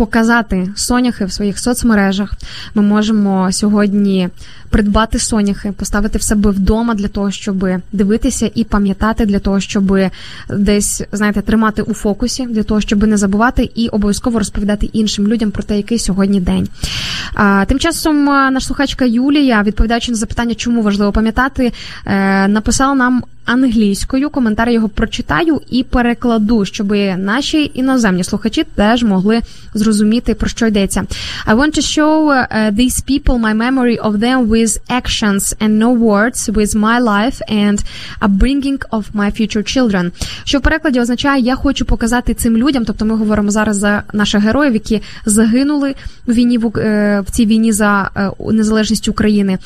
показати 0.00 0.68
соняхи 0.76 1.24
в 1.24 1.32
своїх 1.32 1.58
соцмережах. 1.58 2.32
Ми 2.74 2.82
можемо 2.82 3.52
сьогодні 3.52 4.28
придбати 4.70 5.18
соняхи, 5.18 5.72
поставити 5.72 6.18
в 6.18 6.22
себе 6.22 6.50
вдома 6.50 6.94
для 6.94 7.08
того, 7.08 7.30
щоб 7.30 7.66
дивитися 7.92 8.50
і 8.54 8.64
пам'ятати, 8.64 9.26
для 9.26 9.38
того, 9.38 9.60
щоб 9.60 9.98
десь 10.50 11.02
знаєте, 11.12 11.42
тримати 11.42 11.82
у 11.82 11.94
фокусі, 11.94 12.46
для 12.46 12.62
того, 12.62 12.80
щоб 12.80 13.06
не 13.06 13.16
забувати 13.16 13.70
і 13.74 13.88
обов'язково 13.88 14.38
розповідати 14.38 14.86
іншим 14.86 15.28
людям 15.28 15.50
про 15.50 15.62
те, 15.62 15.76
який 15.76 15.98
сьогодні 15.98 16.40
день. 16.40 16.68
А, 17.34 17.64
тим 17.64 17.78
часом 17.78 18.30
а, 18.30 18.50
наша 18.50 18.66
слухачка 18.66 19.04
Юлія, 19.04 19.62
відповідаючи 19.62 20.12
на 20.12 20.16
запитання, 20.16 20.54
чому 20.54 20.82
важливо 20.82 21.12
пам'ятати, 21.12 21.72
е, 22.06 22.48
написала 22.48 22.94
нам 22.94 23.22
англійською. 23.44 24.30
Коментар 24.30 24.68
його 24.70 24.88
прочитаю 24.88 25.60
і 25.70 25.82
перекладу, 25.82 26.64
щоб 26.64 26.92
наші 27.16 27.70
іноземні 27.74 28.24
слухачі 28.24 28.64
теж 28.74 29.02
могли 29.02 29.40
зрозуміти 29.74 30.34
про 30.34 30.48
що 30.48 30.66
йдеться. 30.66 31.04
I 31.46 31.56
want 31.56 31.78
to 31.78 31.82
show 31.82 32.26
uh, 32.26 32.70
these 32.80 33.02
people 33.10 33.38
my 33.38 33.54
memory 33.54 33.98
of 34.08 34.12
them 34.18 34.46
with 34.46 34.78
actions 35.00 35.44
and 35.62 35.72
no 35.78 35.90
words, 36.08 36.38
with 36.58 36.72
my 36.74 36.98
life 37.12 37.38
and 37.48 37.78
upbringing 38.20 38.78
of 38.90 39.04
my 39.14 39.40
future 39.40 39.62
children. 39.76 40.12
Що 40.44 40.58
в 40.58 40.62
перекладі 40.62 41.00
означає, 41.00 41.42
я 41.42 41.56
хочу 41.56 41.84
показати 41.84 42.34
цим 42.34 42.56
людям, 42.56 42.84
тобто 42.84 43.04
ми 43.04 43.16
говоримо 43.16 43.50
зараз 43.50 43.76
за 43.76 44.02
наших 44.12 44.42
героїв, 44.42 44.72
які 44.74 45.02
загинули 45.26 45.94
в 46.26 46.32
війні 46.32 46.58
в, 46.58 46.78
е, 46.78 47.24
цій 47.30 47.46
війні 47.46 47.72
за 47.72 48.10
е, 48.16 48.30
незалежність 48.52 49.08
України. 49.08 49.58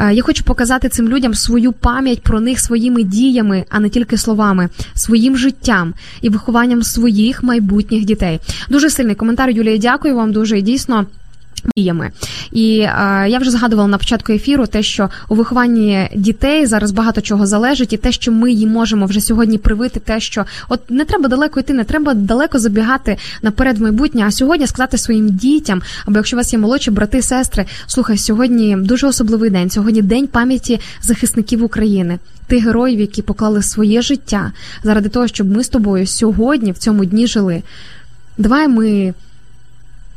Е, 0.00 0.14
Я 0.14 0.22
хочу 0.22 0.44
показати 0.44 0.88
цим 0.88 1.08
людям 1.08 1.34
свою 1.34 1.72
пам'ять 1.72 2.22
про 2.22 2.40
них 2.40 2.60
своїми 2.60 3.02
діями, 3.02 3.19
а 3.68 3.80
не 3.80 3.88
тільки 3.88 4.16
словами, 4.16 4.68
своїм 4.94 5.36
життям 5.36 5.94
і 6.20 6.28
вихованням 6.28 6.82
своїх 6.82 7.42
майбутніх 7.42 8.04
дітей. 8.04 8.40
Дуже 8.68 8.90
сильний 8.90 9.14
коментар, 9.14 9.50
Юлія. 9.50 9.78
Дякую 9.78 10.16
вам 10.16 10.32
дуже 10.32 10.58
і 10.58 10.62
дійсно. 10.62 11.06
Діями. 11.76 12.10
І 12.52 12.78
е, 12.78 13.26
я 13.28 13.38
вже 13.38 13.50
згадувала 13.50 13.88
на 13.88 13.98
початку 13.98 14.32
ефіру 14.32 14.66
те, 14.66 14.82
що 14.82 15.10
у 15.28 15.34
вихованні 15.34 16.08
дітей 16.16 16.66
зараз 16.66 16.90
багато 16.90 17.20
чого 17.20 17.46
залежить, 17.46 17.92
і 17.92 17.96
те, 17.96 18.12
що 18.12 18.32
ми 18.32 18.52
їм 18.52 18.70
можемо 18.70 19.06
вже 19.06 19.20
сьогодні 19.20 19.58
привити, 19.58 20.00
те, 20.00 20.20
що 20.20 20.44
от 20.68 20.90
не 20.90 21.04
треба 21.04 21.28
далеко 21.28 21.60
йти, 21.60 21.72
не 21.72 21.84
треба 21.84 22.14
далеко 22.14 22.58
забігати 22.58 23.16
наперед 23.42 23.78
в 23.78 23.82
майбутнє, 23.82 24.24
а 24.26 24.30
сьогодні 24.30 24.66
сказати 24.66 24.98
своїм 24.98 25.28
дітям, 25.28 25.82
або 26.06 26.16
якщо 26.16 26.36
у 26.36 26.38
вас 26.38 26.52
є 26.52 26.58
молодші 26.58 26.90
брати, 26.90 27.22
сестри, 27.22 27.66
слухай, 27.86 28.18
сьогодні 28.18 28.76
дуже 28.76 29.06
особливий 29.06 29.50
день. 29.50 29.70
Сьогодні 29.70 30.02
день 30.02 30.26
пам'яті 30.26 30.80
захисників 31.02 31.64
України, 31.64 32.18
тих 32.46 32.64
героїв, 32.64 33.00
які 33.00 33.22
поклали 33.22 33.62
своє 33.62 34.02
життя 34.02 34.52
заради 34.82 35.08
того, 35.08 35.26
щоб 35.26 35.50
ми 35.56 35.64
з 35.64 35.68
тобою 35.68 36.06
сьогодні 36.06 36.72
в 36.72 36.78
цьому 36.78 37.04
дні 37.04 37.26
жили. 37.26 37.62
Давай 38.38 38.68
ми 38.68 39.14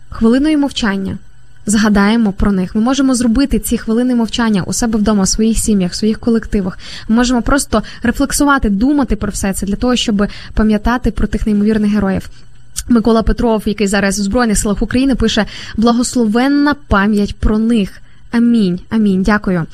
хвилиною 0.10 0.60
мовчання 0.60 1.18
згадаємо 1.66 2.32
про 2.32 2.52
них. 2.52 2.76
Ми 2.76 2.82
можемо 2.82 3.16
зробити 3.16 3.60
ці 3.60 3.78
хвилини 3.78 4.16
мовчання 4.16 4.64
у 4.64 4.74
себе 4.74 5.00
вдома, 5.00 5.24
в 5.24 5.28
своїх 5.28 5.58
сім'ях, 5.58 5.92
в 5.92 5.96
своїх 5.96 6.20
колективах. 6.20 6.78
Ми 7.08 7.16
можемо 7.16 7.42
просто 7.42 7.84
рефлексувати, 8.04 8.70
думати 8.70 9.16
про 9.16 9.32
все 9.32 9.54
це 9.54 9.66
для 9.66 9.76
того, 9.76 9.96
щоб 9.96 10.28
пам'ятати 10.54 11.12
про 11.12 11.28
тих 11.28 11.46
неймовірних 11.46 11.92
героїв. 11.92 12.30
Микола 12.90 13.24
Петров, 13.24 13.64
який 13.66 13.88
зараз 13.88 14.20
у 14.20 14.24
Збройних 14.24 14.58
силах 14.58 14.82
України, 14.82 15.16
пише 15.16 15.46
благословенна 15.78 16.76
пам'ять 16.88 17.36
про 17.36 17.60
них. 17.60 18.02
Амінь, 18.34 18.80
амінь, 18.90 19.24
дякую. 19.24 19.66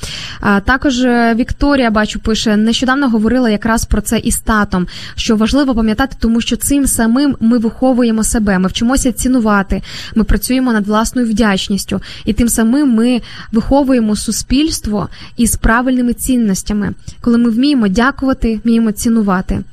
Також 0.65 1.03
е, 1.03 1.35
Вікторія, 1.35 1.91
бачу, 1.91 2.19
пише 2.19 2.57
нещодавно 2.57 3.09
говорила 3.09 3.49
якраз 3.49 3.85
про 3.85 4.01
це 4.01 4.17
із 4.17 4.39
татом, 4.39 4.87
що 5.15 5.35
важливо 5.35 5.75
пам'ятати, 5.75 6.15
тому 6.19 6.41
що 6.41 6.55
цим 6.55 6.87
самим 6.87 7.35
ми 7.39 7.57
виховуємо 7.57 8.23
себе, 8.23 8.59
ми 8.59 8.67
вчимося 8.67 9.11
цінувати, 9.11 9.81
ми 10.15 10.23
працюємо 10.23 10.73
над 10.73 10.87
власною 10.87 11.27
вдячністю, 11.27 12.01
і 12.25 12.33
тим 12.33 12.49
самим 12.49 12.89
ми 12.89 13.21
виховуємо 13.51 14.15
суспільство 14.15 15.09
із 15.37 15.55
правильними 15.55 16.13
цінностями, 16.13 16.93
коли 17.21 17.37
ми 17.37 17.49
вміємо 17.49 17.87
дякувати, 17.87 18.59
вміємо 18.63 18.91
цінувати. 18.91 19.63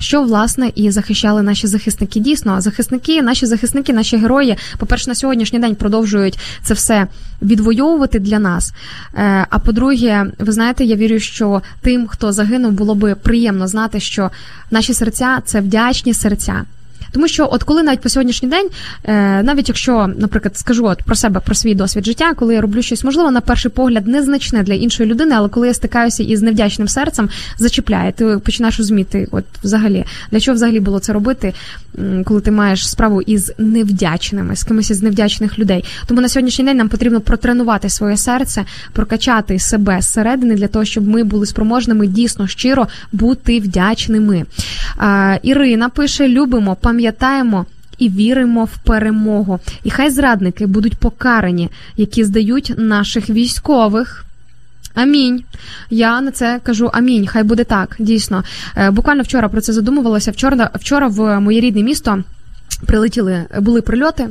Що 0.00 0.22
власне 0.22 0.72
і 0.74 0.90
захищали 0.90 1.42
наші 1.42 1.66
захисники. 1.66 2.20
Дійсно, 2.20 2.60
захисники, 2.60 3.22
наші 3.22 3.46
захисники, 3.46 3.92
наші 3.92 4.16
герої, 4.16 4.56
по-перше, 4.78 5.10
на 5.10 5.14
сьогоднішній 5.14 5.58
день 5.58 5.74
продовжують 5.74 6.38
це 6.62 6.74
все 6.74 7.06
відвоювати 7.42 8.18
для 8.18 8.38
нас. 8.38 8.72
Е, 9.14 9.46
А 9.50 9.58
по-друге, 9.58 10.26
ви 10.38 10.52
знаєте, 10.52 10.84
я 10.84 10.96
вірю, 10.96 11.18
що 11.18 11.62
тим, 11.80 12.06
хто 12.06 12.32
загинув, 12.32 12.72
було 12.72 12.94
би 12.94 13.14
приємно 13.14 13.68
знати, 13.68 14.00
що 14.00 14.30
наші 14.70 14.94
серця 14.94 15.42
це 15.44 15.60
вдячні 15.60 16.14
серця. 16.14 16.64
Тому 17.12 17.28
що, 17.28 17.48
от 17.52 17.62
коли 17.62 17.82
навіть 17.82 18.00
по 18.00 18.08
сьогоднішній 18.08 18.48
день, 18.48 18.68
е, 19.04 19.42
навіть 19.42 19.68
якщо, 19.68 20.10
наприклад, 20.16 20.56
скажу 20.56 20.86
от 20.86 21.02
про 21.02 21.14
себе, 21.14 21.40
про 21.40 21.54
свій 21.54 21.74
досвід 21.74 22.06
життя, 22.06 22.34
коли 22.34 22.54
я 22.54 22.60
роблю 22.60 22.82
щось, 22.82 23.04
можливо, 23.04 23.30
на 23.30 23.40
перший 23.40 23.70
погляд 23.70 24.06
незначне 24.06 24.62
для 24.62 24.74
іншої 24.74 25.08
людини, 25.08 25.34
але 25.36 25.48
коли 25.48 25.66
я 25.66 25.74
стикаюся 25.74 26.22
із 26.22 26.42
невдячним 26.42 26.88
серцем, 26.88 27.28
зачіпляє, 27.58 28.12
ти 28.12 28.24
починаєш 28.24 28.78
розуміти, 28.78 29.28
от 29.30 29.44
взагалі, 29.62 30.04
для 30.30 30.40
чого 30.40 30.54
взагалі 30.54 30.80
було 30.80 30.98
це 30.98 31.12
робити, 31.12 31.54
коли 32.24 32.40
ти 32.40 32.50
маєш 32.50 32.88
справу 32.88 33.22
із 33.22 33.52
невдячними, 33.58 34.56
з 34.56 34.64
кимось 34.64 34.90
із 34.90 35.02
невдячних 35.02 35.58
людей. 35.58 35.84
Тому 36.06 36.20
на 36.20 36.28
сьогоднішній 36.28 36.64
день 36.64 36.76
нам 36.76 36.88
потрібно 36.88 37.20
протренувати 37.20 37.88
своє 37.88 38.16
серце, 38.16 38.64
прокачати 38.92 39.58
себе 39.58 40.00
зсередини 40.00 40.54
для 40.54 40.66
того, 40.66 40.84
щоб 40.84 41.08
ми 41.08 41.24
були 41.24 41.46
спроможними 41.46 42.06
дійсно 42.06 42.46
щиро 42.46 42.88
бути 43.12 43.60
вдячними. 43.60 44.44
Ірина 45.42 45.88
пише: 45.88 46.28
любимо, 46.28 46.76
пам'ятаємо. 47.00 47.66
І 47.98 48.08
віримо 48.08 48.64
в 48.64 48.78
перемогу. 48.78 49.60
І 49.84 49.90
хай 49.90 50.10
зрадники 50.10 50.66
будуть 50.66 50.96
покарані, 50.98 51.70
які 51.96 52.24
здають 52.24 52.74
наших 52.76 53.30
військових. 53.30 54.24
Амінь. 54.94 55.44
Я 55.90 56.20
на 56.20 56.30
це 56.30 56.60
кажу 56.62 56.90
амінь. 56.92 57.26
Хай 57.26 57.42
буде 57.42 57.64
так. 57.64 57.96
Дійсно. 57.98 58.44
Е, 58.76 58.90
Буквально 58.90 59.22
вчора 59.22 59.48
про 59.48 59.60
це 59.60 59.72
задумувалася. 59.72 60.30
Вчора, 60.30 60.70
вчора 60.74 61.08
в 61.08 61.40
моє 61.40 61.60
рідне 61.60 61.82
місто. 61.82 62.22
Прилетіли, 62.86 63.44
були 63.58 63.82
прильоти, 63.82 64.28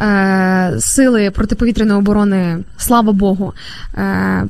е, 0.00 0.72
сили 0.78 1.30
протиповітряної 1.30 1.98
оборони, 1.98 2.58
слава 2.76 3.12
Богу, 3.12 3.52
е, 3.94 4.46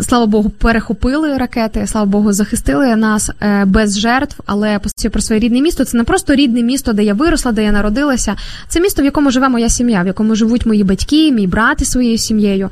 слава 0.00 0.26
Богу, 0.26 0.48
перехопили 0.48 1.36
ракети, 1.36 1.86
слава 1.86 2.06
Богу, 2.06 2.32
захистили 2.32 2.96
нас 2.96 3.30
е, 3.40 3.64
без 3.64 3.98
жертв. 3.98 4.40
Але 4.46 4.78
по 4.78 5.10
про 5.10 5.20
своє 5.20 5.40
рідне 5.40 5.60
місто 5.60 5.84
це 5.84 5.96
не 5.96 6.04
просто 6.04 6.34
рідне 6.34 6.62
місто, 6.62 6.92
де 6.92 7.04
я 7.04 7.14
виросла, 7.14 7.52
де 7.52 7.64
я 7.64 7.72
народилася. 7.72 8.36
Це 8.68 8.80
місто, 8.80 9.02
в 9.02 9.04
якому 9.04 9.30
живе 9.30 9.48
моя 9.48 9.68
сім'я, 9.68 10.02
в 10.02 10.06
якому 10.06 10.34
живуть 10.34 10.66
мої 10.66 10.84
батьки, 10.84 11.32
мій 11.32 11.46
брат 11.46 11.82
із 11.82 11.90
своєю 11.90 12.18
сім'єю. 12.18 12.70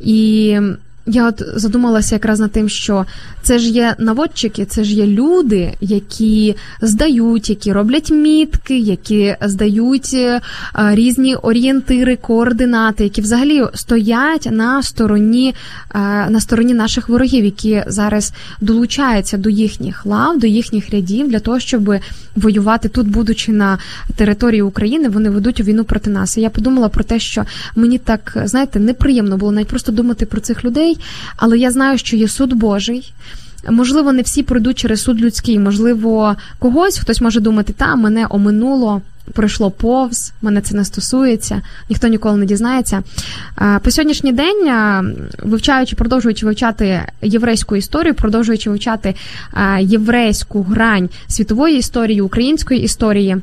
І 0.00 0.58
я 1.06 1.28
от 1.28 1.42
задумалася 1.54 2.14
якраз 2.14 2.40
над 2.40 2.52
тим, 2.52 2.68
що 2.68 3.06
це 3.42 3.58
ж 3.58 3.68
є 3.68 3.94
наводчики, 3.98 4.64
це 4.64 4.84
ж 4.84 4.94
є 4.94 5.06
люди, 5.06 5.72
які 5.80 6.54
здають, 6.80 7.50
які 7.50 7.72
роблять 7.72 8.10
мітки, 8.10 8.78
які 8.78 9.36
здають 9.40 10.10
е, 10.14 10.40
різні 10.74 11.34
орієнтири, 11.34 12.16
координати, 12.16 13.04
які 13.04 13.20
взагалі 13.20 13.64
стоять 13.74 14.48
на 14.50 14.82
стороні, 14.82 15.54
е, 15.94 15.98
на 16.30 16.40
стороні 16.40 16.74
наших 16.74 17.08
ворогів, 17.08 17.44
які 17.44 17.82
зараз 17.86 18.32
долучаються 18.60 19.36
до 19.36 19.50
їхніх 19.50 20.06
лав, 20.06 20.38
до 20.38 20.46
їхніх 20.46 20.90
рядів 20.90 21.28
для 21.28 21.40
того, 21.40 21.58
щоб 21.58 21.94
воювати 22.36 22.88
тут, 22.88 23.08
будучи 23.08 23.52
на 23.52 23.78
території 24.16 24.62
України, 24.62 25.08
вони 25.08 25.30
ведуть 25.30 25.60
війну 25.60 25.84
проти 25.84 26.10
нас. 26.10 26.36
І 26.36 26.40
я 26.40 26.50
подумала 26.50 26.88
про 26.88 27.04
те, 27.04 27.18
що 27.18 27.44
мені 27.76 27.98
так 27.98 28.36
знаєте 28.44 28.80
неприємно 28.80 29.36
було 29.36 29.52
навіть 29.52 29.68
просто 29.68 29.92
думати 29.92 30.26
про 30.26 30.40
цих 30.40 30.64
людей, 30.64 30.95
але 31.36 31.58
я 31.58 31.70
знаю, 31.70 31.98
що 31.98 32.16
є 32.16 32.28
суд 32.28 32.52
Божий. 32.52 33.12
Можливо, 33.70 34.12
не 34.12 34.22
всі 34.22 34.42
пройдуть 34.42 34.78
через 34.78 35.02
суд 35.02 35.20
людський. 35.20 35.58
Можливо, 35.58 36.36
когось 36.58 36.98
хтось 36.98 37.20
може 37.20 37.40
думати, 37.40 37.72
та 37.72 37.96
мене 37.96 38.26
оминуло, 38.30 39.02
пройшло 39.32 39.70
повз, 39.70 40.32
мене 40.42 40.60
це 40.60 40.76
не 40.76 40.84
стосується, 40.84 41.62
ніхто 41.90 42.08
ніколи 42.08 42.36
не 42.36 42.46
дізнається. 42.46 43.02
По 43.82 43.90
сьогоднішній 43.90 44.32
день, 44.32 44.70
вивчаючи, 45.42 45.96
продовжуючи 45.96 46.46
вивчати 46.46 47.02
єврейську 47.22 47.76
історію, 47.76 48.14
продовжуючи 48.14 48.70
вивчати 48.70 49.14
єврейську 49.80 50.62
грань 50.62 51.08
світової 51.26 51.78
історії, 51.78 52.20
української 52.20 52.80
історії. 52.80 53.36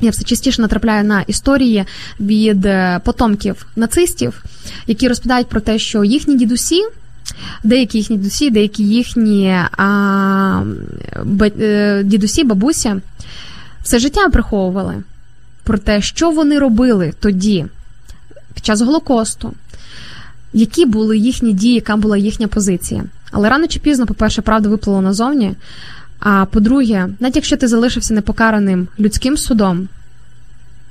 Я 0.00 0.10
все 0.10 0.24
частіше 0.24 0.62
натрапляю 0.62 1.04
на 1.04 1.20
історії 1.20 1.84
від 2.20 2.66
е, 2.66 3.00
потомків 3.04 3.66
нацистів, 3.76 4.44
які 4.86 5.08
розповідають 5.08 5.48
про 5.48 5.60
те, 5.60 5.78
що 5.78 6.04
їхні 6.04 6.36
дідусі, 6.36 6.84
деякі 7.64 7.98
їхні 7.98 8.16
дідусі, 8.16 8.50
деякі 8.50 8.84
їхні 8.84 9.56
а, 9.76 10.62
е, 11.60 12.02
дідусі, 12.04 12.44
бабусі 12.44 12.94
все 13.86 13.98
життя 13.98 14.28
приховували 14.28 15.02
про 15.64 15.78
те, 15.78 16.02
що 16.02 16.30
вони 16.30 16.58
робили 16.58 17.12
тоді, 17.20 17.66
під 18.54 18.64
час 18.64 18.80
Голокосту, 18.80 19.52
які 20.52 20.86
були 20.86 21.18
їхні 21.18 21.52
дії, 21.52 21.74
яка 21.74 21.96
була 21.96 22.16
їхня 22.16 22.48
позиція. 22.48 23.04
Але 23.30 23.48
рано 23.48 23.66
чи 23.66 23.80
пізно, 23.80 24.06
по-перше, 24.06 24.42
правда 24.42 24.68
виплила 24.68 25.00
назовні. 25.00 25.54
А 26.18 26.44
по-друге, 26.44 27.08
навіть 27.20 27.36
якщо 27.36 27.56
ти 27.56 27.68
залишився 27.68 28.14
непокараним 28.14 28.88
людським 28.98 29.36
судом, 29.36 29.88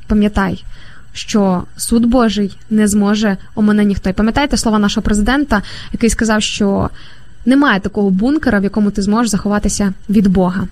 пам'ятай, 0.08 0.64
що 1.14 1.64
суд 1.78 2.06
Божий 2.06 2.58
не 2.70 2.88
зможе 2.88 3.38
у 3.56 3.62
мене 3.62 3.86
ніхто. 3.86 4.10
І 4.10 4.14
пам'ятаєте 4.14 4.58
слова 4.58 4.80
нашого 4.80 5.04
президента, 5.04 5.62
який 5.94 6.10
сказав, 6.10 6.42
що 6.42 6.90
немає 7.46 7.80
такого 7.80 8.10
бункера, 8.10 8.60
в 8.60 8.64
якому 8.64 8.92
ти 8.92 9.02
зможеш 9.02 9.32
заховатися 9.32 9.94
від 10.10 10.28
Бога. 10.28 10.68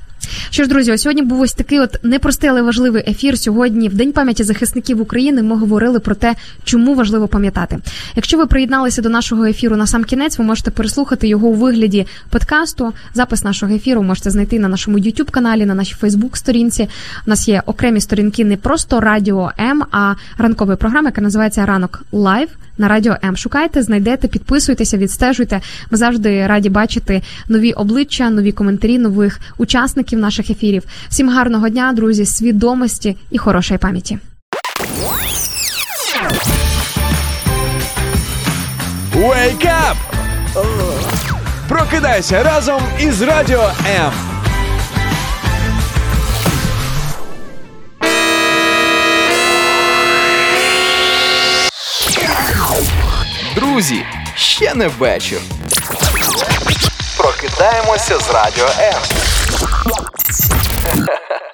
Що 0.49 0.63
ж, 0.63 0.69
друзі, 0.69 0.97
сьогодні 0.97 1.21
був 1.21 1.41
ось 1.41 1.53
такий 1.53 1.79
от 1.79 2.03
непростий, 2.03 2.49
але 2.49 2.61
важливий 2.61 3.03
ефір. 3.07 3.37
Сьогодні, 3.37 3.89
в 3.89 3.93
День 3.93 4.11
пам'яті 4.11 4.43
захисників 4.43 5.01
України, 5.01 5.43
ми 5.43 5.55
говорили 5.55 5.99
про 5.99 6.15
те, 6.15 6.35
чому 6.63 6.95
важливо 6.95 7.27
пам'ятати. 7.27 7.77
Якщо 8.15 8.37
ви 8.37 8.45
приєдналися 8.45 9.01
до 9.01 9.09
нашого 9.09 9.45
ефіру 9.45 9.75
на 9.75 9.87
сам 9.87 10.03
кінець, 10.03 10.37
ви 10.37 10.45
можете 10.45 10.71
переслухати 10.71 11.27
його 11.27 11.47
у 11.47 11.53
вигляді 11.53 12.07
подкасту. 12.29 12.93
Запис 13.13 13.43
нашого 13.43 13.73
ефіру 13.73 14.03
можете 14.03 14.29
знайти 14.29 14.59
на 14.59 14.67
нашому 14.67 14.97
youtube 14.97 15.31
каналі, 15.31 15.65
на 15.65 15.75
нашій 15.75 15.95
facebook 16.01 16.35
сторінці. 16.35 16.87
У 17.27 17.29
нас 17.29 17.47
є 17.47 17.63
окремі 17.65 18.01
сторінки 18.01 18.45
не 18.45 18.57
просто 18.57 18.99
радіо 18.99 19.51
М, 19.59 19.83
а 19.91 20.13
ранкової 20.37 20.77
програми, 20.77 21.05
яка 21.05 21.21
називається 21.21 21.65
Ранок 21.65 22.03
Live 22.11 22.49
на 22.77 22.87
радіо 22.87 23.15
М. 23.23 23.37
Шукайте, 23.37 23.81
знайдете, 23.81 24.27
підписуйтеся, 24.27 24.97
відстежуйте. 24.97 25.61
Ми 25.91 25.97
завжди 25.97 26.47
раді 26.47 26.69
бачити 26.69 27.21
нові 27.47 27.71
обличчя, 27.71 28.29
нові 28.29 28.51
коментарі, 28.51 28.99
нових 28.99 29.39
учасників 29.57 30.12
наших 30.19 30.49
ефірів. 30.49 30.83
Всім 31.09 31.29
гарного 31.29 31.69
дня, 31.69 31.93
друзі, 31.93 32.25
свідомості 32.25 33.17
і 33.31 33.37
хорошої 33.37 33.77
пам'яті. 33.77 34.17
Wake 39.15 39.65
up! 39.65 39.95
Прокидайся 41.67 42.43
разом 42.43 42.81
із 42.99 43.21
Радіо 43.21 43.71
М. 43.87 44.11
Друзі, 53.55 54.05
ще 54.35 54.73
не 54.73 54.87
вечір. 54.87 55.39
Прокидаємося 57.17 58.19
з 58.19 58.29
Радіо 58.29 58.67
М. 58.79 59.32
ha 60.33 60.93
ha 61.29 61.37